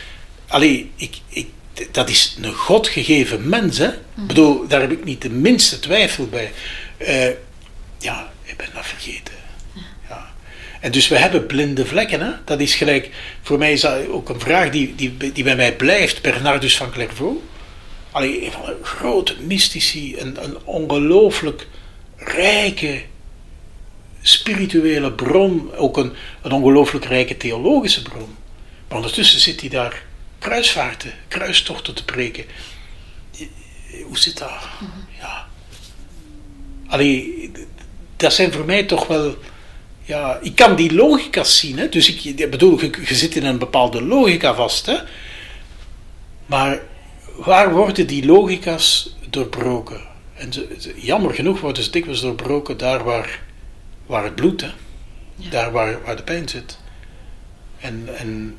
Allee, 0.48 0.92
ik, 0.96 1.18
ik, 1.28 1.48
dat 1.92 2.10
is 2.10 2.38
een 2.42 2.54
godgegeven 2.54 3.50
mens. 3.50 3.78
Hè? 3.78 3.90
Mm. 4.14 4.28
bedoel, 4.28 4.68
daar 4.68 4.82
heb 4.82 4.92
ik 4.92 5.04
niet 5.04 5.22
de 5.22 5.30
minste 5.30 5.80
twijfel 5.80 6.28
bij. 6.28 6.52
Uh, 6.98 7.30
ja, 8.00 8.32
ik 8.44 8.58
ben 8.58 8.68
dat 8.74 8.86
vergeten. 8.86 9.34
En 10.84 10.92
dus 10.92 11.08
we 11.08 11.18
hebben 11.18 11.46
blinde 11.46 11.86
vlekken. 11.86 12.22
Hè? 12.22 12.32
Dat 12.44 12.60
is 12.60 12.76
gelijk, 12.76 13.10
voor 13.42 13.58
mij 13.58 13.72
is 13.72 13.82
dat 13.82 14.08
ook 14.08 14.30
een 14.30 14.40
vraag 14.40 14.70
die, 14.70 14.96
die, 14.96 15.18
die 15.18 15.44
bij 15.44 15.56
mij 15.56 15.76
blijft. 15.76 16.22
Bernardus 16.22 16.78
van 16.78 16.92
Clairvaux. 16.92 17.42
Allee, 18.12 18.46
een 18.46 18.52
van 18.52 18.66
de 18.66 18.78
grote 18.82 19.36
mystici, 19.42 20.18
een, 20.20 20.44
een 20.44 20.58
ongelooflijk 20.64 21.68
rijke 22.18 23.02
spirituele 24.22 25.12
bron, 25.12 25.76
ook 25.76 25.98
een, 25.98 26.14
een 26.42 26.52
ongelooflijk 26.52 27.06
rijke 27.06 27.38
theologische 27.38 28.02
bron. 28.02 28.36
Maar 28.88 28.98
ondertussen 28.98 29.40
zit 29.40 29.60
hij 29.60 29.70
daar 29.70 30.04
kruisvaarten, 30.40 31.14
kruistochten 31.28 31.94
te 31.96 32.06
preken. 32.06 32.46
Hoe 34.06 34.18
zit 34.18 34.38
dat? 34.38 34.50
Mhm. 34.50 35.20
Ja. 35.20 35.48
Allee, 36.88 37.52
dat 38.18 38.34
zijn 38.34 38.52
voor 38.52 38.66
mij 38.66 38.84
toch 38.84 39.08
wel. 39.08 39.36
Ja, 40.06 40.40
ik 40.42 40.56
kan 40.56 40.76
die 40.76 40.94
logica's 40.94 41.60
zien. 41.60 41.78
Hè? 41.78 41.90
Dus 41.90 42.14
ik, 42.14 42.50
bedoel, 42.50 42.80
je, 42.80 42.92
je 43.06 43.16
zit 43.16 43.36
in 43.36 43.46
een 43.46 43.58
bepaalde 43.58 44.02
logica 44.02 44.54
vast. 44.54 44.86
Hè? 44.86 44.98
Maar 46.46 46.82
waar 47.36 47.72
worden 47.72 48.08
die 48.08 48.26
logica's 48.26 49.16
doorbroken? 49.30 50.02
En 50.34 50.50
jammer 50.96 51.34
genoeg 51.34 51.60
worden 51.60 51.84
ze 51.84 51.90
dikwijls 51.90 52.22
doorbroken 52.22 52.78
daar 52.78 53.04
waar, 53.04 53.42
waar 54.06 54.24
het 54.24 54.36
bloed, 54.36 54.62
hè? 54.62 54.70
daar 55.50 55.72
waar, 55.72 56.02
waar 56.06 56.16
de 56.16 56.24
pijn 56.24 56.50
zit. 56.50 56.78
En, 57.80 58.10
en 58.18 58.58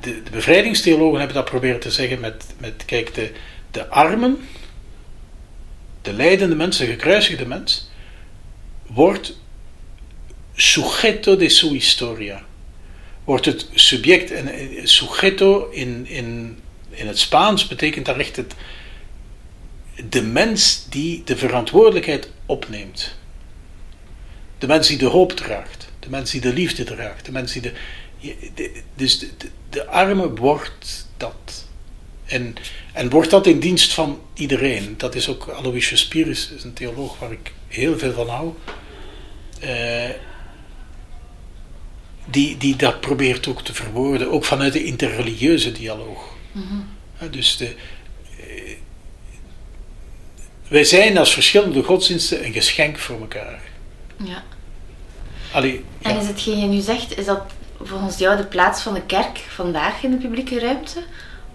de, 0.00 0.22
de 0.22 0.30
bevrijdingstheologen 0.30 1.18
hebben 1.18 1.36
dat 1.36 1.44
proberen 1.44 1.80
te 1.80 1.90
zeggen 1.90 2.20
met, 2.20 2.46
met 2.58 2.84
kijk, 2.84 3.14
de, 3.14 3.32
de 3.70 3.88
armen, 3.88 4.48
de 6.02 6.12
leidende 6.12 6.54
mens, 6.54 6.76
de 6.76 6.86
gekruisigde 6.86 7.46
mens, 7.46 7.90
wordt 8.86 9.42
sujeto 10.54 11.36
de 11.36 11.48
su 11.48 11.72
historia. 11.72 12.44
Wordt 13.24 13.44
het 13.44 13.68
subject, 13.74 14.30
en 14.30 14.48
eh, 14.48 14.84
sujeto 14.84 15.70
in, 15.70 16.06
in, 16.06 16.58
in 16.90 17.06
het 17.06 17.18
Spaans 17.18 17.66
betekent 17.66 18.06
daar 18.06 18.18
echt 18.18 18.36
het, 18.36 18.54
de 20.08 20.22
mens 20.22 20.86
die 20.88 21.22
de 21.24 21.36
verantwoordelijkheid 21.36 22.30
opneemt. 22.46 23.16
De 24.58 24.66
mens 24.66 24.88
die 24.88 24.98
de 24.98 25.06
hoop 25.06 25.32
draagt, 25.32 25.88
de 25.98 26.10
mens 26.10 26.30
die 26.30 26.40
de 26.40 26.52
liefde 26.52 26.84
draagt, 26.84 27.24
de 27.24 27.32
mens 27.32 27.52
die 27.52 27.62
de. 27.62 27.72
dus 28.94 29.18
de, 29.18 29.28
de, 29.70 29.86
arme 29.86 30.34
wordt 30.34 31.06
dat. 31.16 31.66
En, 32.24 32.54
en 32.92 33.10
wordt 33.10 33.30
dat 33.30 33.46
in 33.46 33.60
dienst 33.60 33.92
van 33.92 34.20
iedereen. 34.34 34.94
Dat 34.96 35.14
is 35.14 35.28
ook 35.28 35.48
Aloysius 35.48 36.00
Spirus, 36.00 36.50
is 36.56 36.64
een 36.64 36.72
theoloog 36.72 37.18
waar 37.18 37.32
ik 37.32 37.52
heel 37.68 37.98
veel 37.98 38.12
van 38.12 38.28
hou. 38.28 38.52
Uh, 39.64 40.08
die, 42.24 42.56
die 42.56 42.76
dat 42.76 43.00
probeert 43.00 43.46
ook 43.46 43.62
te 43.62 43.74
verwoorden, 43.74 44.30
ook 44.30 44.44
vanuit 44.44 44.72
de 44.72 44.84
interreligieuze 44.84 45.72
dialoog. 45.72 46.32
Ja, 47.20 47.26
dus 47.30 47.56
de, 47.56 47.74
eh, 48.38 48.76
wij 50.68 50.84
zijn 50.84 51.18
als 51.18 51.32
verschillende 51.32 51.82
godsdiensten 51.82 52.44
een 52.44 52.52
geschenk 52.52 52.98
voor 52.98 53.20
elkaar. 53.20 53.60
Ja. 54.24 54.42
Allee, 55.52 55.84
ja. 55.98 56.10
En 56.10 56.16
is 56.20 56.26
hetgeen 56.26 56.58
je 56.58 56.66
nu 56.66 56.80
zegt, 56.80 57.18
is 57.18 57.24
dat 57.24 57.42
volgens 57.82 58.18
jou 58.18 58.36
de 58.36 58.44
plaats 58.44 58.82
van 58.82 58.94
de 58.94 59.02
kerk 59.02 59.38
vandaag 59.38 60.02
in 60.02 60.10
de 60.10 60.16
publieke 60.16 60.58
ruimte? 60.60 61.02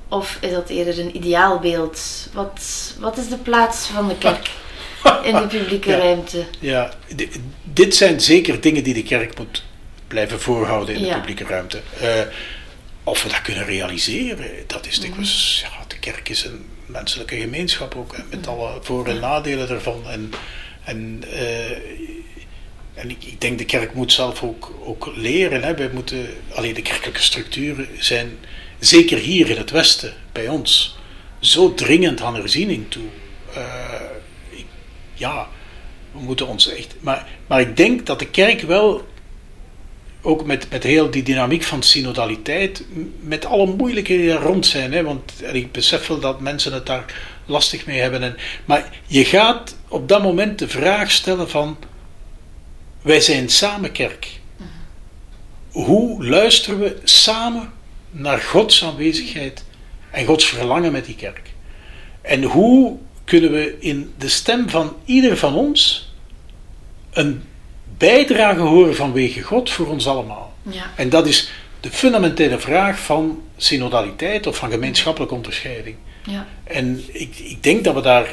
Of 0.08 0.38
is 0.42 0.52
dat 0.52 0.70
eerder 0.70 1.00
een 1.00 1.16
ideaalbeeld? 1.16 2.30
Wat, 2.34 2.62
wat 3.00 3.18
is 3.18 3.28
de 3.28 3.38
plaats 3.38 3.88
van 3.88 4.08
de 4.08 4.18
kerk 4.18 4.50
in 5.30 5.36
de 5.36 5.48
publieke 5.48 5.90
Ja. 5.90 5.98
ruimte? 5.98 6.46
Ja, 6.60 6.94
di- 7.16 7.30
dit 7.64 7.96
zijn 7.96 8.22
zeker 8.22 8.62
dingen 8.62 8.84
die 8.84 8.94
de 8.94 9.04
kerk 9.04 9.38
moet 9.38 9.64
blijven 10.10 10.40
voorhouden 10.42 10.96
in 10.96 11.02
de 11.02 11.08
publieke 11.20 11.44
ruimte. 11.44 11.82
Eh, 12.02 12.22
of 13.04 13.24
we 13.24 13.30
dat 13.30 13.42
kunnen 13.42 13.66
realiseren, 13.66 14.50
dat 14.68 14.88
is 14.88 15.00
dikwijls... 15.00 15.60
Ja, 15.64 15.84
de 15.88 16.00
kerk 16.00 16.30
is 16.30 16.46
een 16.46 16.66
menselijke 16.86 17.36
gemeenschap 17.36 17.96
ook, 17.96 18.18
hè, 18.18 18.24
met 18.30 18.48
alle 18.48 18.78
voor- 18.82 19.08
en 19.08 19.20
nadelen 19.20 19.70
ervan. 19.70 20.04
En, 20.10 20.32
en, 20.84 21.24
eh, 21.34 21.70
en 22.94 23.10
ik, 23.10 23.24
ik 23.24 23.42
denk 23.42 23.58
de 23.58 23.66
kerk 23.66 23.94
moet 23.94 24.12
zelf 24.12 24.44
ook, 24.44 24.74
ook 24.84 25.12
leren. 25.16 25.64
Hè. 25.64 25.76
Wij 25.76 25.90
moeten, 25.94 26.28
alleen 26.54 26.74
de 26.74 26.82
kerkelijke 26.82 27.22
structuren 27.22 27.88
zijn, 28.00 28.38
zeker 28.80 29.18
hier 29.18 29.50
in 29.50 29.58
het 29.58 29.70
Westen, 29.72 30.14
bij 30.32 30.48
ons, 30.48 30.98
zo 31.40 31.74
dringend 31.74 32.22
aan 32.22 32.36
herziening 32.36 32.86
toe. 32.92 33.06
Ik- 34.50 34.66
ja, 35.14 35.48
we 36.12 36.20
moeten 36.20 36.48
ons 36.48 36.68
echt. 36.70 36.96
Maar, 37.00 37.28
maar 37.48 37.62
ik 37.62 37.78
denk 37.78 38.06
dat 38.06 38.20
de 38.20 38.28
kerk 38.30 38.62
wel, 38.62 39.08
ook 40.22 40.46
met, 40.46 40.70
met 40.70 40.84
heel 40.84 41.12
die 41.12 41.24
dynamiek 41.24 41.64
van 41.64 41.84
synodaliteit, 41.84 42.84
met 43.20 43.46
alle 43.46 43.66
moeilijkheden 43.66 44.26
die 44.26 44.34
er 44.34 44.42
rond 44.42 44.66
zijn, 44.66 44.94
hè, 44.94 45.04
want 45.04 45.34
ik 45.52 45.72
besef 45.72 46.08
wel 46.08 46.20
dat 46.20 46.40
mensen 46.40 46.74
het 46.74 46.86
daar 46.86 47.06
lastig 47.46 47.86
mee 47.86 48.00
hebben. 48.00 48.24
En, 48.24 48.38
maar 48.66 48.90
je 49.08 49.26
gaat 49.26 49.76
op 49.88 50.08
dat 50.08 50.22
moment 50.22 50.60
de 50.60 50.68
vraag 50.68 51.12
stellen 51.12 51.50
van, 51.50 51.78
wij 53.02 53.22
zijn 53.22 53.50
samen 53.50 53.92
kerk. 53.92 54.40
Hoe 55.70 56.26
luisteren 56.26 56.80
we 56.80 56.98
samen 57.04 57.72
naar 58.12 58.40
Gods 58.40 58.84
aanwezigheid 58.84 59.64
en 60.12 60.26
Gods 60.26 60.46
verlangen 60.46 60.92
met 60.92 61.06
die 61.06 61.16
kerk? 61.16 61.50
En 62.22 62.44
hoe 62.44 62.98
kunnen 63.24 63.52
we 63.52 63.76
in 63.80 64.14
de 64.18 64.30
stem 64.30 64.70
van 64.70 64.96
ieder 65.06 65.38
van 65.38 65.56
ons 65.56 66.12
een 67.12 67.44
bijdrage 68.00 68.60
horen 68.60 68.96
vanwege 68.96 69.42
God 69.42 69.70
voor 69.70 69.88
ons 69.88 70.08
allemaal? 70.08 70.54
Ja. 70.70 70.92
En 70.96 71.10
dat 71.10 71.28
is 71.28 71.52
de 71.80 71.90
fundamentele 71.92 72.60
vraag 72.60 73.00
van 73.00 73.42
synodaliteit 73.58 74.48
of 74.48 74.56
van 74.58 74.72
gemeenschappelijke 74.72 75.36
onderscheiding. 75.36 75.96
Ja. 76.26 76.48
En 76.64 77.04
ik, 77.12 77.38
ik 77.38 77.64
denk 77.64 77.84
dat 77.84 77.94
we 77.96 78.02
daar. 78.02 78.28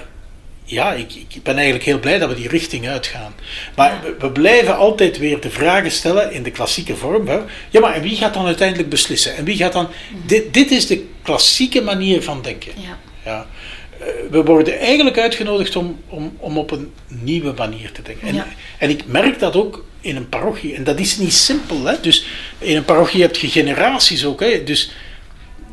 Ja, 0.69 0.93
ik, 0.93 1.15
ik 1.15 1.43
ben 1.43 1.55
eigenlijk 1.55 1.85
heel 1.85 1.99
blij 1.99 2.19
dat 2.19 2.29
we 2.29 2.35
die 2.35 2.49
richting 2.49 2.89
uitgaan. 2.89 3.35
Maar 3.77 3.91
Ja. 3.91 4.01
we, 4.03 4.17
we 4.19 4.31
blijven 4.31 4.77
altijd 4.77 5.19
weer 5.19 5.41
de 5.41 5.51
vragen 5.51 5.91
stellen 5.91 6.33
in 6.33 6.43
de 6.43 6.51
klassieke 6.51 6.97
vorm. 6.97 7.29
Hè. 7.29 7.39
Ja, 7.71 7.81
maar 7.81 7.95
en 7.95 8.03
wie 8.03 8.17
gaat 8.17 8.35
dan 8.35 8.47
uiteindelijk 8.47 8.89
beslissen? 8.89 9.37
En 9.37 9.45
wie 9.45 9.57
gaat 9.57 9.73
dan. 9.73 9.89
Dit, 10.27 10.55
dit 10.55 10.71
is 10.71 10.87
de 10.87 11.07
klassieke 11.23 11.83
manier 11.83 12.23
van 12.23 12.43
denken. 12.43 12.73
Ja. 12.77 12.99
Ja. 13.25 13.47
Eh, 14.01 14.07
we 14.31 14.43
worden 14.45 14.79
eigenlijk 14.79 15.19
uitgenodigd 15.19 15.77
om, 15.77 16.01
om, 16.09 16.37
om 16.39 16.59
op 16.59 16.71
een 16.71 16.93
nieuwe 17.09 17.53
manier 17.57 17.93
te 17.93 18.03
denken. 18.03 18.29
En, 18.29 18.35
Ja. 18.35 18.47
en 18.79 18.91
ik 18.91 19.07
merk 19.07 19.39
dat 19.39 19.57
ook 19.57 19.85
in 20.01 20.17
een 20.17 20.29
parochie. 20.29 20.75
En 20.75 20.85
dat 20.85 20.99
is 20.99 21.17
niet 21.19 21.33
simpel. 21.33 21.85
Hè? 21.85 22.01
Dus 22.01 22.27
in 22.59 22.77
een 22.77 22.85
parochie 22.85 23.23
heb 23.23 23.37
je 23.37 23.49
generaties 23.49 24.25
ook. 24.25 24.41
Hè? 24.41 24.65
Dus 24.65 24.91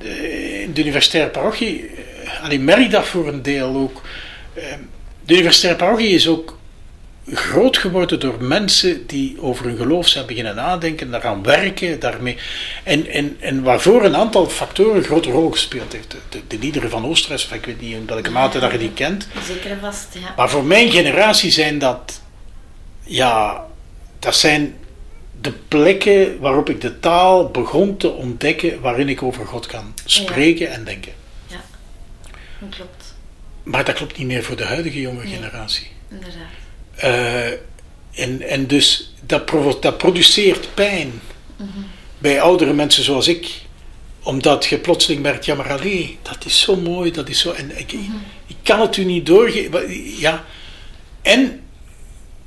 eh, 0.01 0.61
in 0.61 0.73
de 0.73 0.81
universitaire 0.81 1.29
parochie, 1.31 1.85
eh, 2.23 2.43
allee, 2.43 2.59
merk 2.59 2.91
dat 2.91 3.05
voor 3.07 3.27
een 3.27 3.41
deel 3.41 3.75
ook. 3.75 4.01
Eh, 4.53 4.63
De 5.25 5.33
universitaire 5.33 5.79
parochie 5.83 6.09
is 6.09 6.27
ook 6.27 6.57
groot 7.27 7.77
geworden 7.77 8.19
door 8.19 8.43
mensen 8.43 9.07
die 9.07 9.41
over 9.41 9.65
hun 9.65 9.77
geloof 9.77 10.07
zijn 10.07 10.25
beginnen 10.25 10.55
nadenken, 10.55 11.11
daaraan 11.11 11.43
werken, 11.43 11.99
daarmee. 11.99 12.37
En, 12.83 13.07
en, 13.07 13.37
en 13.39 13.63
waarvoor 13.63 14.03
een 14.03 14.15
aantal 14.15 14.49
factoren 14.49 14.95
een 14.95 15.03
grote 15.03 15.29
rol 15.31 15.51
gespeeld 15.51 15.93
heeft. 15.93 16.11
De, 16.11 16.17
de, 16.29 16.41
de 16.47 16.57
liederen 16.59 16.89
van 16.89 17.05
Oosterhuis, 17.05 17.45
of 17.45 17.51
ik 17.53 17.65
weet 17.65 17.81
niet 17.81 17.93
in 17.93 18.05
welke 18.05 18.31
mate 18.31 18.59
dat 18.59 18.71
je 18.71 18.77
die 18.77 18.93
kent. 18.93 19.27
Zeker 19.47 19.71
en 19.71 19.79
vast, 19.79 20.07
ja. 20.13 20.33
Maar 20.37 20.49
voor 20.49 20.63
mijn 20.63 20.91
generatie 20.91 21.51
zijn 21.51 21.79
dat, 21.79 22.21
ja, 23.03 23.65
dat 24.19 24.35
zijn 24.35 24.75
de 25.41 25.51
plekken 25.67 26.39
waarop 26.39 26.69
ik 26.69 26.81
de 26.81 26.99
taal 26.99 27.49
begon 27.49 27.97
te 27.97 28.09
ontdekken 28.11 28.81
waarin 28.81 29.09
ik 29.09 29.23
over 29.23 29.45
God 29.45 29.65
kan 29.65 29.93
spreken 30.05 30.71
en 30.71 30.83
denken. 30.83 31.11
Ja. 31.47 31.61
Dat 32.59 32.69
klopt, 32.75 33.13
Maar 33.63 33.85
dat 33.85 33.95
klopt 33.95 34.17
niet 34.17 34.27
meer 34.27 34.43
voor 34.43 34.55
de 34.55 34.65
huidige 34.65 35.01
jonge 35.01 35.23
Nee. 35.23 35.33
generatie. 35.33 35.87
inderdaad. 36.09 36.61
Eh, 36.95 37.47
en, 38.11 38.41
en 38.41 38.67
dus 38.67 39.13
dat, 39.25 39.45
provo- 39.45 39.79
dat 39.79 39.97
produceert 39.97 40.73
pijn 40.73 41.21
bij 42.17 42.41
oudere 42.41 42.73
mensen 42.73 43.03
zoals 43.03 43.27
ik. 43.27 43.61
Omdat 44.23 44.65
je 44.65 44.77
plotseling 44.77 45.21
merkt, 45.21 45.45
ja 45.45 45.55
maar 45.55 45.71
allee, 45.71 46.17
dat 46.21 46.45
is 46.45 46.59
zo 46.59 46.75
mooi, 46.75 47.11
dat 47.11 47.29
is 47.29 47.39
zo... 47.39 47.51
En 47.51 47.79
ik, 47.79 47.91
ik 48.47 48.55
kan 48.63 48.79
het 48.79 48.97
u 48.97 49.05
niet 49.05 49.25
doorgeven. 49.25 50.17
Ja. 50.19 50.45
En 51.21 51.63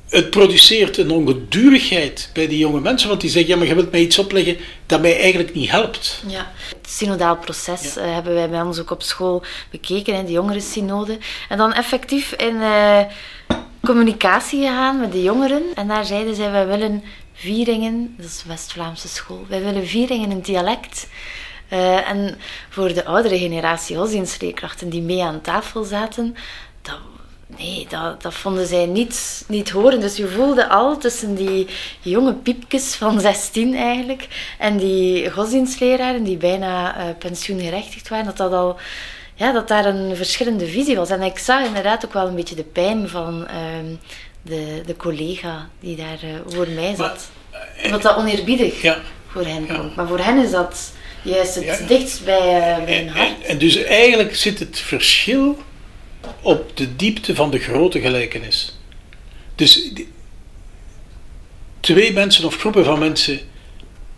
het 0.08 0.30
produceert 0.30 0.96
een 0.98 1.10
ongedurigheid 1.10 2.30
bij 2.32 2.46
die 2.46 2.58
jonge 2.58 2.80
mensen, 2.80 3.08
want 3.08 3.20
die 3.20 3.30
zeggen, 3.30 3.50
ja 3.50 3.56
maar 3.56 3.66
je 3.66 3.74
wilt 3.74 3.90
mij 3.90 4.00
iets 4.00 4.18
opleggen 4.18 4.56
dat 4.86 5.00
mij 5.00 5.20
eigenlijk 5.20 5.54
niet 5.54 5.70
helpt. 5.70 6.22
Ja. 6.26 6.52
Het 6.68 6.90
synodaal 6.90 7.36
proces 7.36 7.96
eh, 7.96 8.14
hebben 8.14 8.34
wij 8.34 8.50
bij 8.50 8.60
ons 8.60 8.78
ook 8.78 8.90
op 8.90 9.02
school 9.02 9.42
bekeken, 9.70 10.16
hè, 10.16 10.24
de 10.24 10.32
jongerensynode. 10.32 11.18
En 11.48 11.58
dan 11.58 11.72
effectief 11.72 12.32
in 12.32 12.62
eh, 12.62 13.00
communicatie 13.86 14.60
gegaan 14.60 15.00
met 15.00 15.12
de 15.12 15.22
jongeren. 15.22 15.62
En 15.74 15.88
daar 15.88 16.04
zeiden 16.04 16.34
zij, 16.34 16.50
wij 16.50 16.66
willen 16.66 17.02
Vieringen, 17.32 18.14
dat 18.16 18.26
is 18.26 18.44
West-Vlaamse 18.46 19.08
school, 19.08 19.44
wij 19.48 19.62
willen 19.62 19.86
Vieringen 19.86 20.30
in 20.30 20.40
dialect. 20.40 21.08
Eh, 21.68 22.10
en 22.10 22.38
voor 22.68 22.94
de 22.94 23.04
oudere 23.04 23.38
generatie 23.38 23.96
godsdienstleerkrachten 23.96 24.88
die 24.88 25.02
mee 25.02 25.24
aan 25.24 25.40
tafel 25.40 25.84
zaten, 25.84 26.36
dat, 26.82 26.98
nee, 27.46 27.86
dat, 27.88 28.22
dat 28.22 28.34
vonden 28.34 28.66
zij 28.66 28.86
niet, 28.86 29.44
niet 29.48 29.70
horen. 29.70 30.00
Dus 30.00 30.16
je 30.16 30.28
voelde 30.28 30.68
al 30.68 30.98
tussen 30.98 31.34
die 31.34 31.66
jonge 32.00 32.34
piepjes 32.34 32.94
van 32.94 33.20
16 33.30 33.74
eigenlijk 33.74 34.54
en 34.58 34.76
die 34.76 35.30
godsdienstleraren 35.30 36.24
die 36.24 36.36
bijna 36.36 36.96
eh, 36.96 37.04
pensioengerechtigd 37.18 38.08
waren, 38.08 38.24
dat 38.24 38.36
dat 38.36 38.52
al 38.52 38.76
ja, 39.38 39.52
dat 39.52 39.68
daar 39.68 39.84
een 39.84 40.16
verschillende 40.16 40.66
visie 40.66 40.96
was. 40.96 41.10
En 41.10 41.22
ik 41.22 41.38
zag 41.38 41.64
inderdaad 41.66 42.04
ook 42.04 42.12
wel 42.12 42.26
een 42.26 42.34
beetje 42.34 42.54
de 42.54 42.62
pijn 42.64 43.08
van 43.08 43.46
ehm, 43.46 43.84
de, 44.42 44.82
de 44.86 44.96
collega 44.96 45.68
die 45.80 45.96
daar 45.96 46.18
eh, 46.22 46.28
voor 46.46 46.68
mij 46.68 46.94
zat. 46.94 47.28
Omdat 47.84 48.02
dat 48.02 48.16
oneerbiedig 48.16 48.82
Ja. 48.82 48.98
voor 49.28 49.44
hen 49.46 49.66
Ja. 49.66 49.90
Maar 49.96 50.06
voor 50.08 50.18
hen 50.20 50.44
is 50.44 50.50
dat 50.50 50.92
juist 51.22 51.54
het 51.54 51.64
Ja. 51.64 51.78
dichtst 51.86 52.24
bij, 52.24 52.38
eh, 52.38 52.84
bij 52.84 52.96
hun 52.96 53.06
En, 53.06 53.08
hart. 53.08 53.28
en, 53.28 53.48
en 53.48 53.58
dus 53.58 53.76
eigenlijk 53.76 54.36
zit 54.36 54.58
het 54.58 54.78
verschil 54.78 55.58
op 56.42 56.76
de 56.76 56.96
diepte 56.96 57.34
van 57.34 57.50
de 57.50 57.58
grote 57.58 58.00
gelijkenis. 58.00 58.78
Dus 59.54 59.74
die- 59.92 60.08
twee 61.80 62.12
mensen 62.12 62.44
of 62.44 62.56
groepen 62.58 62.84
van 62.84 62.98
mensen 62.98 63.40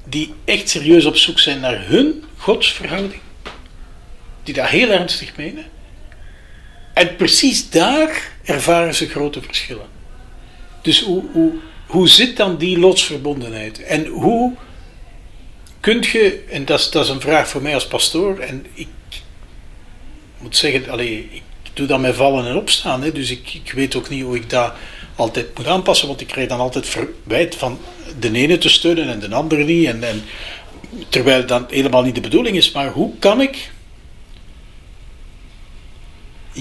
die 0.05 0.35
echt 0.45 0.69
serieus 0.69 1.05
op 1.05 1.17
zoek 1.17 1.39
zijn 1.39 1.61
naar 1.61 1.87
hun 1.87 2.25
godsverhouding, 2.37 3.21
die 4.53 4.63
dat 4.63 4.71
heel 4.71 4.91
ernstig 4.91 5.37
menen. 5.37 5.65
En 6.93 7.17
precies 7.17 7.71
daar 7.71 8.31
ervaren 8.45 8.95
ze 8.95 9.09
grote 9.09 9.43
verschillen. 9.43 9.87
Dus 10.83 11.03
hoe, 11.03 11.25
hoe, 11.33 11.53
hoe 11.87 12.09
zit 12.09 12.37
dan 12.37 12.57
die 12.57 12.79
lotsverbondenheid? 12.79 13.83
En 13.83 14.07
hoe 14.07 14.55
kunt 15.81 16.07
je, 16.07 16.45
en 16.51 16.65
dat 16.65 16.79
is, 16.79 16.91
dat 16.91 17.05
is 17.05 17.11
een 17.11 17.21
vraag 17.21 17.49
voor 17.49 17.63
mij 17.63 17.75
als 17.75 17.87
pastoor, 17.87 18.39
en 18.39 18.67
ik 18.75 18.89
moet 20.39 20.57
zeggen, 20.57 20.91
allee, 20.91 21.29
ik 21.31 21.43
doe 21.73 21.87
dat 21.87 22.01
met 22.01 22.15
vallen 22.15 22.47
en 22.47 22.57
opstaan, 22.57 23.03
hè, 23.03 23.13
dus 23.13 23.31
ik, 23.31 23.55
ik 23.55 23.73
weet 23.73 23.97
ook 23.97 24.09
niet 24.09 24.23
hoe 24.23 24.37
ik 24.37 24.51
dat 24.51 24.73
altijd 25.17 25.57
moet 25.57 25.67
aanpassen, 25.67 26.09
want 26.09 26.21
ik 26.21 26.27
krijg 26.27 26.49
dan 26.49 26.61
altijd 26.61 26.87
verwijt 26.87 27.55
van 27.55 27.79
de 28.19 28.33
ene 28.33 28.59
te 28.59 28.69
steunen 28.69 29.09
en 29.09 29.21
de 29.21 29.35
andere 29.35 29.65
niet, 29.65 29.87
en, 29.87 30.03
en, 30.03 30.23
terwijl 31.09 31.47
dat 31.47 31.71
helemaal 31.71 32.03
niet 32.03 32.15
de 32.15 32.21
bedoeling 32.21 32.57
is, 32.57 32.73
maar 32.73 32.91
hoe 32.91 33.13
kan 33.19 33.41
ik 33.41 33.71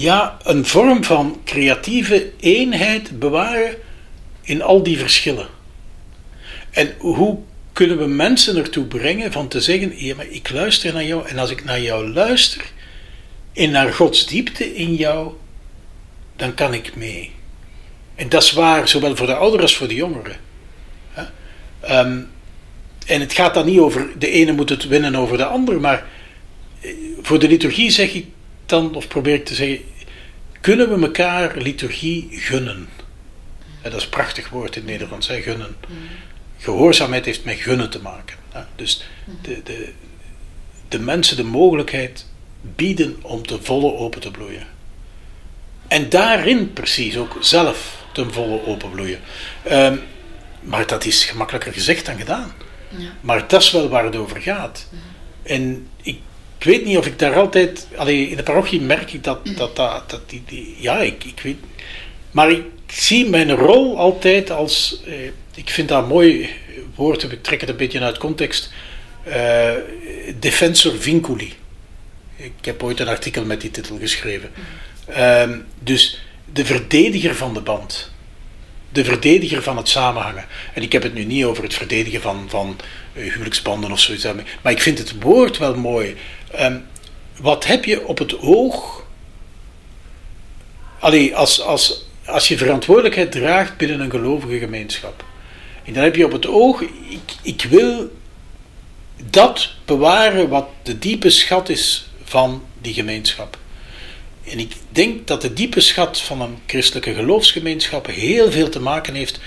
ja, 0.00 0.36
een 0.42 0.66
vorm 0.66 1.04
van 1.04 1.40
creatieve 1.44 2.32
eenheid 2.40 3.18
bewaren 3.18 3.76
in 4.42 4.62
al 4.62 4.82
die 4.82 4.98
verschillen? 4.98 5.48
En 6.70 6.94
hoe 6.98 7.38
kunnen 7.72 7.98
we 7.98 8.06
mensen 8.06 8.56
ertoe 8.56 8.84
brengen 8.84 9.32
van 9.32 9.48
te 9.48 9.60
zeggen: 9.60 10.16
maar 10.16 10.28
ik 10.28 10.50
luister 10.50 10.92
naar 10.92 11.04
jou 11.04 11.28
en 11.28 11.38
als 11.38 11.50
ik 11.50 11.64
naar 11.64 11.80
jou 11.80 12.12
luister 12.12 12.64
en 13.52 13.70
naar 13.70 13.92
Gods 13.92 14.26
diepte 14.26 14.74
in 14.74 14.94
jou, 14.94 15.32
dan 16.36 16.54
kan 16.54 16.74
ik 16.74 16.96
mee. 16.96 17.30
En 18.14 18.28
dat 18.28 18.42
is 18.42 18.52
waar, 18.52 18.88
zowel 18.88 19.16
voor 19.16 19.26
de 19.26 19.34
ouderen 19.34 19.62
als 19.62 19.76
voor 19.76 19.88
de 19.88 19.94
jongeren. 19.94 20.36
Ehm, 21.80 22.20
en 23.06 23.20
het 23.20 23.32
gaat 23.32 23.54
dan 23.54 23.66
niet 23.66 23.78
over 23.78 24.08
de 24.18 24.30
ene 24.30 24.52
moet 24.52 24.68
het 24.68 24.86
winnen 24.86 25.14
over 25.14 25.36
de 25.36 25.44
ander, 25.44 25.80
maar 25.80 26.06
eh, 26.80 26.90
voor 27.22 27.38
de 27.38 27.48
liturgie 27.48 27.90
zeg 27.90 28.14
ik 28.14 28.26
dan, 28.68 28.94
of 28.94 29.08
probeer 29.08 29.34
ik 29.34 29.44
te 29.44 29.54
zeggen, 29.54 29.84
kunnen 30.60 30.88
we 30.88 31.06
elkaar 31.06 31.56
liturgie 31.56 32.28
gunnen? 32.30 32.88
En 33.82 33.90
dat 33.90 33.94
is 33.94 34.04
een 34.04 34.10
prachtig 34.10 34.48
woord 34.48 34.76
in 34.76 34.82
het 34.82 34.90
Nederlands, 34.90 35.28
hè, 35.28 35.42
gunnen. 35.42 35.76
Gehoorzaamheid 36.58 37.24
heeft 37.24 37.44
met 37.44 37.56
gunnen 37.56 37.90
te 37.90 38.00
maken. 38.00 38.36
Hè. 38.48 38.60
Dus 38.76 39.04
de, 39.42 39.62
de, 39.62 39.92
de 40.88 40.98
mensen 40.98 41.36
de 41.36 41.44
mogelijkheid 41.44 42.26
bieden 42.60 43.16
om 43.22 43.46
te 43.46 43.62
volle 43.62 43.92
open 43.92 44.20
te 44.20 44.30
bloeien. 44.30 44.66
En 45.88 46.08
daarin 46.08 46.72
precies 46.72 47.16
ook 47.16 47.36
zelf 47.40 48.04
ten 48.12 48.32
volle 48.32 48.66
openbloeien. 48.66 49.20
Um, 49.70 50.00
maar 50.60 50.86
dat 50.86 51.04
is 51.04 51.24
gemakkelijker 51.24 51.72
gezegd 51.72 52.06
dan 52.06 52.18
gedaan. 52.18 52.52
Ja. 52.88 53.10
Maar 53.20 53.48
dat 53.48 53.62
is 53.62 53.70
wel 53.70 53.88
waar 53.88 54.04
het 54.04 54.16
over 54.16 54.40
gaat. 54.40 54.88
En 55.42 55.88
ik, 56.02 56.20
ik, 56.58 56.64
weet 56.64 56.84
niet 56.84 56.96
of 56.96 57.06
ik 57.06 57.18
daar 57.18 57.34
altijd. 57.34 57.86
Allee, 57.96 58.28
in 58.28 58.36
de 58.36 58.42
parochie 58.42 58.80
merk 58.80 59.12
ik 59.12 59.24
dat, 59.24 59.46
dat, 59.56 59.76
dat, 59.76 60.10
dat 60.10 60.20
die, 60.30 60.42
die, 60.46 60.76
Ja, 60.78 60.98
ik, 60.98 61.24
ik 61.24 61.40
weet. 61.42 61.56
Maar 62.30 62.50
ik 62.50 62.64
zie 62.86 63.28
mijn 63.28 63.50
rol 63.50 63.98
altijd 63.98 64.50
als. 64.50 65.02
Eh, 65.06 65.14
ik 65.54 65.70
vind 65.70 65.88
dat 65.88 66.02
een 66.02 66.08
mooi 66.08 66.50
woord, 66.94 67.22
ik 67.22 67.42
trek 67.42 67.60
het 67.60 67.70
een 67.70 67.76
beetje 67.76 68.00
uit 68.00 68.18
context. 68.18 68.72
Uh, 69.28 69.70
defensor 70.38 70.98
vinculi. 70.98 71.52
Ik 72.36 72.52
heb 72.60 72.82
ooit 72.82 73.00
een 73.00 73.08
artikel 73.08 73.44
met 73.44 73.60
die 73.60 73.70
titel 73.70 73.98
geschreven. 73.98 74.50
Uh, 75.10 75.50
dus 75.78 76.20
de 76.52 76.64
verdediger 76.64 77.34
van 77.34 77.54
de 77.54 77.60
band 77.60 78.10
de 78.92 79.04
verdediger 79.04 79.62
van 79.62 79.76
het 79.76 79.88
samenhangen. 79.88 80.46
En 80.74 80.82
ik 80.82 80.92
heb 80.92 81.02
het 81.02 81.14
nu 81.14 81.24
niet 81.24 81.44
over 81.44 81.62
het 81.62 81.74
verdedigen 81.74 82.20
van, 82.20 82.44
van 82.48 82.76
uh, 83.14 83.32
huwelijksbanden 83.32 83.92
of 83.92 84.00
zoiets. 84.00 84.26
Maar 84.62 84.72
ik 84.72 84.80
vind 84.80 84.98
het 84.98 85.22
woord 85.22 85.58
wel 85.58 85.74
mooi. 85.74 86.16
Um, 86.60 86.86
wat 87.36 87.66
heb 87.66 87.84
je 87.84 88.06
op 88.06 88.18
het 88.18 88.38
oog? 88.40 89.06
Allee, 90.98 91.36
als, 91.36 91.60
als, 91.60 92.06
als 92.26 92.48
je 92.48 92.58
verantwoordelijkheid 92.58 93.32
draagt 93.32 93.76
binnen 93.76 94.00
een 94.00 94.10
gelovige 94.10 94.58
gemeenschap. 94.58 95.24
En 95.84 95.92
dan 95.92 96.02
heb 96.02 96.16
je 96.16 96.24
op 96.24 96.32
het 96.32 96.46
oog, 96.46 96.80
ik, 97.08 97.34
ik 97.42 97.62
wil 97.62 98.16
dat 99.30 99.72
bewaren 99.84 100.48
wat 100.48 100.68
de 100.82 100.98
diepe 100.98 101.30
schat 101.30 101.68
is 101.68 102.10
van 102.24 102.64
die 102.80 102.94
gemeenschap. 102.94 103.58
En 104.50 104.58
ik 104.58 104.72
denk 104.90 105.26
dat 105.26 105.42
de 105.42 105.52
diepe 105.52 105.80
schat 105.80 106.20
van 106.20 106.40
een 106.40 106.58
christelijke 106.66 107.14
geloofsgemeenschap 107.14 108.06
heel 108.06 108.50
veel 108.50 108.68
te 108.68 108.80
maken 108.80 109.14
heeft 109.14 109.40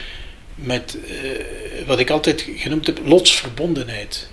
met 0.55 0.97
uh, 1.05 1.85
wat 1.85 1.99
ik 1.99 2.09
altijd 2.09 2.47
genoemd 2.55 2.85
heb, 2.85 2.99
lotsverbondenheid. 3.05 4.29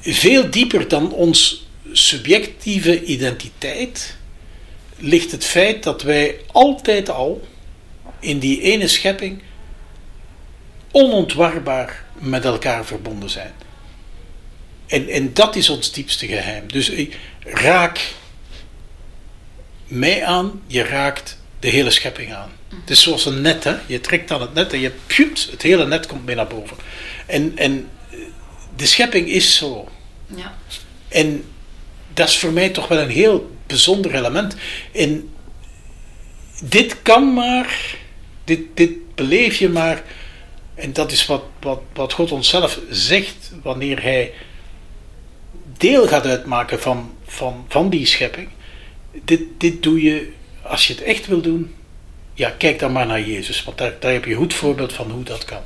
Veel 0.00 0.50
dieper 0.50 0.88
dan 0.88 1.12
ons 1.12 1.66
subjectieve 1.92 3.04
identiteit 3.04 4.16
ligt 4.96 5.30
het 5.30 5.44
feit 5.44 5.82
dat 5.82 6.02
wij 6.02 6.36
altijd 6.52 7.10
al 7.10 7.46
in 8.20 8.38
die 8.38 8.60
ene 8.60 8.88
schepping 8.88 9.42
onontwarbaar 10.90 12.04
met 12.18 12.44
elkaar 12.44 12.84
verbonden 12.84 13.30
zijn. 13.30 13.52
En, 14.86 15.08
en 15.08 15.34
dat 15.34 15.56
is 15.56 15.68
ons 15.68 15.92
diepste 15.92 16.26
geheim. 16.26 16.72
Dus 16.72 16.92
raak 17.40 18.14
mij 19.86 20.24
aan, 20.24 20.62
je 20.66 20.82
raakt 20.82 21.38
de 21.60 21.68
hele 21.68 21.90
schepping 21.90 22.34
aan. 22.34 22.50
Het 22.80 22.90
is 22.90 23.02
zoals 23.02 23.26
een 23.26 23.40
net, 23.40 23.64
hè? 23.64 23.74
je 23.86 24.00
trekt 24.00 24.30
aan 24.30 24.40
het 24.40 24.54
net 24.54 24.72
en 24.72 24.80
je 24.80 24.92
pjupt, 25.06 25.48
het 25.50 25.62
hele 25.62 25.86
net 25.86 26.06
komt 26.06 26.24
mee 26.24 26.36
naar 26.36 26.46
boven. 26.46 26.76
En, 27.26 27.52
en 27.56 27.88
de 28.76 28.86
schepping 28.86 29.28
is 29.28 29.56
zo. 29.56 29.88
Ja. 30.34 30.58
En 31.08 31.44
dat 32.14 32.28
is 32.28 32.38
voor 32.38 32.52
mij 32.52 32.68
toch 32.68 32.88
wel 32.88 32.98
een 32.98 33.10
heel 33.10 33.56
bijzonder 33.66 34.14
element. 34.14 34.56
En 34.92 35.30
dit 36.62 37.02
kan 37.02 37.34
maar, 37.34 37.96
dit, 38.44 38.60
dit 38.74 39.14
beleef 39.14 39.56
je 39.56 39.68
maar, 39.68 40.02
en 40.74 40.92
dat 40.92 41.12
is 41.12 41.26
wat, 41.26 41.42
wat, 41.60 41.80
wat 41.92 42.12
God 42.12 42.32
onszelf 42.32 42.80
zegt 42.90 43.52
wanneer 43.62 44.02
Hij 44.02 44.32
deel 45.76 46.08
gaat 46.08 46.26
uitmaken 46.26 46.80
van, 46.80 47.14
van, 47.26 47.64
van 47.68 47.90
die 47.90 48.06
schepping 48.06 48.48
dit, 49.24 49.40
dit 49.58 49.82
doe 49.82 50.02
je, 50.02 50.32
als 50.62 50.86
je 50.86 50.92
het 50.92 51.02
echt 51.02 51.26
wil 51.26 51.40
doen, 51.40 51.74
ja, 52.34 52.50
kijk 52.58 52.78
dan 52.78 52.92
maar 52.92 53.06
naar 53.06 53.22
Jezus. 53.22 53.64
Want 53.64 53.78
daar, 53.78 53.92
daar 54.00 54.12
heb 54.12 54.24
je 54.24 54.30
een 54.30 54.36
goed 54.36 54.54
voorbeeld 54.54 54.92
van 54.92 55.10
hoe 55.10 55.24
dat 55.24 55.44
kan. 55.44 55.60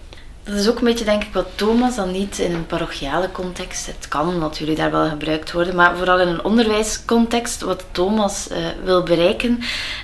Dat 0.48 0.56
is 0.56 0.68
ook 0.68 0.78
een 0.78 0.84
beetje, 0.84 1.04
denk 1.04 1.22
ik, 1.22 1.32
wat 1.32 1.46
Thomas 1.54 1.96
dan 1.96 2.12
niet 2.12 2.38
in 2.38 2.54
een 2.54 2.66
parochiale 2.66 3.32
context. 3.32 3.86
Het 3.86 4.08
kan 4.08 4.38
natuurlijk 4.38 4.78
daar 4.78 4.90
wel 4.90 5.08
gebruikt 5.08 5.52
worden, 5.52 5.74
maar 5.74 5.96
vooral 5.96 6.20
in 6.20 6.28
een 6.28 6.44
onderwijscontext, 6.44 7.60
wat 7.60 7.84
Thomas 7.90 8.48
uh, 8.50 8.56
wil 8.84 9.02
bereiken. 9.02 9.60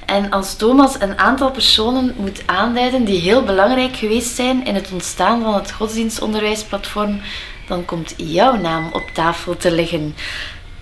En 0.06 0.30
als 0.30 0.56
Thomas 0.56 1.00
een 1.00 1.18
aantal 1.18 1.50
personen 1.50 2.14
moet 2.16 2.42
aanduiden 2.46 3.04
die 3.04 3.20
heel 3.20 3.42
belangrijk 3.42 3.96
geweest 3.96 4.34
zijn 4.34 4.66
in 4.66 4.74
het 4.74 4.92
ontstaan 4.92 5.42
van 5.42 5.54
het 5.54 5.72
godsdienstonderwijsplatform, 5.72 7.20
dan 7.68 7.84
komt 7.84 8.14
jouw 8.16 8.56
naam 8.56 8.90
op 8.92 9.10
tafel 9.14 9.56
te 9.56 9.72
liggen. 9.72 10.14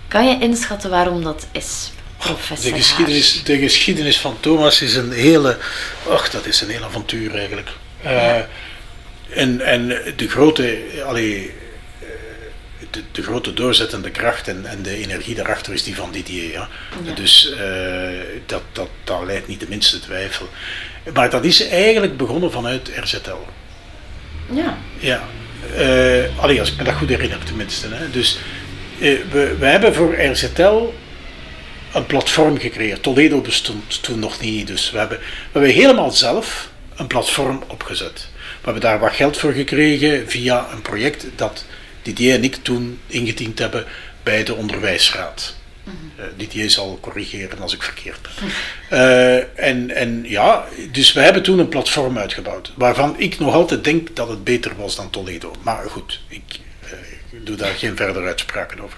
Kan 0.07 0.27
je 0.27 0.39
inschatten 0.39 0.89
waarom 0.89 1.23
dat 1.23 1.47
is? 1.51 1.91
De 2.61 2.73
geschiedenis, 2.73 3.43
de 3.43 3.57
geschiedenis 3.57 4.17
van 4.17 4.37
Thomas 4.39 4.81
is 4.81 4.95
een 4.95 5.11
hele. 5.11 5.57
Ach, 6.09 6.29
dat 6.29 6.45
is 6.45 6.61
een 6.61 6.69
heel 6.69 6.83
avontuur 6.83 7.35
eigenlijk. 7.35 7.69
Uh, 8.05 8.35
en, 9.29 9.61
en 9.61 9.87
de 10.15 10.29
grote. 10.29 10.77
Allee, 11.05 11.51
eh, 11.99 12.07
de, 12.89 13.01
de, 13.11 13.23
grote 13.23 13.53
doorzettende 13.53 14.09
kracht 14.09 14.47
en, 14.47 14.65
en, 14.65 14.81
de 14.81 14.97
energie 14.97 15.35
daarachter 15.35 15.73
is 15.73 15.83
die 15.83 15.95
van 15.95 16.11
Didier. 16.11 16.51
Ja. 16.51 16.69
Dus 17.15 17.51
uh, 17.51 18.19
dat, 18.45 18.61
dat, 18.71 18.89
dat 19.03 19.25
leidt 19.25 19.47
niet 19.47 19.59
de 19.59 19.69
minste 19.69 19.99
twijfel. 19.99 20.49
Maar 21.13 21.29
dat 21.29 21.43
is 21.43 21.67
eigenlijk 21.67 22.17
begonnen 22.17 22.51
vanuit 22.51 22.91
RZL. 22.95 23.47
Ja. 24.53 24.77
Ja. 24.99 25.23
Uh, 25.77 26.39
allee, 26.39 26.59
als 26.59 26.71
ik 26.71 26.77
me 26.77 26.83
dat 26.83 26.93
goed 26.93 27.09
herinner 27.09 27.43
tenminste. 27.43 27.87
Hè. 27.91 28.09
Dus 28.09 28.37
we, 28.97 29.55
we 29.59 29.65
hebben 29.65 29.93
voor 29.93 30.21
RZL 30.21 30.93
een 31.93 32.05
platform 32.05 32.57
gecreëerd. 32.59 33.03
Toledo 33.03 33.41
bestond 33.41 34.03
toen 34.03 34.19
nog 34.19 34.39
niet, 34.39 34.67
dus 34.67 34.91
we 34.91 34.97
hebben, 34.97 35.17
we 35.19 35.59
hebben 35.59 35.71
helemaal 35.71 36.11
zelf 36.11 36.69
een 36.95 37.07
platform 37.07 37.63
opgezet. 37.67 38.27
We 38.33 38.63
hebben 38.63 38.81
daar 38.81 38.99
wat 38.99 39.13
geld 39.13 39.37
voor 39.37 39.51
gekregen 39.51 40.29
via 40.29 40.67
een 40.71 40.81
project 40.81 41.25
dat 41.35 41.65
Didier 42.01 42.33
en 42.33 42.43
ik 42.43 42.55
toen 42.55 42.99
ingediend 43.07 43.59
hebben 43.59 43.85
bij 44.23 44.43
de 44.43 44.55
onderwijsraad. 44.55 45.55
Uh, 46.19 46.25
Didier 46.37 46.69
zal 46.69 46.97
corrigeren 47.01 47.59
als 47.59 47.73
ik 47.73 47.83
verkeerd 47.83 48.19
ben. 48.21 48.31
Uh, 48.99 49.67
en, 49.67 49.91
en 49.91 50.23
ja, 50.27 50.65
dus 50.91 51.13
we 51.13 51.21
hebben 51.21 51.43
toen 51.43 51.59
een 51.59 51.69
platform 51.69 52.17
uitgebouwd, 52.17 52.71
waarvan 52.75 53.15
ik 53.19 53.39
nog 53.39 53.53
altijd 53.53 53.83
denk 53.83 54.15
dat 54.15 54.27
het 54.29 54.43
beter 54.43 54.75
was 54.77 54.95
dan 54.95 55.09
Toledo. 55.09 55.53
Maar 55.61 55.89
goed, 55.89 56.19
ik, 56.27 56.59
uh, 56.83 56.91
ik 57.39 57.45
doe 57.45 57.55
daar 57.55 57.73
geen 57.73 57.95
verdere 57.95 58.25
uitspraken 58.25 58.79
over. 58.79 58.97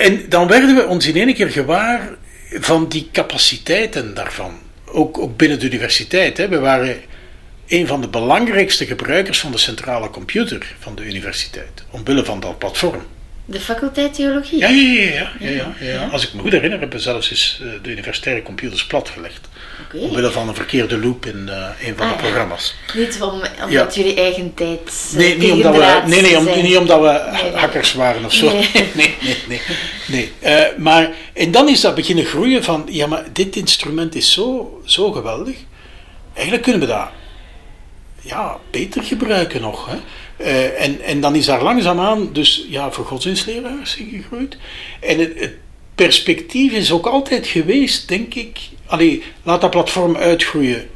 En 0.00 0.28
dan 0.28 0.48
werden 0.48 0.74
we 0.74 0.86
ons 0.86 1.06
in 1.06 1.16
één 1.16 1.34
keer 1.34 1.50
gewaar 1.50 2.08
van 2.52 2.88
die 2.88 3.08
capaciteiten 3.12 4.14
daarvan. 4.14 4.58
Ook, 4.86 5.18
ook 5.18 5.36
binnen 5.36 5.58
de 5.58 5.66
universiteit. 5.66 6.36
Hè. 6.36 6.48
We 6.48 6.58
waren 6.58 6.96
een 7.68 7.86
van 7.86 8.00
de 8.00 8.08
belangrijkste 8.08 8.86
gebruikers 8.86 9.40
van 9.40 9.52
de 9.52 9.58
centrale 9.58 10.10
computer 10.10 10.74
van 10.78 10.94
de 10.94 11.04
universiteit. 11.04 11.84
Omwille 11.90 12.24
van 12.24 12.40
dat 12.40 12.58
platform. 12.58 13.02
De 13.50 13.60
faculteit 13.60 14.14
theologie? 14.14 14.58
Ja, 14.58 14.68
ja, 14.68 15.30
ja. 15.38 15.74
ja, 15.80 16.08
Als 16.12 16.26
ik 16.26 16.32
me 16.34 16.40
goed 16.40 16.52
herinner, 16.52 16.80
hebben 16.80 17.00
zelfs 17.00 17.30
eens 17.30 17.60
eh, 17.62 17.68
de 17.82 17.90
universitaire 17.90 18.42
computers 18.42 18.86
platgelegd. 18.86 19.48
Omwille 19.94 20.30
van 20.30 20.48
een 20.48 20.54
verkeerde 20.54 20.98
loop 20.98 21.26
in 21.26 21.46
uh, 21.48 21.86
een 21.86 21.96
van 21.96 22.06
ah, 22.06 22.12
de 22.12 22.18
programma's. 22.18 22.74
Niet 22.94 23.22
om, 23.22 23.42
omdat 23.64 23.94
jullie 23.94 24.14
eigen 24.14 24.54
tijd. 24.54 25.12
Nee, 25.16 25.36
niet 25.36 25.52
omdat 25.52 25.74
we, 25.74 26.02
nee, 26.06 26.20
nee, 26.20 26.38
om, 26.38 26.62
niet 26.62 26.76
omdat 26.76 27.00
we 27.00 27.38
hackers 27.54 27.92
waren 27.92 28.24
of 28.24 28.32
zo. 28.32 28.52
Nee, 28.94 29.16
nee, 29.48 29.60
nee. 30.06 30.32
maar, 30.76 31.10
en 31.32 31.50
dan 31.50 31.68
is 31.68 31.80
dat 31.80 31.94
beginnen 31.94 32.24
groeien 32.24 32.64
van: 32.64 32.86
ja, 32.90 33.06
maar 33.06 33.24
dit 33.32 33.56
instrument 33.56 34.14
is 34.14 34.32
zo, 34.32 34.80
zo 34.84 35.12
geweldig. 35.12 35.56
Eigenlijk 36.34 36.62
kunnen 36.62 36.80
we 36.80 36.86
dat 36.86 37.08
ja, 38.20 38.56
beter 38.70 39.02
gebruiken 39.02 39.60
nog. 39.60 39.86
Hè? 39.86 39.96
Uh, 40.40 40.82
en, 40.82 41.00
en 41.00 41.20
dan 41.20 41.34
is 41.34 41.44
daar 41.44 41.62
langzaamaan 41.62 42.32
dus 42.32 42.66
ja, 42.68 42.90
voor 42.90 43.04
godsdienstleraars 43.04 43.94
gegroeid. 43.94 44.56
En 45.00 45.18
het, 45.18 45.54
perspectief 45.94 46.72
is 46.72 46.92
ook 46.92 47.06
altijd 47.06 47.46
geweest, 47.46 48.08
denk 48.08 48.34
ik. 48.34 48.58
Allee, 48.86 49.22
laat 49.42 49.60
dat 49.60 49.70
platform 49.70 50.16
uitgroeien 50.16 50.90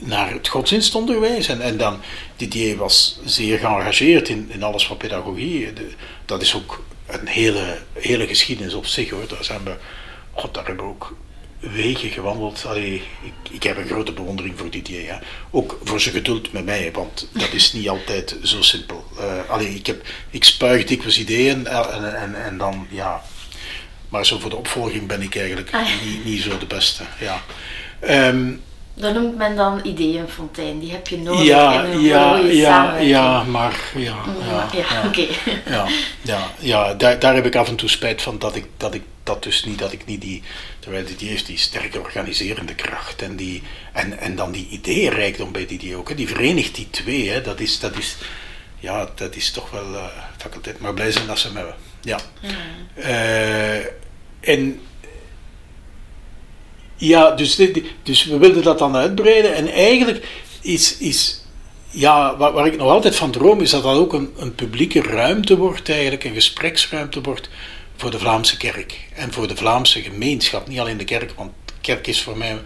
naar 0.00 0.32
het 0.32 0.48
godsdienstonderwijs. 0.48 1.48
En, 1.48 1.60
en 1.60 1.76
dan, 1.76 2.00
Didier 2.36 2.76
was 2.76 3.20
zeer 3.24 3.58
geëngageerd 3.58 4.28
in, 4.28 4.50
in 4.52 4.62
alles 4.62 4.86
van 4.86 4.96
pedagogie. 4.96 5.72
De, 5.72 5.88
dat 6.24 6.42
is 6.42 6.54
ook 6.54 6.84
een 7.06 7.26
hele, 7.26 7.78
hele 7.92 8.26
geschiedenis 8.26 8.74
op 8.74 8.86
zich 8.86 9.10
hoor. 9.10 9.28
Daar, 9.28 9.44
zijn 9.44 9.60
we, 9.64 9.76
God, 10.32 10.54
daar 10.54 10.66
hebben 10.66 10.84
we 10.84 10.90
ook 10.90 11.16
wegen 11.70 12.10
gewandeld. 12.10 12.64
Allee, 12.66 13.02
ik, 13.22 13.50
ik 13.50 13.62
heb 13.62 13.76
een 13.76 13.86
grote 13.86 14.12
bewondering 14.12 14.58
voor 14.58 14.70
Didier. 14.70 15.02
Ja. 15.02 15.20
Ook 15.50 15.78
voor 15.82 16.00
zijn 16.00 16.14
geduld 16.14 16.52
met 16.52 16.64
mij, 16.64 16.92
want 16.92 17.28
dat 17.32 17.52
is 17.52 17.72
niet 17.72 17.88
altijd 17.88 18.36
zo 18.42 18.62
simpel. 18.62 19.04
Uh, 19.18 19.50
allee, 19.50 19.74
ik, 19.74 19.86
heb, 19.86 20.06
ik 20.30 20.44
spuig 20.44 20.84
dikwijls 20.84 21.18
ideeën 21.18 21.66
en, 21.66 22.16
en, 22.16 22.44
en 22.44 22.58
dan, 22.58 22.86
ja... 22.90 23.22
Maar 24.08 24.26
zo 24.26 24.38
voor 24.38 24.50
de 24.50 24.56
opvolging 24.56 25.06
ben 25.06 25.22
ik 25.22 25.36
eigenlijk 25.36 25.74
ah, 25.74 25.86
niet, 26.04 26.24
niet 26.24 26.42
zo 26.42 26.58
de 26.58 26.66
beste. 26.66 27.02
Ja. 27.20 27.42
Um, 28.28 28.62
dat 28.94 29.14
noemt 29.14 29.36
men 29.36 29.56
dan 29.56 29.80
ideeënfontein. 29.82 30.78
Die 30.78 30.90
heb 30.90 31.06
je 31.06 31.18
nodig 31.18 31.44
ja, 31.44 31.82
in 31.82 31.90
een 31.90 32.00
ja, 32.00 32.36
ja, 32.36 32.98
ja, 32.98 33.44
maar 33.44 33.80
ja, 33.94 34.14
mm, 34.14 34.48
ja, 34.48 34.68
ja, 34.72 34.78
ja, 34.78 35.06
oké. 35.06 35.26
ja, 35.70 35.86
ja, 36.22 36.50
ja 36.58 36.94
daar, 36.94 37.18
daar 37.18 37.34
heb 37.34 37.46
ik 37.46 37.56
af 37.56 37.68
en 37.68 37.76
toe 37.76 37.88
spijt 37.88 38.22
van 38.22 38.38
dat 38.38 38.56
ik 38.56 38.66
dat, 38.76 38.94
ik, 38.94 39.02
dat 39.22 39.42
dus 39.42 39.64
niet, 39.64 39.78
dat 39.78 39.92
ik 39.92 40.06
niet 40.06 40.20
die, 40.20 40.42
terwijl 40.78 41.04
die 41.16 41.28
heeft 41.28 41.46
die 41.46 41.58
sterke 41.58 42.00
organiserende 42.00 42.74
kracht 42.74 43.22
en, 43.22 43.36
die, 43.36 43.62
en, 43.92 44.18
en 44.18 44.36
dan 44.36 44.52
die 44.52 44.68
ideeënrijkdom 44.68 45.52
bij 45.52 45.66
die 45.66 45.96
ook, 45.96 46.08
hè, 46.08 46.14
die 46.14 46.28
verenigt 46.28 46.74
die 46.74 46.90
twee, 46.90 47.30
hè, 47.30 47.40
dat 47.40 47.60
is, 47.60 47.80
dat 47.80 47.96
is, 47.96 48.16
ja, 48.78 49.08
dat 49.14 49.36
is 49.36 49.50
toch 49.50 49.70
wel 49.70 49.92
uh, 49.92 50.04
faculteit, 50.36 50.80
maar 50.80 50.94
blij 50.94 51.12
zijn 51.12 51.26
dat 51.26 51.38
ze 51.38 51.46
hem 51.46 51.56
hebben. 51.56 51.74
Ja. 52.00 52.18
Mm. 52.42 52.50
Uh, 52.96 53.76
en 54.40 54.80
ja, 57.06 57.30
dus, 57.30 57.60
dus 58.02 58.24
we 58.24 58.38
wilden 58.38 58.62
dat 58.62 58.78
dan 58.78 58.96
uitbreiden. 58.96 59.54
En 59.54 59.68
eigenlijk 59.68 60.26
is, 60.60 60.96
is 60.96 61.44
ja, 61.90 62.36
waar, 62.36 62.52
waar, 62.52 62.66
ik 62.66 62.76
nog 62.76 62.88
altijd 62.88 63.16
van 63.16 63.30
droom, 63.30 63.60
is 63.60 63.70
dat 63.70 63.82
dat 63.82 63.96
ook 63.96 64.12
een, 64.12 64.32
een 64.36 64.54
publieke 64.54 65.00
ruimte 65.00 65.56
wordt, 65.56 65.88
eigenlijk 65.88 66.24
een 66.24 66.34
gespreksruimte 66.34 67.20
wordt 67.20 67.48
voor 67.96 68.10
de 68.10 68.18
Vlaamse 68.18 68.56
kerk. 68.56 68.98
En 69.14 69.32
voor 69.32 69.48
de 69.48 69.56
Vlaamse 69.56 70.02
gemeenschap, 70.02 70.68
niet 70.68 70.78
alleen 70.78 70.96
de 70.96 71.04
kerk, 71.04 71.32
want 71.36 71.50
de 71.64 71.72
kerk 71.80 72.06
is 72.06 72.22
voor 72.22 72.36
mij. 72.36 72.58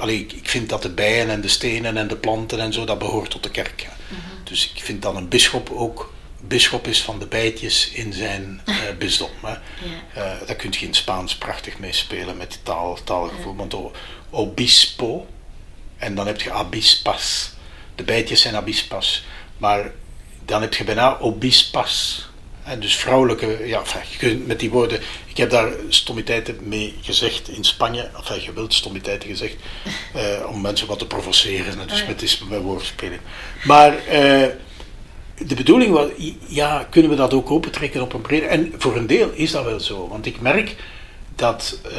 Allee, 0.00 0.26
ik 0.34 0.48
vind 0.48 0.68
dat 0.68 0.82
de 0.82 0.90
bijen 0.90 1.30
en 1.30 1.40
de 1.40 1.48
stenen 1.48 1.96
en 1.96 2.08
de 2.08 2.16
planten 2.16 2.60
en 2.60 2.72
zo, 2.72 2.84
dat 2.84 2.98
behoort 2.98 3.30
tot 3.30 3.42
de 3.42 3.50
kerk. 3.50 3.86
Mhm. 4.08 4.20
Dus 4.44 4.72
ik 4.74 4.82
vind 4.82 5.02
dan 5.02 5.16
een 5.16 5.28
bisschop 5.28 5.70
ook 5.70 6.12
bisschop 6.48 6.86
is 6.86 7.02
van 7.02 7.18
de 7.18 7.26
bijtjes 7.26 7.90
in 7.90 8.12
zijn 8.12 8.60
uh, 8.66 8.76
bisdom. 8.98 9.30
Hè. 9.42 9.48
Ja. 9.48 9.58
Uh, 10.16 10.46
daar 10.46 10.56
kun 10.56 10.72
je 10.78 10.86
in 10.86 10.94
Spaans 10.94 11.36
prachtig 11.36 11.78
mee 11.78 11.92
spelen 11.92 12.36
met 12.36 12.50
die 12.50 12.62
taal, 12.62 12.98
taalgevoel. 13.04 13.52
Ja. 13.52 13.58
Want 13.58 13.74
obispo, 14.30 15.26
en 15.96 16.14
dan 16.14 16.26
heb 16.26 16.40
je 16.40 16.52
abispas. 16.52 17.52
De 17.94 18.02
bijtjes 18.02 18.40
zijn 18.40 18.56
abispas. 18.56 19.24
Maar 19.58 19.92
dan 20.44 20.60
heb 20.60 20.74
je 20.74 20.84
bijna 20.84 21.18
obispas. 21.18 22.26
En 22.64 22.80
dus 22.80 22.96
vrouwelijke, 22.96 23.66
ja, 23.66 23.78
enfin, 23.78 24.00
je 24.10 24.16
kunt 24.16 24.46
met 24.46 24.60
die 24.60 24.70
woorden, 24.70 25.00
ik 25.26 25.36
heb 25.36 25.50
daar 25.50 25.72
stommiteiten 25.88 26.58
mee 26.68 26.94
gezegd 27.00 27.48
in 27.48 27.64
Spanje, 27.64 28.10
enfin, 28.16 28.42
je 28.42 28.52
wilt 28.52 28.74
stommiteiten 28.74 29.28
gezegd, 29.28 29.54
uh, 30.16 30.22
om 30.52 30.60
mensen 30.60 30.86
wat 30.86 30.98
te 30.98 31.06
provoceren, 31.06 31.78
dus 31.78 31.92
oh, 31.92 31.98
ja. 31.98 32.06
met, 32.06 32.22
is, 32.22 32.38
met 32.48 32.60
woordspeling. 32.60 33.20
Maar 33.64 33.94
de 35.38 35.54
bedoeling 35.54 35.92
was, 35.92 36.08
ja, 36.46 36.86
kunnen 36.90 37.10
we 37.10 37.16
dat 37.16 37.34
ook 37.34 37.50
opentrekken 37.50 38.02
op 38.02 38.12
een 38.12 38.20
brede... 38.20 38.46
En 38.46 38.72
voor 38.78 38.96
een 38.96 39.06
deel 39.06 39.30
is 39.30 39.50
dat 39.50 39.64
wel 39.64 39.80
zo, 39.80 40.08
want 40.08 40.26
ik 40.26 40.40
merk 40.40 40.76
dat 41.34 41.78
uh, 41.86 41.98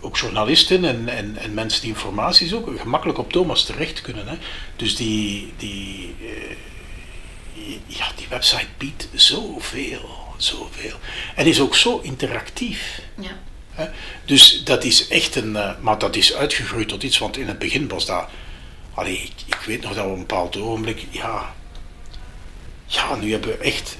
ook 0.00 0.16
journalisten 0.16 0.84
en, 0.84 1.08
en, 1.08 1.36
en, 1.36 1.54
mensen 1.54 1.80
die 1.80 1.90
informatie 1.90 2.48
zoeken 2.48 2.78
gemakkelijk 2.78 3.18
op 3.18 3.32
Thomas 3.32 3.64
terecht 3.64 4.00
kunnen. 4.00 4.28
Hè. 4.28 4.36
Dus 4.76 4.96
die, 4.96 5.52
die, 5.56 6.14
uh, 6.20 7.76
ja, 7.86 8.06
die 8.16 8.26
website 8.28 8.66
biedt 8.78 9.08
zoveel, 9.14 10.08
zoveel. 10.36 10.96
En 11.34 11.46
is 11.46 11.60
ook 11.60 11.76
zo 11.76 12.00
interactief. 12.02 13.00
Ja. 13.20 13.38
Hè. 13.70 13.88
Dus 14.24 14.64
dat 14.64 14.84
is 14.84 15.08
echt 15.08 15.36
een... 15.36 15.50
Uh, 15.50 15.70
maar 15.80 15.98
dat 15.98 16.16
is 16.16 16.34
uitgegroeid 16.34 16.88
tot 16.88 17.02
iets, 17.02 17.18
want 17.18 17.36
in 17.36 17.48
het 17.48 17.58
begin 17.58 17.88
was 17.88 18.06
dat... 18.06 18.28
Allee, 18.94 19.16
ik, 19.22 19.32
ik 19.46 19.60
weet 19.66 19.82
nog 19.82 19.94
dat 19.94 20.04
op 20.04 20.12
een 20.12 20.18
bepaald 20.18 20.56
ogenblik... 20.56 21.06
Ja, 21.10 21.54
ja, 22.92 23.14
nu 23.14 23.30
hebben 23.32 23.50
we 23.50 23.56
echt, 23.56 23.96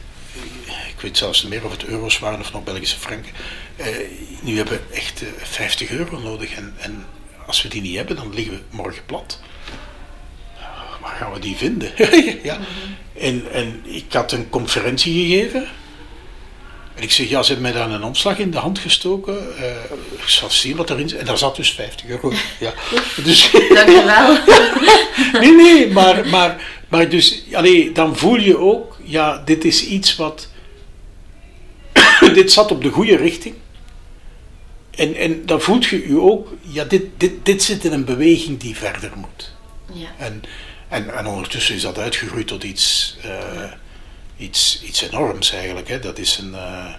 ik 0.65 1.01
weet 1.01 1.19
zelfs 1.19 1.43
niet 1.43 1.51
meer 1.51 1.65
of 1.65 1.71
het 1.71 1.85
euro's 1.85 2.19
waren 2.19 2.41
of 2.41 2.53
nog 2.53 2.65
Belgische 2.65 2.99
franken. 2.99 3.33
Eh, 3.77 3.87
nu 4.41 4.57
hebben 4.57 4.75
we 4.75 4.95
echt 4.95 5.23
50 5.37 5.89
eh, 5.91 5.97
euro 5.97 6.19
nodig. 6.19 6.55
En, 6.55 6.75
en 6.79 7.07
als 7.47 7.63
we 7.63 7.69
die 7.69 7.83
niet 7.83 7.97
hebben, 7.97 8.17
dan 8.17 8.35
liggen 8.35 8.55
we 8.55 8.77
morgen 8.77 9.05
plat. 9.07 9.41
Waar 11.01 11.17
gaan 11.17 11.33
we 11.33 11.39
die 11.39 11.57
vinden? 11.57 11.93
ja. 12.43 12.59
En, 13.19 13.53
en 13.53 13.81
ik 13.85 14.13
had 14.13 14.33
een 14.33 14.49
conferentie 14.49 15.27
gegeven. 15.27 15.69
En 17.03 17.09
ik 17.09 17.15
zeg, 17.15 17.29
ja, 17.29 17.43
ze 17.43 17.53
hebben 17.53 17.73
mij 17.73 17.81
daar 17.81 17.91
een 17.91 18.03
omslag 18.03 18.39
in 18.39 18.51
de 18.51 18.59
hand 18.59 18.79
gestoken. 18.79 19.35
Uh, 19.59 19.67
ik 20.13 20.29
zal 20.29 20.51
zien 20.51 20.77
wat 20.77 20.91
erin 20.91 21.09
zit. 21.09 21.19
En 21.19 21.25
daar 21.25 21.39
zat 21.39 21.57
dus 21.57 21.73
50 21.73 22.07
euro. 22.07 22.33
Ja. 22.61 22.75
Dus, 23.25 23.51
Dankjewel. 23.75 24.39
nee, 25.41 25.53
nee, 25.55 25.91
maar, 25.91 26.29
maar, 26.29 26.63
maar 26.89 27.09
dus, 27.09 27.43
allee, 27.53 27.93
dan 27.93 28.17
voel 28.17 28.37
je 28.37 28.59
ook, 28.59 28.99
ja, 29.05 29.43
dit 29.45 29.65
is 29.65 29.85
iets 29.85 30.17
wat. 30.17 30.49
dit 32.35 32.53
zat 32.53 32.71
op 32.71 32.83
de 32.83 32.91
goede 32.91 33.17
richting. 33.17 33.55
En, 34.91 35.15
en 35.15 35.47
dan 35.47 35.61
voelt 35.61 35.85
je 35.85 36.09
je 36.09 36.21
ook, 36.21 36.49
ja, 36.61 36.85
dit, 36.85 37.05
dit, 37.17 37.33
dit 37.43 37.63
zit 37.63 37.85
in 37.85 37.93
een 37.93 38.05
beweging 38.05 38.61
die 38.61 38.77
verder 38.77 39.13
moet. 39.17 39.55
Ja. 39.93 40.09
En, 40.19 40.43
en, 40.89 41.17
en 41.17 41.27
ondertussen 41.27 41.75
is 41.75 41.83
dat 41.83 41.99
uitgegroeid 41.99 42.47
tot 42.47 42.65
iets. 42.65 43.17
Uh, 43.25 43.73
iets, 44.43 44.83
iets 44.85 45.03
enorms 45.03 45.53
eigenlijk. 45.53 45.89
Hè. 45.89 45.99
Dat 45.99 46.19
is 46.19 46.39
een, 46.39 46.51
uh, 46.51 46.95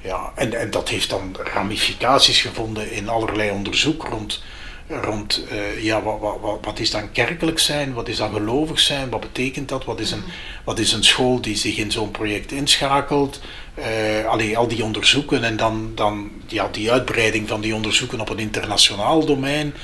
ja, 0.00 0.32
en, 0.34 0.60
en 0.60 0.70
dat 0.70 0.88
heeft 0.88 1.10
dan 1.10 1.36
ramificaties 1.54 2.40
gevonden 2.40 2.90
in 2.90 3.08
allerlei 3.08 3.50
onderzoek 3.50 4.06
rond, 4.10 4.42
rond 4.88 5.44
uh, 5.52 5.82
ja, 5.82 6.02
wat, 6.02 6.20
wat, 6.40 6.58
wat 6.62 6.78
is 6.78 6.90
dan 6.90 7.12
kerkelijk 7.12 7.58
zijn, 7.58 7.92
wat 7.92 8.08
is 8.08 8.16
dan 8.16 8.32
gelovig 8.32 8.80
zijn, 8.80 9.10
wat 9.10 9.20
betekent 9.20 9.68
dat, 9.68 9.84
wat 9.84 10.00
is 10.00 10.10
een, 10.10 10.22
wat 10.64 10.78
is 10.78 10.92
een 10.92 11.04
school 11.04 11.40
die 11.40 11.56
zich 11.56 11.76
in 11.76 11.90
zo'n 11.90 12.10
project 12.10 12.52
inschakelt. 12.52 13.40
Uh, 13.78 14.26
allee, 14.26 14.56
al 14.56 14.68
die 14.68 14.84
onderzoeken 14.84 15.44
en 15.44 15.56
dan, 15.56 15.92
dan 15.94 16.30
ja, 16.46 16.68
die 16.72 16.92
uitbreiding 16.92 17.48
van 17.48 17.60
die 17.60 17.74
onderzoeken 17.74 18.20
op 18.20 18.28
een 18.28 18.38
internationaal 18.38 19.24
domein. 19.24 19.74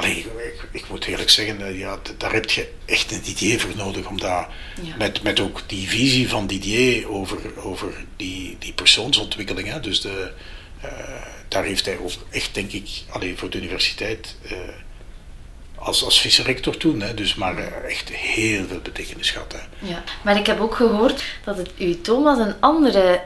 Allee, 0.00 0.16
ik, 0.18 0.68
ik, 0.72 0.88
moet 0.88 1.04
eerlijk 1.04 1.30
zeggen, 1.30 1.66
eh, 1.66 1.78
ja, 1.78 1.98
daar 2.16 2.32
heb 2.32 2.50
je 2.50 2.68
echt 2.84 3.12
een 3.12 3.22
Didier 3.22 3.60
voor 3.60 3.76
nodig. 3.76 4.08
Om 4.08 4.20
daar, 4.20 4.48
ja. 4.82 4.96
met, 4.98 5.22
met 5.22 5.40
ook 5.40 5.62
die 5.66 5.88
visie 5.88 6.28
van 6.28 6.46
Didier 6.46 7.10
over, 7.10 7.38
over 7.56 8.04
die, 8.16 8.56
die 8.58 8.72
persoonsontwikkeling. 8.72 9.68
Hè. 9.68 9.80
Dus 9.80 10.00
de, 10.00 10.32
uh, 10.84 10.90
daar 11.48 11.64
heeft 11.64 11.84
hij 11.84 11.98
ook 11.98 12.10
echt, 12.30 12.54
denk 12.54 12.72
ik, 12.72 12.88
alleen 13.10 13.38
voor 13.38 13.50
de 13.50 13.58
universiteit. 13.58 14.36
Uh, 14.44 14.58
als, 15.74 16.04
als 16.04 16.20
vice-rector 16.20 16.76
toen, 16.76 17.00
hè, 17.00 17.14
dus 17.14 17.34
maar 17.34 17.82
echt 17.82 18.08
heel 18.08 18.66
veel 18.66 18.80
betekenis 18.80 19.30
gehad. 19.30 19.52
Hè. 19.52 19.88
Ja, 19.88 20.02
maar 20.22 20.36
ik 20.36 20.46
heb 20.46 20.60
ook 20.60 20.74
gehoord 20.74 21.24
dat 21.44 21.56
het 21.56 21.70
u 21.78 22.00
Thomas 22.00 22.38
een 22.38 22.54
andere 22.60 23.20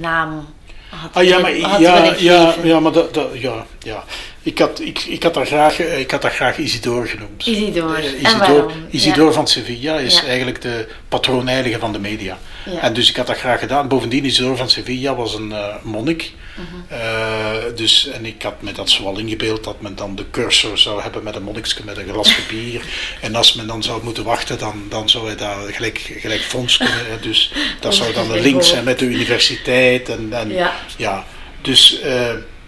naam 0.00 0.48
had. 0.88 1.14
Ah 1.14 1.24
ja, 1.24 1.38
maar, 1.38 1.56
ja, 1.56 2.14
ja, 2.18 2.54
ja, 2.62 2.80
maar 2.80 2.92
dat, 2.92 3.14
dat, 3.14 3.40
ja, 3.40 3.66
ja. 3.78 4.04
Ik 4.44 4.58
had, 4.58 4.80
ik, 4.80 4.98
ik 5.04 5.22
had 5.22 5.34
daar 5.34 5.46
graag, 5.46 5.80
eh, 5.80 5.98
ik 5.98 6.10
had 6.10 6.22
daar 6.22 6.30
graag 6.30 6.58
Isidore 6.58 7.06
genoemd. 7.06 7.46
Isidore. 7.46 8.02
Uh, 8.02 8.20
Isidore, 8.22 8.70
Isidore 8.90 9.32
van 9.32 9.48
Sevilla 9.48 9.98
is 9.98 10.20
ja. 10.20 10.26
eigenlijk 10.26 10.62
de 10.62 10.88
patroonheilige 11.08 11.78
van 11.78 11.92
de 11.92 11.98
media. 11.98 12.38
Ja. 12.64 12.80
En 12.80 12.92
dus 12.92 13.08
ik 13.08 13.16
had 13.16 13.26
dat 13.26 13.36
graag 13.36 13.58
gedaan. 13.58 13.88
Bovendien, 13.88 14.24
Isidore 14.24 14.56
van 14.56 14.70
Sevilla 14.70 15.14
was 15.14 15.34
een 15.34 15.50
uh, 15.50 15.74
monnik. 15.82 16.32
Uh 16.58 16.64
-huh. 16.88 16.98
uh, 16.98 17.76
dus, 17.76 18.08
en 18.08 18.24
ik 18.24 18.42
had 18.42 18.62
me 18.62 18.72
dat 18.72 18.90
zoal 18.90 19.18
ingebeeld 19.18 19.64
dat 19.64 19.80
men 19.80 19.96
dan 19.96 20.16
de 20.16 20.24
cursor 20.30 20.78
zou 20.78 21.02
hebben 21.02 21.22
met 21.22 21.36
een 21.36 21.42
monnikske 21.42 21.84
met 21.84 21.96
een 21.96 22.08
glasje 22.08 22.40
bier. 22.50 22.82
en 23.20 23.34
als 23.34 23.54
men 23.54 23.66
dan 23.66 23.82
zou 23.82 24.02
moeten 24.02 24.24
wachten, 24.24 24.58
dan, 24.58 24.82
dan 24.88 25.08
zou 25.08 25.26
hij 25.26 25.36
daar 25.36 25.72
gelijk, 25.72 25.98
gelijk 26.18 26.40
fonds 26.40 26.76
kunnen. 26.76 27.20
Dus 27.20 27.52
dat 27.80 27.94
zou 27.94 28.12
dan 28.12 28.28
de 28.28 28.40
link 28.40 28.62
zijn 28.62 28.84
met 28.84 28.98
de 28.98 29.04
universiteit. 29.04 30.08
En, 30.08 30.28
en 30.32 30.50
ja. 30.50 30.74
ja. 30.96 31.24
Dus, 31.60 32.00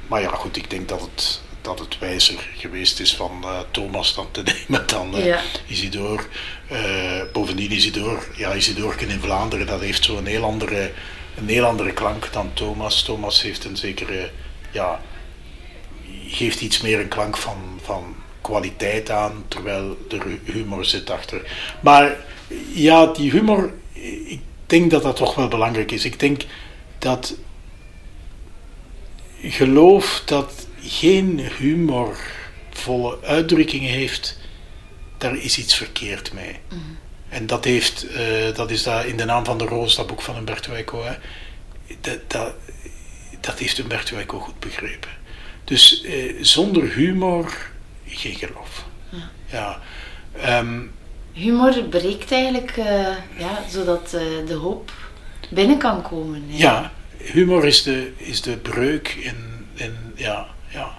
maar 0.06 0.20
ja, 0.20 0.28
goed, 0.28 0.56
ik 0.56 0.70
denk 0.70 0.88
dat 0.88 1.00
het 1.00 1.44
dat 1.66 1.78
het 1.78 1.98
wijzer 1.98 2.48
geweest 2.56 3.00
is 3.00 3.14
van 3.14 3.40
uh, 3.44 3.58
Thomas 3.70 4.14
dan 4.14 4.26
te 4.30 4.42
nemen 4.68 4.86
dan 4.86 5.16
uh, 5.16 5.24
ja. 5.24 5.40
Isidore. 5.66 6.22
Uh, 6.72 7.22
bovendien 7.32 7.72
Isidore, 7.72 8.20
ja, 8.36 8.54
Isidore 8.54 9.06
in 9.06 9.20
Vlaanderen, 9.20 9.66
dat 9.66 9.80
heeft 9.80 10.04
zo'n 10.04 10.26
heel 10.26 10.44
andere, 10.44 10.92
een 11.36 11.48
heel 11.48 11.64
andere 11.64 11.92
klank 11.92 12.32
dan 12.32 12.50
Thomas. 12.52 13.02
Thomas 13.02 13.42
heeft 13.42 13.64
een 13.64 13.76
zekere, 13.76 14.30
ja, 14.70 15.00
geeft 16.28 16.60
iets 16.60 16.80
meer 16.80 17.00
een 17.00 17.08
klank 17.08 17.36
van, 17.36 17.80
van 17.82 18.14
kwaliteit 18.40 19.10
aan, 19.10 19.44
terwijl 19.48 19.96
er 20.10 20.38
humor 20.44 20.84
zit 20.84 21.10
achter. 21.10 21.50
Maar 21.80 22.16
ja, 22.72 23.06
die 23.06 23.30
humor, 23.30 23.72
ik 24.26 24.40
denk 24.66 24.90
dat 24.90 25.02
dat 25.02 25.16
toch 25.16 25.34
wel 25.34 25.48
belangrijk 25.48 25.92
is. 25.92 26.04
Ik 26.04 26.20
denk 26.20 26.42
dat 26.98 27.34
geloof 29.40 30.22
dat 30.24 30.65
geen 30.88 31.40
humorvolle 31.58 33.18
uitdrukkingen 33.22 33.90
heeft, 33.90 34.38
daar 35.18 35.36
is 35.36 35.58
iets 35.58 35.74
verkeerd 35.74 36.32
mee. 36.32 36.56
Mm. 36.72 36.98
En 37.28 37.46
dat, 37.46 37.64
heeft, 37.64 38.06
uh, 38.10 38.54
dat 38.54 38.70
is 38.70 38.82
daar 38.82 39.06
in 39.06 39.16
de 39.16 39.24
naam 39.24 39.44
van 39.44 39.58
de 39.58 39.64
roos, 39.64 39.96
dat 39.96 40.06
boek 40.06 40.22
van 40.22 40.34
Humberto 40.34 40.72
Eco, 40.72 41.04
hè, 41.04 41.14
dat, 42.00 42.18
dat, 42.26 42.54
dat 43.40 43.58
heeft 43.58 43.76
Humberto 43.76 44.16
Eco 44.16 44.38
goed 44.38 44.58
begrepen. 44.60 45.10
Dus 45.64 46.02
eh, 46.02 46.34
zonder 46.40 46.92
humor 46.92 47.70
geen 48.06 48.34
geloof. 48.34 48.84
Ja. 49.10 49.30
ja. 49.46 49.80
Ehm, 50.40 50.80
Humor 51.32 51.82
breekt 51.82 52.32
eigenlijk, 52.32 52.76
eh, 52.76 53.16
ja, 53.38 53.62
zodat 53.70 54.14
eh, 54.14 54.46
de 54.46 54.54
hoop 54.54 54.92
binnen 55.48 55.78
kan 55.78 56.02
komen. 56.02 56.44
hè. 56.48 56.56
ja, 56.56 56.92
humor 57.18 57.66
is 57.66 57.82
de, 57.82 58.12
is 58.16 58.42
de 58.42 58.56
breuk 58.56 59.08
in, 59.08 59.36
in 59.74 59.94
ja, 60.14 60.46
ja, 60.68 60.98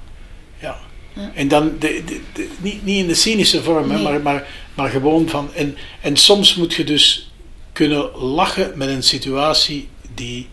ja. 0.60 0.78
Ja. 1.14 1.32
En 1.34 1.48
dan, 1.48 1.80
de, 1.80 2.04
de, 2.06 2.22
de- 2.34 2.50
niet, 2.58 2.84
niet 2.86 2.98
in 2.98 3.08
de 3.08 3.14
cynische 3.16 3.64
vorm, 3.64 3.92
hè, 3.92 4.02
maar, 4.02 4.22
maar, 4.22 4.48
maar 4.74 4.90
gewoon 4.90 5.30
van. 5.30 5.54
En, 5.54 5.78
en 6.02 6.16
soms 6.18 6.56
moet 6.56 6.74
je 6.74 6.84
dus 6.84 7.32
kunnen 7.74 8.12
lachen 8.18 8.78
met 8.78 8.88
een 8.90 9.04
situatie 9.04 9.90
die 10.14 10.48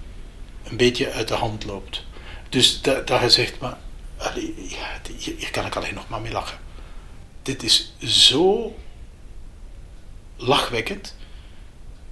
een 0.64 0.76
beetje 0.76 1.10
uit 1.12 1.28
de 1.28 1.34
hand 1.34 1.64
loopt. 1.64 2.04
Dus 2.48 2.80
dat, 2.82 3.06
dat 3.06 3.20
je 3.20 3.30
zegt, 3.30 3.60
maar 3.60 3.78
allee, 4.16 4.54
ja, 4.68 5.00
hier, 5.18 5.34
hier 5.38 5.50
kan 5.50 5.66
ik 5.66 5.76
alleen 5.76 5.94
nog 5.94 6.08
maar 6.08 6.20
mee 6.20 6.32
lachen. 6.32 6.58
Dit 7.42 7.62
is 7.62 7.92
zo 8.02 8.74
lachwekkend 10.36 11.16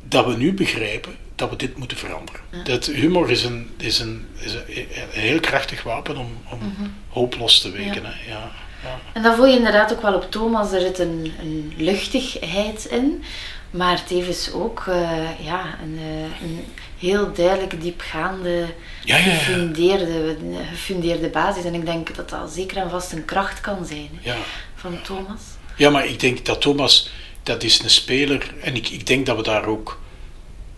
dat 0.09 0.27
we 0.27 0.37
nu 0.37 0.53
begrijpen 0.55 1.17
dat 1.43 1.51
we 1.51 1.67
dit 1.67 1.79
moeten 1.79 1.97
veranderen. 1.97 2.41
Ja. 2.51 2.63
Dat 2.63 2.87
humor 2.87 3.31
is 3.31 3.45
een, 3.45 3.71
is 3.77 3.99
een, 3.99 4.27
is 4.39 4.55
een, 4.55 4.63
een 4.67 5.21
heel 5.21 5.41
krachtig 5.41 5.83
wapen 5.83 6.17
om, 6.17 6.39
om 6.51 6.75
hoop 7.09 7.37
los 7.39 7.61
te 7.61 7.71
weken. 7.71 8.03
Ja. 8.03 8.09
Hè? 8.09 8.31
Ja, 8.33 8.51
ja. 8.83 8.99
En 9.13 9.23
dat 9.23 9.37
voel 9.37 9.47
je 9.47 9.57
inderdaad 9.57 9.93
ook 9.93 10.03
wel 10.03 10.15
op 10.15 10.31
Thomas. 10.31 10.73
Er 10.73 10.81
zit 10.81 10.99
een, 10.99 11.33
een 11.41 11.73
luchtigheid 11.77 12.85
in, 12.85 13.25
maar 13.71 14.05
tevens 14.05 14.53
ook 14.53 14.85
eh, 14.89 15.45
ja, 15.45 15.79
een, 15.83 15.99
eh, 15.99 16.43
een 16.49 16.65
heel 16.99 17.33
duidelijk 17.33 17.81
diepgaande. 17.81 18.67
Gefundeerde, 19.05 20.37
gefundeerde 20.71 21.29
basis. 21.29 21.65
En 21.65 21.75
ik 21.75 21.87
denk 21.87 22.17
dat 22.17 22.29
dat 22.31 22.53
zeker 22.53 22.77
en 22.77 22.91
vast 22.91 23.13
een 23.13 23.25
kracht 23.25 23.61
kan 23.61 23.87
zijn 23.87 24.11
hè, 24.21 24.35
van 24.75 25.03
Thomas. 25.03 25.41
ja, 25.77 25.91
maar 25.91 26.07
ik 26.07 26.21
denk 26.21 26.45
dat 26.45 26.61
Thomas, 26.61 27.11
dat 27.43 27.63
is 27.63 27.83
een 27.83 27.91
speler, 27.91 28.55
en 28.61 28.77
ik, 28.77 28.89
ik 28.89 29.07
denk 29.07 29.27
dat 29.27 29.37
we 29.37 29.43
daar 29.43 29.67
ook 29.67 30.01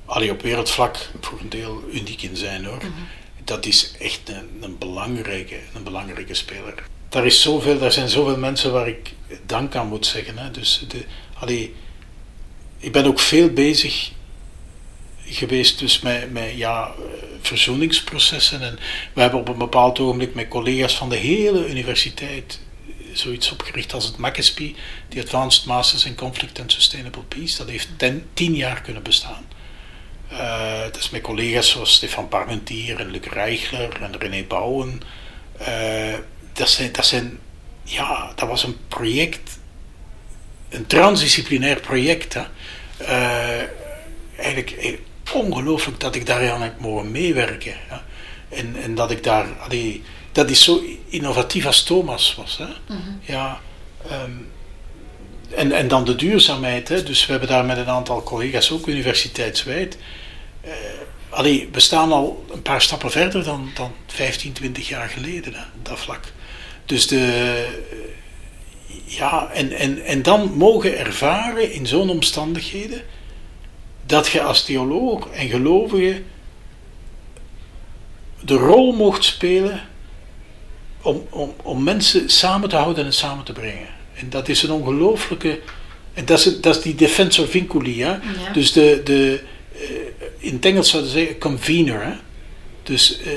allee, 0.04 0.30
op 0.30 0.42
wereldvlak 0.42 1.10
voor 1.20 1.40
een 1.40 1.48
deel 1.48 1.82
uniek 1.92 2.22
in 2.22 2.36
zijn 2.36 2.64
hoor. 2.64 2.82
Dat 3.44 3.66
is 3.66 3.94
echt 3.98 4.28
een, 4.28 4.48
een, 4.60 4.78
belangrijke, 4.78 5.58
een 5.74 5.82
belangrijke 5.82 6.34
speler. 6.34 6.74
Daar, 7.08 7.26
is 7.26 7.42
zoveel, 7.42 7.78
daar 7.78 7.92
zijn 7.92 8.08
zoveel 8.08 8.36
mensen 8.36 8.72
waar 8.72 8.88
ik 8.88 9.12
dank 9.46 9.74
aan 9.74 9.88
moet 9.88 10.06
zeggen. 10.06 10.38
Hè. 10.38 10.50
Dus 10.50 10.84
de, 10.88 11.04
allee, 11.34 11.74
ik 12.78 12.92
ben 12.92 13.06
ook 13.06 13.20
veel 13.20 13.50
bezig 13.50 14.10
geweest 15.24 15.78
dus 15.78 16.00
met, 16.00 16.32
met 16.32 16.52
ja, 16.56 16.94
verzoeningsprocessen. 17.40 18.62
En 18.62 18.78
we 19.12 19.20
hebben 19.20 19.40
op 19.40 19.48
een 19.48 19.58
bepaald 19.58 19.98
ogenblik 19.98 20.34
met 20.34 20.48
collega's 20.48 20.94
van 20.94 21.08
de 21.08 21.16
hele 21.16 21.68
universiteit 21.68 22.60
zoiets 23.12 23.50
opgericht 23.50 23.92
als 23.92 24.04
het 24.04 24.16
MACSP, 24.16 24.58
die 25.08 25.22
Advanced 25.22 25.64
Masters 25.64 26.04
in 26.04 26.14
Conflict 26.14 26.60
and 26.60 26.72
Sustainable 26.72 27.22
Peace. 27.22 27.56
Dat 27.56 27.68
heeft 27.68 27.88
ten, 27.96 28.26
tien 28.34 28.54
jaar 28.54 28.80
kunnen 28.80 29.02
bestaan. 29.02 29.46
Dat 30.84 30.96
is 30.96 31.10
met 31.10 31.22
collega's 31.22 31.70
zoals 31.70 31.94
Stefan 31.94 32.28
Parmentier 32.28 33.00
en 33.00 33.10
Luc 33.10 33.24
Reichler 33.30 34.02
en 34.02 34.18
René 34.18 34.42
Bouwen. 34.42 35.00
Eh, 35.58 36.14
dat, 36.52 36.68
zijn, 36.68 36.92
dat 36.92 37.06
zijn, 37.06 37.38
ja, 37.82 38.32
dat 38.34 38.48
was 38.48 38.62
een 38.62 38.76
project, 38.88 39.58
een 40.68 40.86
transdisciplinair 40.86 41.80
project. 41.80 42.34
Hè. 42.34 42.42
Eh, 42.96 43.68
eigenlijk, 44.36 44.72
eigenlijk 44.72 45.02
ongelooflijk 45.32 46.00
dat 46.00 46.14
ik 46.14 46.26
daar 46.26 46.50
aan 46.50 46.62
heb 46.62 46.80
mogen 46.80 47.10
meewerken. 47.10 47.74
Hè. 47.86 47.96
En, 48.56 48.76
en 48.82 48.94
dat 48.94 49.10
ik 49.10 49.22
daar, 49.22 49.46
allee, 49.58 50.02
dat 50.32 50.50
is 50.50 50.64
zo 50.64 50.82
innovatief 51.08 51.66
als 51.66 51.82
Thomas 51.82 52.34
was. 52.34 52.58
Hè. 52.58 52.94
Ja, 53.20 53.60
ehm, 54.08 54.30
en, 55.56 55.72
en 55.72 55.88
dan 55.88 56.04
de 56.04 56.14
duurzaamheid. 56.14 56.88
Hè. 56.88 57.02
Dus 57.02 57.26
we 57.26 57.30
hebben 57.30 57.48
daar 57.48 57.64
met 57.64 57.76
een 57.76 57.88
aantal 57.88 58.22
collega's 58.22 58.70
ook 58.70 58.86
universiteitswijd. 58.86 59.98
eh 60.60 60.72
allee, 61.34 61.68
we 61.72 61.80
staan 61.80 62.12
al 62.12 62.44
een 62.52 62.62
paar 62.62 62.82
stappen 62.82 63.10
verder 63.10 63.44
dan, 63.44 63.70
dan 63.74 63.92
15, 64.06 64.52
20 64.52 64.88
jaar 64.88 65.08
geleden, 65.08 65.54
hè, 65.54 65.62
dat 65.82 65.98
vlak. 65.98 66.32
Dus 66.86 67.06
de. 67.06 67.66
Ja, 69.04 69.50
en, 69.52 69.72
en, 69.72 70.04
en 70.04 70.22
dan 70.22 70.52
mogen 70.56 70.98
ervaren 70.98 71.72
in 71.72 71.86
zo'n 71.86 72.10
omstandigheden 72.10 73.02
dat 74.06 74.28
je 74.28 74.42
als 74.42 74.64
theoloog 74.64 75.28
en 75.28 75.48
gelovige 75.48 76.22
de 78.40 78.54
rol 78.54 78.92
mocht 78.92 79.24
spelen 79.24 79.80
om, 81.02 81.26
om, 81.30 81.54
om 81.62 81.82
mensen 81.82 82.30
samen 82.30 82.68
te 82.68 82.76
houden 82.76 83.04
en 83.04 83.12
samen 83.12 83.44
te 83.44 83.52
brengen. 83.52 83.93
En 84.14 84.30
dat 84.30 84.48
is 84.48 84.62
een 84.62 84.70
ongelooflijke. 84.70 85.60
En 86.14 86.24
dat 86.24 86.38
is, 86.38 86.60
dat 86.60 86.76
is 86.76 86.82
die 86.82 86.94
defensor 86.94 87.48
vinculi. 87.48 88.02
Hè? 88.02 88.10
Ja. 88.10 88.20
Dus 88.52 88.72
de, 88.72 89.00
de, 89.04 89.40
eh, 89.72 89.80
in 90.38 90.52
het 90.54 90.64
Engels 90.64 90.90
zouden 90.90 91.12
ze 91.12 91.18
zeggen 91.18 91.38
convener. 91.38 92.04
Hè? 92.04 92.12
Dus 92.82 93.20
eh, 93.20 93.32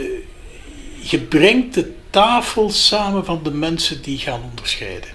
je 0.99 1.19
brengt 1.19 1.73
de 1.73 1.91
tafel 2.09 2.69
samen 2.69 3.25
van 3.25 3.39
de 3.43 3.51
mensen 3.51 4.01
die 4.01 4.17
gaan 4.17 4.41
onderscheiden. 4.49 5.09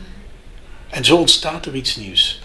En 0.91 1.05
zo 1.05 1.17
ontstaat 1.17 1.67
er 1.67 1.75
iets 1.75 1.97
nieuws. 1.97 2.41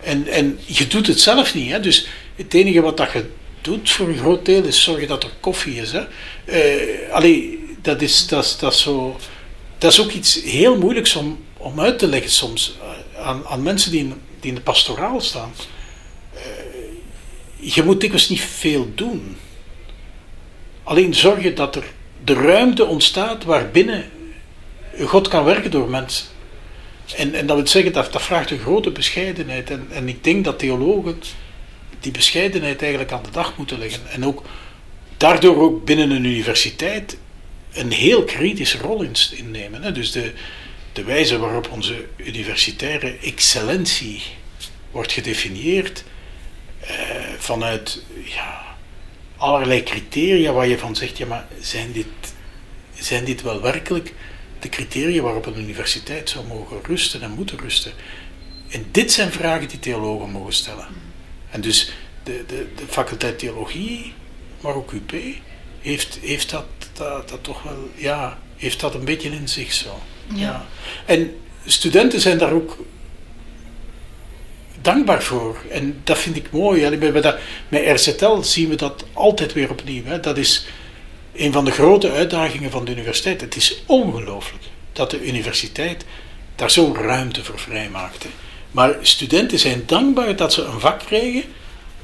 En, 0.00 0.26
en 0.26 0.58
je 0.66 0.86
doet 0.86 1.06
het 1.06 1.20
zelf 1.20 1.54
niet. 1.54 1.70
Hè? 1.70 1.80
Dus 1.80 2.06
het 2.36 2.54
enige 2.54 2.80
wat 2.80 2.96
dat 2.96 3.12
je 3.12 3.24
doet 3.60 3.90
voor 3.90 4.08
een 4.08 4.18
groot 4.18 4.44
deel 4.44 4.64
is 4.64 4.82
zorgen 4.82 5.08
dat 5.08 5.22
er 5.22 5.30
koffie 5.40 5.80
is. 5.80 5.92
Hè? 5.92 6.04
Eh, 6.44 7.12
allee, 7.12 7.64
dat 7.82 8.02
is, 8.02 8.26
dat, 8.26 8.56
dat, 8.60 8.76
zo, 8.76 9.16
dat 9.78 9.92
is 9.92 10.00
ook 10.00 10.10
iets 10.10 10.42
heel 10.42 10.78
moeilijks 10.78 11.16
om, 11.16 11.44
om 11.66 11.80
uit 11.80 11.98
te 11.98 12.06
leggen 12.06 12.30
soms 12.30 12.76
eh, 12.80 13.26
aan, 13.26 13.46
aan 13.46 13.62
mensen 13.62 13.90
die 13.90 14.00
in, 14.00 14.20
die 14.40 14.48
in 14.50 14.54
de 14.54 14.60
pastoraal 14.60 15.20
staan. 15.20 15.52
Eh, 16.34 16.40
je 17.56 17.82
moet 17.82 18.00
dikwijls 18.00 18.28
niet 18.28 18.40
veel 18.40 18.90
doen. 18.94 19.36
Alleen 20.82 21.14
zorgen 21.14 21.54
dat 21.54 21.76
er 21.76 21.84
de 22.24 22.34
ruimte 22.34 22.84
ontstaat 22.84 23.44
waarbinnen 23.44 24.10
God 25.04 25.28
kan 25.28 25.44
werken 25.44 25.70
door 25.70 25.88
mensen. 25.88 26.26
En, 27.16 27.34
en 27.34 27.46
dat 27.46 27.56
wil 27.56 27.66
zeggen, 27.66 27.92
dat, 27.92 28.12
dat 28.12 28.22
vraagt 28.22 28.50
een 28.50 28.58
grote 28.58 28.90
bescheidenheid. 28.90 29.70
En, 29.70 29.86
en 29.90 30.08
ik 30.08 30.24
denk 30.24 30.44
dat 30.44 30.58
theologen 30.58 31.20
die 32.00 32.12
bescheidenheid 32.12 32.80
eigenlijk 32.80 33.12
aan 33.12 33.22
de 33.22 33.30
dag 33.30 33.56
moeten 33.56 33.78
leggen. 33.78 34.00
En 34.10 34.24
ook 34.24 34.42
daardoor 35.16 35.56
ook 35.56 35.84
binnen 35.84 36.10
een 36.10 36.24
universiteit 36.24 37.16
een 37.72 37.92
heel 37.92 38.24
kritische 38.24 38.78
rol 38.78 39.02
in- 39.02 39.14
innemen. 39.30 39.82
Hè. 39.82 39.92
Dus 39.92 40.12
de, 40.12 40.32
de 40.96 41.04
wijze 41.04 41.38
waarop 41.38 41.70
onze 41.70 42.06
universitaire 42.16 43.18
excellentie 43.22 44.22
wordt 44.90 45.12
gedefinieerd 45.12 46.04
eh, 46.80 46.96
vanuit 47.38 48.02
ja, 48.24 48.76
allerlei 49.36 49.82
criteria 49.82 50.52
waar 50.52 50.66
je 50.66 50.78
van 50.78 50.96
zegt, 50.96 51.18
ja 51.18 51.26
maar 51.26 51.46
zijn 51.60 51.92
dit, 51.92 52.06
zijn 52.94 53.24
dit 53.24 53.42
wel 53.42 53.60
werkelijk 53.60 54.12
de 54.58 54.68
criteria 54.68 55.22
waarop 55.22 55.46
een 55.46 55.58
universiteit 55.58 56.30
zou 56.30 56.46
mogen 56.46 56.78
rusten 56.82 57.22
en 57.22 57.30
moeten 57.30 57.58
rusten? 57.58 57.92
En 58.68 58.86
dit 58.90 59.12
zijn 59.12 59.32
vragen 59.32 59.68
die 59.68 59.78
theologen 59.78 60.30
mogen 60.30 60.52
stellen. 60.52 60.86
En 61.50 61.60
dus 61.60 61.92
de, 62.22 62.44
de, 62.46 62.66
de 62.76 62.84
faculteit 62.88 63.38
theologie, 63.38 64.12
maar 64.60 64.74
ook 64.74 64.92
UP, 64.92 65.14
heeft, 65.80 66.18
heeft 66.22 66.50
dat, 66.50 66.66
dat, 66.92 67.28
dat 67.28 67.44
toch 67.44 67.62
wel, 67.62 67.90
ja, 67.94 68.38
heeft 68.56 68.80
dat 68.80 68.94
een 68.94 69.04
beetje 69.04 69.30
in 69.30 69.48
zich 69.48 69.72
zo. 69.72 70.00
Ja. 70.34 70.66
En 71.04 71.36
studenten 71.64 72.20
zijn 72.20 72.38
daar 72.38 72.52
ook 72.52 72.76
dankbaar 74.80 75.22
voor. 75.22 75.56
En 75.70 76.00
dat 76.04 76.18
vind 76.18 76.36
ik 76.36 76.50
mooi. 76.50 76.98
Bij- 76.98 77.38
Met 77.68 78.00
RZL 78.00 78.40
zien 78.40 78.68
we 78.68 78.74
dat 78.74 79.04
altijd 79.12 79.52
weer 79.52 79.70
opnieuw. 79.70 80.20
Dat 80.20 80.36
is 80.38 80.66
een 81.34 81.52
van 81.52 81.64
de 81.64 81.70
grote 81.70 82.10
uitdagingen 82.12 82.70
van 82.70 82.84
de 82.84 82.90
universiteit. 82.90 83.40
Het 83.40 83.56
is 83.56 83.82
ongelooflijk 83.86 84.64
dat 84.92 85.10
de 85.10 85.26
universiteit 85.26 86.04
daar 86.54 86.70
zo'n 86.70 86.94
ruimte 86.96 87.44
voor 87.44 87.58
vrijmaakte. 87.58 88.26
Maar 88.70 88.94
studenten 89.00 89.58
zijn 89.58 89.82
dankbaar 89.86 90.36
dat 90.36 90.52
ze 90.52 90.62
een 90.62 90.80
vak 90.80 90.98
krijgen 91.06 91.42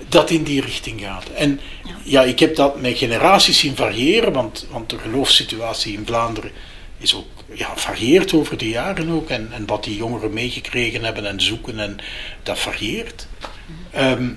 dat 0.09 0.31
in 0.31 0.43
die 0.43 0.61
richting 0.61 1.01
gaat. 1.01 1.25
En 1.35 1.61
ja, 2.03 2.23
ik 2.23 2.39
heb 2.39 2.57
dat 2.57 2.81
met 2.81 2.99
generaties 2.99 3.59
zien 3.59 3.77
variëren, 3.77 4.33
want, 4.33 4.67
want 4.71 4.91
de 4.91 4.99
geloofssituatie 4.99 5.93
in 5.97 6.07
Vlaanderen 6.07 6.51
is 6.99 7.15
ook, 7.15 7.27
ja, 7.55 7.77
varieert 7.77 8.33
over 8.33 8.57
de 8.57 8.69
jaren 8.69 9.11
ook. 9.11 9.29
En, 9.29 9.49
en 9.53 9.67
wat 9.67 9.85
die 9.85 9.97
jongeren 9.97 10.33
meegekregen 10.33 11.05
hebben 11.05 11.27
en 11.27 11.41
zoeken, 11.41 11.79
en 11.79 11.99
dat 12.43 12.59
varieert. 12.59 13.27
Ehm, 13.91 14.29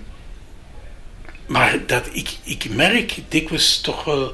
maar 1.46 1.80
dat, 1.88 2.10
ik, 2.12 2.30
ik 2.44 2.70
merk 2.70 3.20
dikwijls 3.28 3.82
toch 3.82 4.04
wel 4.04 4.34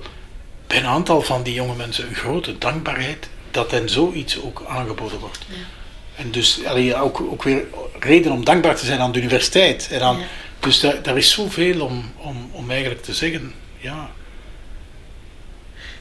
bij 0.68 0.78
een 0.78 0.86
aantal 0.86 1.22
van 1.22 1.44
die 1.44 1.54
jonge 1.54 1.76
mensen 1.76 2.08
een 2.08 2.16
grote 2.16 2.58
dankbaarheid 2.58 3.30
dat 3.52 3.72
hen 3.72 3.90
zoiets 3.90 4.42
ook 4.42 4.64
aangeboden 4.68 5.20
wordt. 5.20 5.46
En 6.16 6.32
dus 6.32 6.66
allee, 6.66 6.96
ook, 6.96 7.22
ook 7.22 7.44
weer 7.44 7.64
reden 8.00 8.32
om 8.32 8.46
dankbaar 8.46 8.76
te 8.76 8.86
zijn 8.86 9.00
aan 9.00 9.12
de 9.12 9.20
universiteit. 9.20 9.88
En 9.92 10.02
aan, 10.02 10.18
Ja. 10.18 10.26
Dus 10.60 10.80
daar, 10.80 11.02
daar 11.02 11.18
is 11.18 11.32
zoveel 11.32 11.82
om, 11.82 12.12
om, 12.18 12.50
om 12.52 12.72
eigenlijk 12.72 13.02
te 13.02 13.14
zeggen. 13.14 13.54
Ja. 13.78 14.12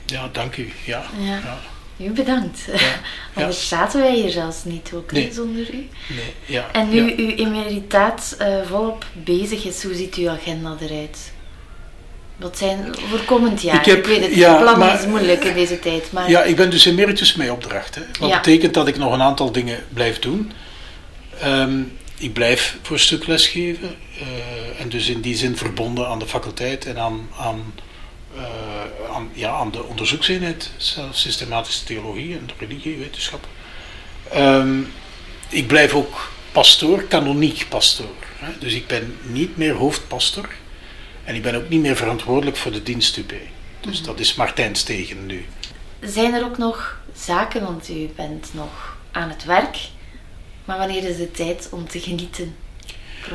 Ja, 0.06 0.28
dank 0.32 0.56
u. 0.56 0.72
Ja. 0.84 1.04
Ja. 1.18 1.58
Ja. 2.00 2.06
U 2.06 2.10
bedankt. 2.12 2.60
Anders 3.34 3.68
zaten 3.68 4.00
wij 4.00 4.14
hier 4.14 4.30
zelfs 4.30 4.64
niet 4.64 4.90
ook 4.94 5.12
Nee. 5.12 5.32
zonder 5.32 5.74
u. 5.74 5.88
Nee, 6.08 6.34
ja, 6.46 6.68
En 6.72 6.88
nu 6.90 7.10
ja. 7.10 7.16
uw 7.16 7.30
emeritaat 7.34 8.34
eh, 8.38 8.54
volop 8.66 9.04
bezig 9.12 9.64
is, 9.64 9.82
hoe 9.82 9.94
ziet 9.94 10.14
uw 10.14 10.28
agenda 10.28 10.76
eruit? 10.80 11.32
Wat 12.36 12.58
zijn 12.58 12.94
voor 13.08 13.20
komend 13.24 13.62
jaar? 13.62 13.76
Ik 13.76 13.84
heb- 13.84 14.06
weet 14.06 14.22
het, 14.22 14.34
ja, 14.34 14.54
plannen 14.60 14.86
maar- 14.86 14.98
is 15.00 15.06
moeilijk 15.06 15.44
in 15.44 15.54
deze 15.54 15.78
tijd, 15.78 16.12
maar 16.12 16.30
Ja, 16.30 16.42
ik 16.42 16.56
ben 16.56 16.70
dus 16.70 16.84
emeritus 16.84 17.34
met 17.34 17.50
opdracht. 17.50 17.94
Hè. 17.94 18.02
Wat 18.20 18.28
Ja. 18.30 18.36
betekent 18.40 18.74
dat 18.74 18.88
ik 18.88 18.96
nog 18.98 19.12
een 19.12 19.22
aantal 19.22 19.52
dingen 19.52 19.78
blijf 19.92 20.18
doen. 20.18 20.52
Ehm, 21.40 21.80
ik 22.18 22.32
blijf 22.32 22.76
voor 22.82 22.96
een 22.96 23.02
stuk 23.02 23.26
lesgeven. 23.26 23.94
eh, 24.20 24.80
en 24.82 24.88
dus 24.88 25.08
in 25.08 25.20
die 25.20 25.36
zin 25.36 25.56
verbonden 25.56 26.08
aan 26.08 26.18
de 26.18 26.26
faculteit 26.26 26.86
en 26.86 26.98
aan, 26.98 27.28
aan, 27.38 27.74
eh, 28.34 29.14
aan, 29.14 29.30
ja, 29.32 29.50
aan 29.50 29.70
de 29.70 29.82
onderzoekseenheid, 29.82 30.70
zelfs 30.76 31.20
systematische 31.20 31.84
theologie 31.84 32.34
en 32.34 32.48
religiewetenschap. 32.58 33.46
Ehm, 34.30 34.80
ik 35.48 35.66
blijf 35.66 35.94
ook 35.94 36.30
pastoor, 36.52 37.02
kanoniek 37.02 37.66
pastoor. 37.68 38.14
Hè. 38.38 38.58
Dus 38.58 38.74
ik 38.74 38.86
ben 38.86 39.16
niet 39.22 39.56
meer 39.56 39.74
hoofdpastor. 39.74 40.48
En 41.24 41.34
ik 41.34 41.42
ben 41.42 41.54
ook 41.54 41.68
niet 41.68 41.80
meer 41.80 41.96
verantwoordelijk 41.96 42.56
voor 42.56 42.72
de 42.72 42.82
dienst 42.82 43.16
UP. 43.16 43.32
Dus 43.80 44.02
dat 44.02 44.20
is 44.20 44.34
Martijn 44.34 44.74
Stegen 44.74 45.26
nu. 45.26 45.46
zijn 46.00 46.34
er 46.34 46.44
ook 46.44 46.58
nog 46.58 47.00
zaken, 47.14 47.62
want 47.62 47.88
u 47.88 48.10
bent 48.16 48.48
nog 48.52 48.96
aan 49.10 49.28
het 49.28 49.44
werk. 49.44 49.78
Maar 50.64 50.78
wanneer 50.78 51.04
is 51.04 51.18
het 51.18 51.36
tijd 51.36 51.68
om 51.70 51.88
te 51.88 52.00
genieten? 52.00 52.56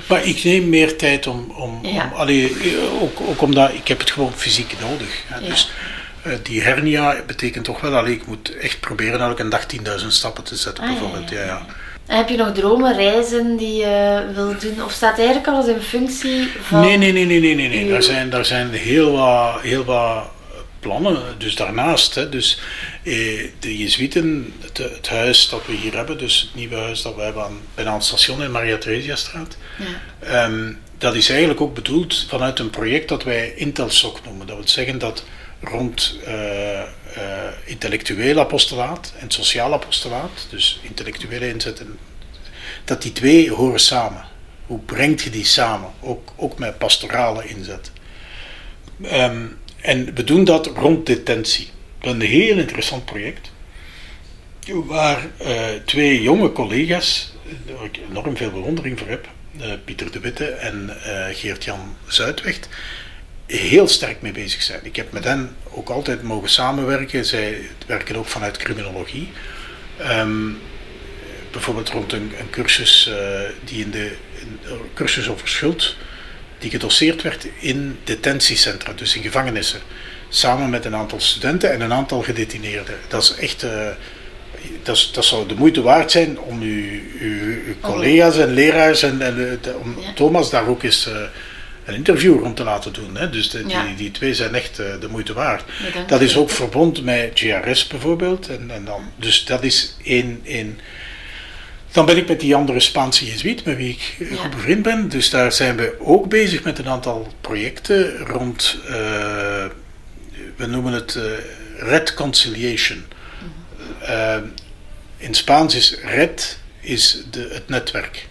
Maar 0.07 0.25
ik 0.25 0.43
neem 0.43 0.69
meer 0.69 0.95
tijd 0.97 1.27
om, 1.27 1.51
om, 1.57 1.79
Ja. 1.85 2.03
om 2.13 2.17
allee, 2.19 2.49
eh, 2.49 3.01
ook, 3.01 3.19
ook 3.21 3.41
omdat 3.41 3.73
ik 3.73 3.87
heb 3.87 3.99
het 3.99 4.11
gewoon 4.11 4.33
fysiek 4.35 4.73
nodig. 4.81 5.23
Hè. 5.27 5.39
Ja. 5.39 5.47
Dus 5.49 5.71
eh, 6.21 6.31
die 6.43 6.61
hernia 6.61 7.15
betekent 7.27 7.65
toch 7.65 7.81
wel, 7.81 7.95
allee, 7.95 8.13
ik 8.13 8.27
moet 8.27 8.57
echt 8.57 8.79
proberen 8.79 9.19
elke 9.19 9.47
dag 9.47 9.65
10.000 10.01 10.07
stappen 10.07 10.43
te 10.43 10.55
zetten 10.55 10.83
Ah, 10.83 10.89
bijvoorbeeld. 10.89 11.29
ja, 11.29 11.39
Ja. 11.43 11.65
En 12.05 12.17
heb 12.17 12.29
je 12.29 12.37
nog 12.37 12.51
dromen, 12.53 12.95
reizen 12.95 13.57
die 13.57 13.75
je 13.75 14.23
wilt 14.33 14.61
doen? 14.61 14.83
Of 14.83 14.91
staat 14.91 15.17
eigenlijk 15.17 15.47
alles 15.47 15.67
in 15.67 15.81
functie 15.81 16.47
van... 16.61 16.79
Nee, 16.81 16.97
nee, 16.97 17.11
nee, 17.11 17.25
nee, 17.25 17.39
nee, 17.39 17.55
nee. 17.55 17.69
nee. 17.69 17.83
uw- 17.83 17.89
Daar, 17.91 18.03
zijn, 18.03 18.29
daar 18.29 18.45
zijn 18.45 18.71
heel 18.71 19.11
wat, 19.11 19.61
heel 19.61 19.83
wat 19.83 20.23
plannen, 20.85 21.21
dus 21.37 21.55
daarnaast. 21.55 22.15
Hè. 22.15 22.29
Dus 22.29 22.59
eh, 23.03 23.13
de 23.59 24.51
het, 24.61 24.77
het 24.77 25.09
huis 25.09 25.49
dat 25.49 25.65
we 25.65 25.73
hier 25.73 25.95
hebben, 25.95 26.17
dus 26.17 26.41
het 26.41 26.55
nieuwe 26.55 26.75
huis 26.75 27.01
dat 27.01 27.15
we 27.15 27.21
hebben 27.21 27.43
aan, 27.43 27.59
bijna 27.75 27.89
aan 27.89 27.97
het 27.97 28.05
station 28.05 28.43
in 28.43 28.51
Maria 28.51 28.77
Theresiastraat, 28.77 29.57
Ja. 29.77 29.85
Ehm, 30.27 30.73
dat 30.97 31.15
is 31.15 31.29
eigenlijk 31.29 31.61
ook 31.61 31.73
bedoeld 31.73 32.25
vanuit 32.27 32.59
een 32.59 32.69
project 32.69 33.09
dat 33.09 33.23
wij 33.23 33.53
Intelsoc 33.55 34.19
noemen. 34.25 34.47
Dat 34.47 34.55
wil 34.55 34.67
zeggen 34.67 34.99
dat 34.99 35.23
rond 35.61 36.17
eh, 36.25 36.81
eh, 36.81 36.87
intellectueel 37.65 38.39
apostolaat 38.39 39.13
en 39.19 39.31
sociaal 39.31 39.73
apostolaat, 39.73 40.47
dus 40.49 40.79
intellectuele 40.81 41.49
inzet, 41.49 41.79
en, 41.79 41.99
dat 42.83 43.01
die 43.01 43.11
twee 43.11 43.51
horen 43.51 43.79
samen. 43.79 44.25
Hoe 44.65 44.79
brengt 44.79 45.21
je 45.21 45.29
die 45.29 45.45
samen? 45.45 45.89
Ook, 46.01 46.33
ook 46.35 46.57
met 46.57 46.77
pastorale 46.77 47.47
inzet. 47.47 47.91
Ehm, 49.01 49.45
en 49.85 50.13
we 50.13 50.23
doen 50.23 50.43
dat 50.43 50.67
rond 50.67 51.05
detentie. 51.05 51.69
Een 52.01 52.21
heel 52.21 52.57
interessant 52.57 53.05
project. 53.05 53.51
Waar 54.67 55.27
eh, 55.37 55.65
twee 55.85 56.21
jonge 56.21 56.51
collega's, 56.51 57.33
waar 57.75 57.85
ik 57.85 57.99
enorm 58.09 58.37
veel 58.37 58.51
bewondering 58.51 58.99
voor 58.99 59.07
heb, 59.07 59.27
eh, 59.59 59.71
Pieter 59.85 60.11
de 60.11 60.19
Witte 60.19 60.45
en 60.45 60.89
eh, 61.03 61.35
Geert-Jan 61.35 61.95
Zuidwegt, 62.07 62.69
heel 63.45 63.87
sterk 63.87 64.21
mee 64.21 64.31
bezig 64.31 64.61
zijn. 64.61 64.79
Ik 64.83 64.95
heb 64.95 65.11
met 65.11 65.23
hen 65.23 65.55
ook 65.69 65.89
altijd 65.89 66.23
mogen 66.23 66.49
samenwerken. 66.49 67.25
Zij 67.25 67.61
werken 67.87 68.15
ook 68.15 68.27
vanuit 68.27 68.57
criminologie. 68.57 69.29
Ehm, 69.97 70.49
bijvoorbeeld 71.51 71.89
rond 71.89 72.13
een, 72.13 72.31
cursus 72.49 73.09
die 73.63 73.83
in 73.83 73.91
de 73.91 74.15
een 74.41 74.79
cursus 74.93 75.29
over 75.29 75.47
schuld, 75.47 75.95
die 76.59 76.69
gedoseerd 76.69 77.21
werd 77.21 77.47
in 77.59 77.97
detentiecentra, 78.03 78.93
dus 78.93 79.15
in 79.15 79.21
gevangenissen, 79.21 79.79
samen 80.29 80.69
met 80.69 80.85
een 80.85 80.95
aantal 80.95 81.19
studenten 81.19 81.71
en 81.71 81.81
een 81.81 81.93
aantal 81.93 82.21
gedetineerden. 82.21 82.95
Dat 83.07 83.23
is 83.23 83.35
echt, 83.35 83.63
eh, 83.63 83.87
dat, 84.83 84.95
is, 84.95 85.11
dat 85.13 85.25
zou 85.25 85.47
de 85.47 85.55
moeite 85.55 85.81
waard 85.81 86.11
zijn 86.11 86.39
om 86.39 86.61
uw, 86.61 86.99
uw, 87.19 87.39
uw 87.67 87.73
collega's 87.81 88.37
en 88.37 88.53
leraars 88.53 89.03
en, 89.03 89.21
en 89.21 89.49
eh, 89.51 89.57
de- 89.61 89.75
om 89.81 89.97
Ja. 90.01 90.13
Thomas 90.13 90.49
daar 90.49 90.67
ook 90.67 90.83
eens 90.83 91.07
eh, 91.07 91.15
een 91.85 91.95
interview 91.95 92.39
rond 92.39 92.55
te 92.55 92.63
laten 92.63 92.93
doen. 92.93 93.15
Hè. 93.17 93.29
Dus 93.29 93.49
de- 93.49 93.63
Ja. 93.67 93.85
die, 93.85 93.95
die 93.95 94.11
twee 94.11 94.33
zijn 94.33 94.55
echt 94.55 94.75
de 94.75 95.07
moeite 95.09 95.33
waard. 95.33 95.63
Dat 96.07 96.21
is 96.21 96.37
ook 96.37 96.49
verbond 96.49 97.03
met 97.03 97.31
GRS 97.33 97.87
bijvoorbeeld. 97.87 98.47
En, 98.49 98.71
en 98.71 98.85
dan, 98.85 99.11
dus 99.15 99.45
dat 99.45 99.63
is 99.63 99.95
één, 100.03 100.39
één. 100.43 100.79
Dan 101.95 102.05
ben 102.05 102.17
ik 102.17 102.27
met 102.27 102.39
die 102.39 102.55
andere 102.55 102.79
Spaanse 102.79 103.25
jezuïet, 103.25 103.65
met 103.65 103.77
wie 103.77 103.89
ik 103.89 104.15
eh, 104.19 104.31
Ja. 104.31 104.37
goed 104.37 104.49
bevriend 104.49 104.81
ben. 104.81 105.09
Dus 105.09 105.29
daar 105.29 105.51
zijn 105.51 105.75
we 105.75 105.95
ook 105.99 106.29
bezig 106.29 106.63
met 106.63 106.79
een 106.79 106.87
aantal 106.87 107.33
projecten 107.41 108.17
rond, 108.17 108.77
eh, 108.87 108.93
we 110.55 110.65
noemen 110.65 110.93
het 110.93 111.15
eh 111.15 111.23
red 111.77 112.13
conciliation. 112.13 113.05
Eh, 114.01 114.37
in 115.17 115.33
Spaans 115.33 115.75
is 115.75 115.97
red 116.03 116.59
is 116.79 117.23
de, 117.31 117.49
het 117.51 117.69
netwerk. 117.69 118.27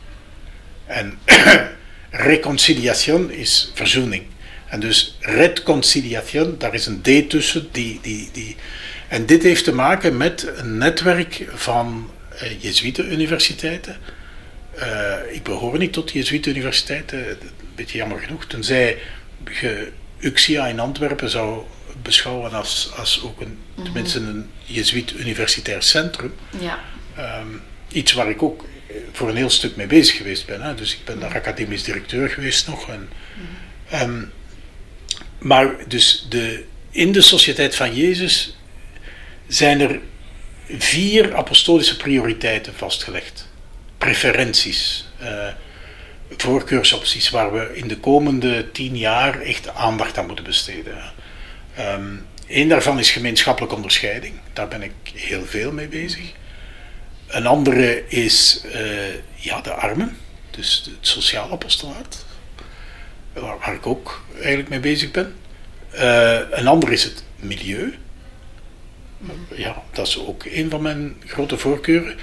En 0.86 1.18
reconciliación 2.10 3.30
is 3.30 3.70
verzoening. 3.74 4.22
En 4.68 4.80
dus 4.80 5.16
reconciliación, 5.20 6.54
daar 6.58 6.74
is 6.74 6.86
een 6.86 7.00
D 7.00 7.30
tussen. 7.30 7.68
Die, 7.72 7.98
die, 8.02 8.28
die. 8.32 8.56
En 9.08 9.26
dit 9.26 9.42
heeft 9.42 9.64
te 9.64 9.74
maken 9.74 10.16
met 10.16 10.46
een 10.56 10.78
netwerk 10.78 11.46
van 11.54 12.10
uh, 12.42 12.62
Jezuïte-universiteiten. 12.62 13.96
Uh, 14.78 15.14
ik 15.30 15.42
behoor 15.42 15.78
niet 15.78 15.92
tot 15.92 16.10
Jezuïte-universiteiten, 16.10 17.28
een 17.28 17.38
beetje 17.74 17.98
jammer 17.98 18.20
genoeg. 18.20 18.46
Tenzij 18.46 18.98
je 19.60 19.92
UXIA 20.18 20.66
in 20.66 20.80
Antwerpen 20.80 21.30
zou 21.30 21.62
beschouwen 22.02 22.52
als, 22.52 22.90
als 22.96 23.22
ook 23.24 23.40
een, 23.40 23.58
mm-hmm. 23.68 23.84
tenminste 23.84 24.18
een 24.18 24.50
Jezuïet-universitair 24.64 25.82
centrum. 25.82 26.34
Ja. 26.60 26.78
Um, 27.40 27.62
iets 27.92 28.12
waar 28.12 28.30
ik 28.30 28.42
ook 28.42 28.64
voor 29.12 29.28
een 29.28 29.36
heel 29.36 29.50
stuk 29.50 29.76
mee 29.76 29.86
bezig 29.86 30.16
geweest 30.16 30.46
ben. 30.46 30.62
Hè. 30.62 30.74
Dus 30.74 30.94
ik 30.94 31.04
ben 31.04 31.20
daar 31.20 31.34
academisch 31.34 31.82
directeur 31.82 32.28
geweest 32.28 32.66
nog. 32.66 32.88
En, 32.88 33.08
mm-hmm. 33.90 34.10
um, 34.10 34.32
maar 35.38 35.88
dus 35.88 36.26
de, 36.28 36.64
in 36.90 37.12
de 37.12 37.20
Sociëteit 37.20 37.74
van 37.76 37.94
Jezus 37.94 38.56
zijn 39.46 39.80
er 39.80 40.00
vier 40.68 41.36
apostolische 41.36 41.96
prioriteiten 41.96 42.74
vastgelegd. 42.74 43.48
Preferenties, 43.98 45.08
uh, 45.22 45.46
voorkeursopties 46.36 47.30
waar 47.30 47.52
we 47.52 47.76
in 47.76 47.88
de 47.88 47.98
komende 47.98 48.70
tien 48.72 48.96
jaar 48.96 49.40
echt 49.40 49.68
aandacht 49.68 50.18
aan 50.18 50.26
moeten 50.26 50.44
besteden. 50.44 51.12
Um, 51.78 52.26
Eén 52.48 52.68
daarvan 52.68 52.98
is 52.98 53.10
gemeenschappelijke 53.10 53.76
onderscheiding. 53.76 54.34
Daar 54.52 54.68
ben 54.68 54.82
ik 54.82 54.92
heel 55.14 55.44
veel 55.44 55.72
mee 55.72 55.88
bezig. 55.88 56.32
Een 57.26 57.46
andere 57.46 58.08
is 58.08 58.64
uh, 58.64 59.14
ja, 59.34 59.60
de 59.60 59.72
armen, 59.72 60.16
dus 60.50 60.82
het 60.84 61.08
sociaal 61.08 61.50
apostolaat, 61.50 62.24
waar, 63.32 63.74
ik 63.74 63.86
ook 63.86 64.24
eigenlijk 64.36 64.68
mee 64.68 64.80
bezig 64.80 65.10
ben. 65.10 65.34
Uh, 65.94 66.38
een 66.50 66.66
ander 66.66 66.92
is 66.92 67.04
het 67.04 67.24
milieu. 67.36 67.98
Ja, 69.54 69.82
dat 69.92 70.06
is 70.06 70.18
ook 70.18 70.44
een 70.44 70.70
van 70.70 70.82
mijn 70.82 71.16
grote 71.26 71.58
voorkeuren. 71.58 72.16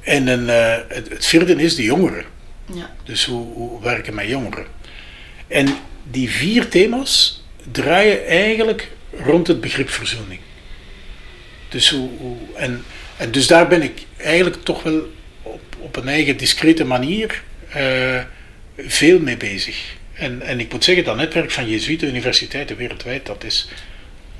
En 0.00 0.26
een, 0.26 0.44
uh, 0.44 0.76
het, 0.88 1.08
het, 1.08 1.26
vierde 1.26 1.54
is 1.54 1.74
de 1.74 1.82
jongeren. 1.82 2.24
Ja. 2.74 2.90
Dus 3.04 3.24
hoe, 3.24 3.52
hoe 3.52 3.82
werken 3.82 4.14
met 4.14 4.28
jongeren. 4.28 4.66
En 5.48 5.68
die 6.10 6.30
vier 6.30 6.68
thema's 6.68 7.44
draaien 7.72 8.26
eigenlijk 8.26 8.90
rond 9.24 9.46
het 9.46 9.60
begrip 9.60 9.90
verzoening. 9.90 10.40
Dus 11.68 11.90
hoe, 11.90 12.08
hoe, 12.18 12.36
en, 12.54 12.84
en 13.16 13.30
dus 13.30 13.46
daar 13.46 13.68
ben 13.68 13.82
ik 13.82 14.02
eigenlijk 14.16 14.64
toch 14.64 14.82
wel 14.82 15.10
op, 15.42 15.60
op 15.78 15.96
een 15.96 16.08
eigen 16.08 16.36
discrete 16.36 16.84
manier 16.84 17.42
uh, 17.76 18.20
veel 18.76 19.18
mee 19.18 19.36
bezig. 19.36 19.94
En, 20.12 20.42
en 20.42 20.60
ik 20.60 20.72
moet 20.72 20.84
zeggen, 20.84 21.04
dat 21.04 21.16
netwerk 21.16 21.50
van 21.50 21.68
Jezuïte 21.68 22.06
universiteiten 22.06 22.76
wereldwijd, 22.76 23.26
dat 23.26 23.44
is 23.44 23.68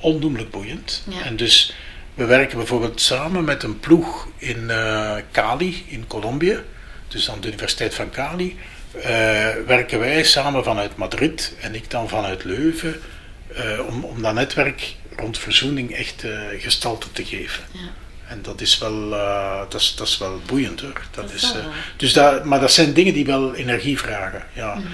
ondoenlijk 0.07 0.51
boeiend. 0.51 1.03
Ja. 1.09 1.23
En 1.25 1.37
dus 1.37 1.75
we 2.15 2.25
werken 2.25 2.57
bijvoorbeeld 2.57 3.01
samen 3.01 3.45
met 3.45 3.63
een 3.63 3.81
ploeg 3.81 4.29
in 4.37 4.63
uh, 4.63 5.17
Cali, 5.33 5.85
in 5.89 6.07
Colombia, 6.07 6.59
dus 7.09 7.31
aan 7.31 7.41
de 7.41 7.49
Universiteit 7.49 7.95
van 7.95 8.11
Cali. 8.11 8.57
Uh, 8.97 9.03
werken 9.67 9.99
wij 9.99 10.23
samen 10.23 10.65
vanuit 10.65 10.97
Madrid 10.97 11.55
en 11.61 11.75
ik 11.75 11.91
dan 11.91 12.09
vanuit 12.09 12.45
Leuven 12.45 13.01
uh, 13.57 13.87
om, 13.87 14.05
om 14.05 14.23
dat 14.23 14.35
netwerk 14.35 14.95
rond 15.17 15.39
verzoening 15.39 15.93
echt 15.95 16.25
gestalte 16.59 17.13
te 17.13 17.25
geven. 17.25 17.63
Ja. 17.71 17.81
En 18.29 18.43
dat 18.43 18.61
is 18.61 18.79
wel, 18.79 19.11
dat 19.69 19.81
is, 19.81 19.95
dat 19.97 20.07
is 20.07 20.19
wel 20.19 20.41
boeiend 20.47 20.81
hoor. 20.81 21.01
Dat 21.11 21.25
Dat 21.25 21.33
is, 21.33 21.55
dus 21.97 22.13
dat, 22.13 22.45
maar 22.45 22.61
dat 22.61 22.73
zijn 22.73 22.93
dingen 22.93 23.15
die 23.15 23.27
wel 23.27 23.55
energie 23.55 23.99
vragen. 23.99 24.45
Ja. 24.53 24.75
Mhm, 24.75 24.87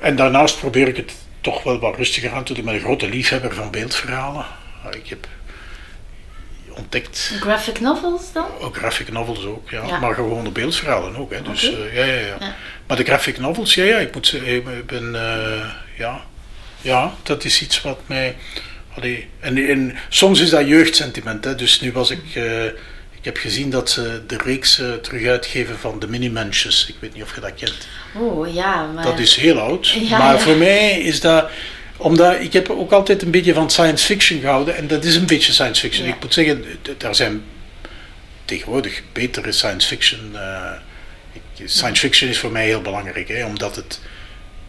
En 0.00 0.16
daarnaast 0.16 0.58
probeer 0.58 0.88
ik 0.88 0.96
het 0.96 1.12
toch 1.40 1.62
wel 1.62 1.78
wat 1.78 1.96
rustiger 1.96 2.32
aan 2.32 2.44
te 2.44 2.52
doen. 2.52 2.62
Ik 2.62 2.68
ben 2.68 2.74
een 2.74 2.80
grote 2.80 3.08
liefhebber 3.08 3.54
van 3.54 3.70
beeldverhalen. 3.70 4.44
Ik 4.90 5.08
heb 5.08 5.26
ontdekt. 6.76 7.32
Graphic 7.40 7.80
novels 7.80 8.32
dan? 8.32 8.46
Ook 8.60 8.76
graphic 8.76 9.12
novels 9.12 9.44
ook, 9.44 9.70
ja. 9.70 9.86
Ja. 9.86 9.98
Maar 9.98 10.14
gewone 10.14 10.50
beeldverhalen 10.50 11.16
ook. 11.16 11.32
Hè. 11.32 11.42
Dus, 11.42 11.72
eh, 11.72 11.94
ja, 11.94 12.04
ja, 12.04 12.14
ja, 12.14 12.36
Ja. 12.40 12.54
Maar 12.86 12.96
de 12.96 13.04
graphic 13.04 13.38
novels, 13.38 13.74
ja, 13.74 13.84
ja 13.84 13.98
ik 13.98 14.14
moet 14.14 14.26
zeggen, 14.26 14.54
ik 14.56 14.86
ben, 14.86 15.14
eh, 15.14 15.70
ja, 15.96 16.20
ja, 16.80 17.14
dat 17.22 17.44
is 17.44 17.62
iets 17.62 17.80
wat 17.82 18.00
mij. 18.06 18.36
Allee, 18.94 19.28
en, 19.40 19.68
en 19.68 19.96
soms 20.08 20.40
is 20.40 20.50
dat 20.50 20.68
jeugdsentiment. 20.68 21.44
Hè. 21.44 21.54
Dus 21.54 21.80
nu 21.80 21.92
was 21.92 22.10
ik. 22.10 22.34
eh, 22.34 22.64
ik 23.20 23.26
heb 23.26 23.36
gezien 23.36 23.70
dat 23.70 23.90
ze 23.90 24.22
de 24.26 24.38
reeks 24.44 24.78
eh, 24.78 24.92
terug 24.92 25.26
uitgeven 25.26 25.78
van 25.78 25.98
de 25.98 26.08
Minimensions. 26.08 26.86
Ik 26.88 26.94
weet 27.00 27.14
niet 27.14 27.22
of 27.22 27.34
je 27.34 27.40
dat 27.40 27.54
kent. 27.54 27.86
Oh 28.14 28.54
ja, 28.54 28.86
maar... 28.86 29.04
Dat 29.04 29.18
is 29.18 29.36
heel 29.36 29.58
oud. 29.58 29.88
Ja, 30.08 30.18
maar 30.18 30.34
ja. 30.34 30.38
voor 30.40 30.56
mij 30.56 31.00
is 31.00 31.20
dat. 31.20 31.50
Omdat 31.96 32.40
ik 32.40 32.52
heb 32.52 32.70
ook 32.70 32.92
altijd 32.92 33.22
een 33.22 33.30
beetje 33.30 33.54
van 33.54 33.70
science 33.70 34.04
fiction 34.06 34.40
gehouden. 34.40 34.76
En 34.76 34.86
dat 34.86 35.04
is 35.04 35.14
een 35.14 35.26
beetje 35.26 35.52
science 35.52 35.80
fiction. 35.80 36.06
Ja. 36.06 36.14
Ik 36.14 36.20
moet 36.22 36.34
zeggen, 36.34 36.64
d- 36.82 37.02
er 37.02 37.14
zijn 37.14 37.42
tegenwoordig 38.44 39.02
betere 39.12 39.52
science 39.52 39.86
fiction. 39.88 40.30
eh, 40.34 40.72
science 41.64 42.00
fiction 42.00 42.30
is 42.30 42.38
voor 42.38 42.50
mij 42.52 42.64
heel 42.64 42.80
belangrijk, 42.80 43.28
hè, 43.28 43.44
omdat 43.44 43.76
het, 43.76 44.00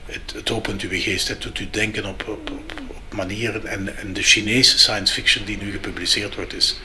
het, 0.05 0.33
het 0.35 0.51
opent 0.51 0.81
uw 0.81 0.89
geest. 1.01 1.27
Het 1.27 1.41
doet 1.41 1.59
u 1.59 1.67
denken 1.71 2.05
op, 2.05 2.23
op, 2.27 2.49
op, 2.51 2.73
op 2.87 3.13
manieren. 3.15 3.65
En, 3.65 3.97
en 3.97 4.13
de 4.13 4.21
Chinese 4.23 4.79
science 4.79 5.13
fiction 5.13 5.45
die 5.45 5.57
nu 5.57 5.71
gepubliceerd 5.71 6.35
wordt, 6.35 6.53
is 6.53 6.75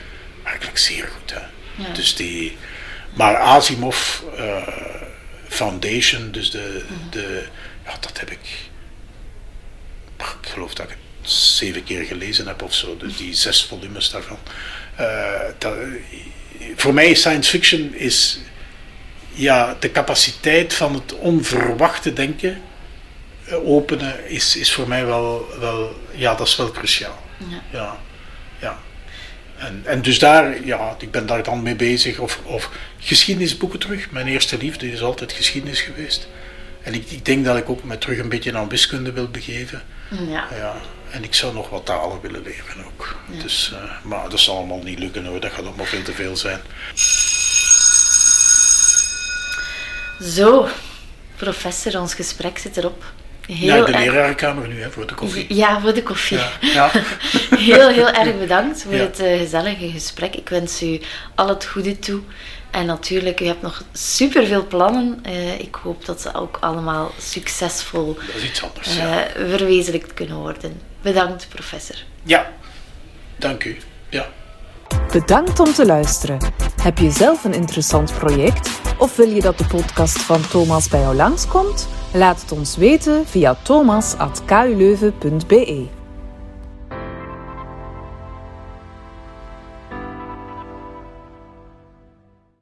werkelijk 0.43 0.77
zeer 0.77 1.07
goed. 1.07 1.31
Hè. 1.33 1.39
Ja. 1.77 1.93
Dus 1.93 2.15
die, 2.15 2.57
maar 3.13 3.35
Asimov 3.35 4.21
eh, 4.37 4.67
Foundation, 5.47 6.31
dus 6.31 6.51
de, 6.51 6.83
de, 7.09 7.45
ja, 7.85 7.97
dat 7.99 8.19
heb 8.19 8.31
ik, 8.31 8.69
ik 10.17 10.49
geloof 10.49 10.73
dat 10.73 10.89
ik 10.89 10.97
het 11.21 11.31
zeven 11.31 11.83
keer 11.83 12.03
gelezen 12.03 12.47
heb 12.47 12.61
of 12.61 12.73
zo, 12.73 12.97
dus 12.97 13.17
die 13.17 13.33
zes 13.33 13.63
volumes 13.63 14.09
daarvan. 14.09 14.37
Eh, 14.95 15.41
dat, 15.57 15.75
voor 16.75 16.93
mij 16.93 17.13
science 17.13 17.49
fiction 17.49 17.93
is, 17.93 18.39
ja, 19.33 19.75
de 19.79 19.91
capaciteit 19.91 20.73
van 20.73 20.93
het 20.93 21.13
onverwachte 21.13 22.13
denken 22.13 22.61
eh, 23.45 23.67
openen 23.67 24.29
is, 24.29 24.55
is 24.55 24.73
voor 24.73 24.87
mij 24.87 25.05
wel, 25.05 25.47
wel, 25.59 26.01
ja, 26.11 26.35
dat 26.35 26.47
is 26.47 26.55
wel 26.55 26.71
cruciaal. 26.71 27.23
Ja, 27.37 27.61
ja. 27.71 27.99
En, 29.57 29.81
en 29.85 30.01
dus 30.01 30.19
daar, 30.19 30.65
ja, 30.65 30.95
ik 30.99 31.11
ben 31.11 31.25
daar 31.25 31.43
dan 31.43 31.61
mee 31.61 31.75
bezig. 31.75 32.19
Of, 32.19 32.39
of 32.43 32.69
geschiedenisboeken 32.99 33.79
terug. 33.79 34.11
Mijn 34.11 34.27
eerste 34.27 34.57
liefde 34.57 34.91
is 34.91 35.01
altijd 35.01 35.31
geschiedenis 35.31 35.81
geweest. 35.81 36.27
En 36.83 36.93
ik, 36.93 37.11
ik 37.11 37.25
denk 37.25 37.45
dat 37.45 37.57
ik 37.57 37.69
ook 37.69 37.83
me 37.83 37.97
terug 37.97 38.17
een 38.17 38.29
beetje 38.29 38.57
aan 38.57 38.69
wiskunde 38.69 39.11
wil 39.11 39.27
begeven. 39.27 39.83
Ja. 40.27 40.47
Ja, 40.57 40.75
en 41.11 41.23
ik 41.23 41.33
zou 41.33 41.53
nog 41.53 41.69
wat 41.69 41.85
talen 41.85 42.21
willen 42.21 42.41
leren 42.41 42.85
ook. 42.85 43.15
Dus, 43.41 43.73
eh, 43.73 44.03
maar 44.03 44.29
dat 44.29 44.39
zal 44.39 44.57
allemaal 44.57 44.83
niet 44.83 44.99
lukken 44.99 45.25
hoor, 45.25 45.39
dat 45.39 45.51
gaat 45.51 45.65
allemaal 45.65 45.85
veel 45.85 46.03
te 46.03 46.13
veel 46.13 46.37
zijn. 46.37 46.59
Zo, 50.21 50.67
professor, 51.35 51.99
ons 51.99 52.13
gesprek 52.13 52.57
zit 52.57 52.77
erop. 52.77 53.03
Heel 53.47 53.67
Naar 53.77 53.85
de 53.85 53.91
erg- 53.91 54.03
lerarenkamer 54.05 54.67
nu, 54.67 54.81
hè, 54.81 54.89
voor 54.91 55.07
de 55.07 55.13
koffie. 55.13 55.55
Ja, 55.55 55.79
voor 55.81 55.93
de 55.93 56.03
koffie. 56.03 56.37
Ja, 56.37 56.49
ja. 56.59 56.91
Heel, 57.57 57.89
heel 57.89 58.09
erg 58.11 58.39
bedankt 58.45 58.81
voor 58.83 58.93
Ja. 58.93 58.99
het 58.99 59.19
eh, 59.19 59.37
gezellige 59.37 59.89
gesprek. 59.89 60.35
Ik 60.35 60.49
wens 60.49 60.81
u 60.83 60.99
al 61.35 61.47
het 61.47 61.65
goede 61.65 61.99
toe. 61.99 62.21
En 62.71 62.85
natuurlijk, 62.85 63.39
u 63.41 63.45
hebt 63.45 63.61
nog 63.61 63.83
superveel 63.93 64.67
plannen. 64.67 65.19
Eh, 65.23 65.59
ik 65.59 65.75
hoop 65.83 66.05
dat 66.05 66.21
ze 66.21 66.33
ook 66.33 66.57
allemaal 66.59 67.11
succesvol 67.19 68.13
dat 68.27 68.35
is 68.35 68.43
iets 68.43 68.63
anders. 68.63 68.87
eh, 68.87 68.95
Ja, 68.97 69.27
verwezenlijkt 69.35 70.13
kunnen 70.13 70.35
worden. 70.37 70.81
Bedankt, 71.01 71.47
professor. 71.49 71.95
ja. 72.23 72.51
dank 73.37 73.63
u. 73.63 73.77
Ja. 74.09 74.27
Bedankt 75.11 75.59
om 75.59 75.73
te 75.73 75.85
luisteren. 75.85 76.37
Heb 76.81 76.97
je 76.97 77.11
zelf 77.11 77.43
een 77.43 77.53
interessant 77.53 78.13
project 78.17 78.69
of 78.97 79.15
wil 79.15 79.29
je 79.29 79.41
dat 79.41 79.57
de 79.57 79.65
podcast 79.65 80.17
van 80.21 80.47
Thomas 80.47 80.87
bij 80.89 80.99
jou 80.99 81.15
langskomt? 81.15 81.87
Laat 82.13 82.41
het 82.41 82.51
ons 82.51 82.77
weten 82.77 83.25
via 83.25 83.55
thomas.kuleuven.be. 83.63 85.96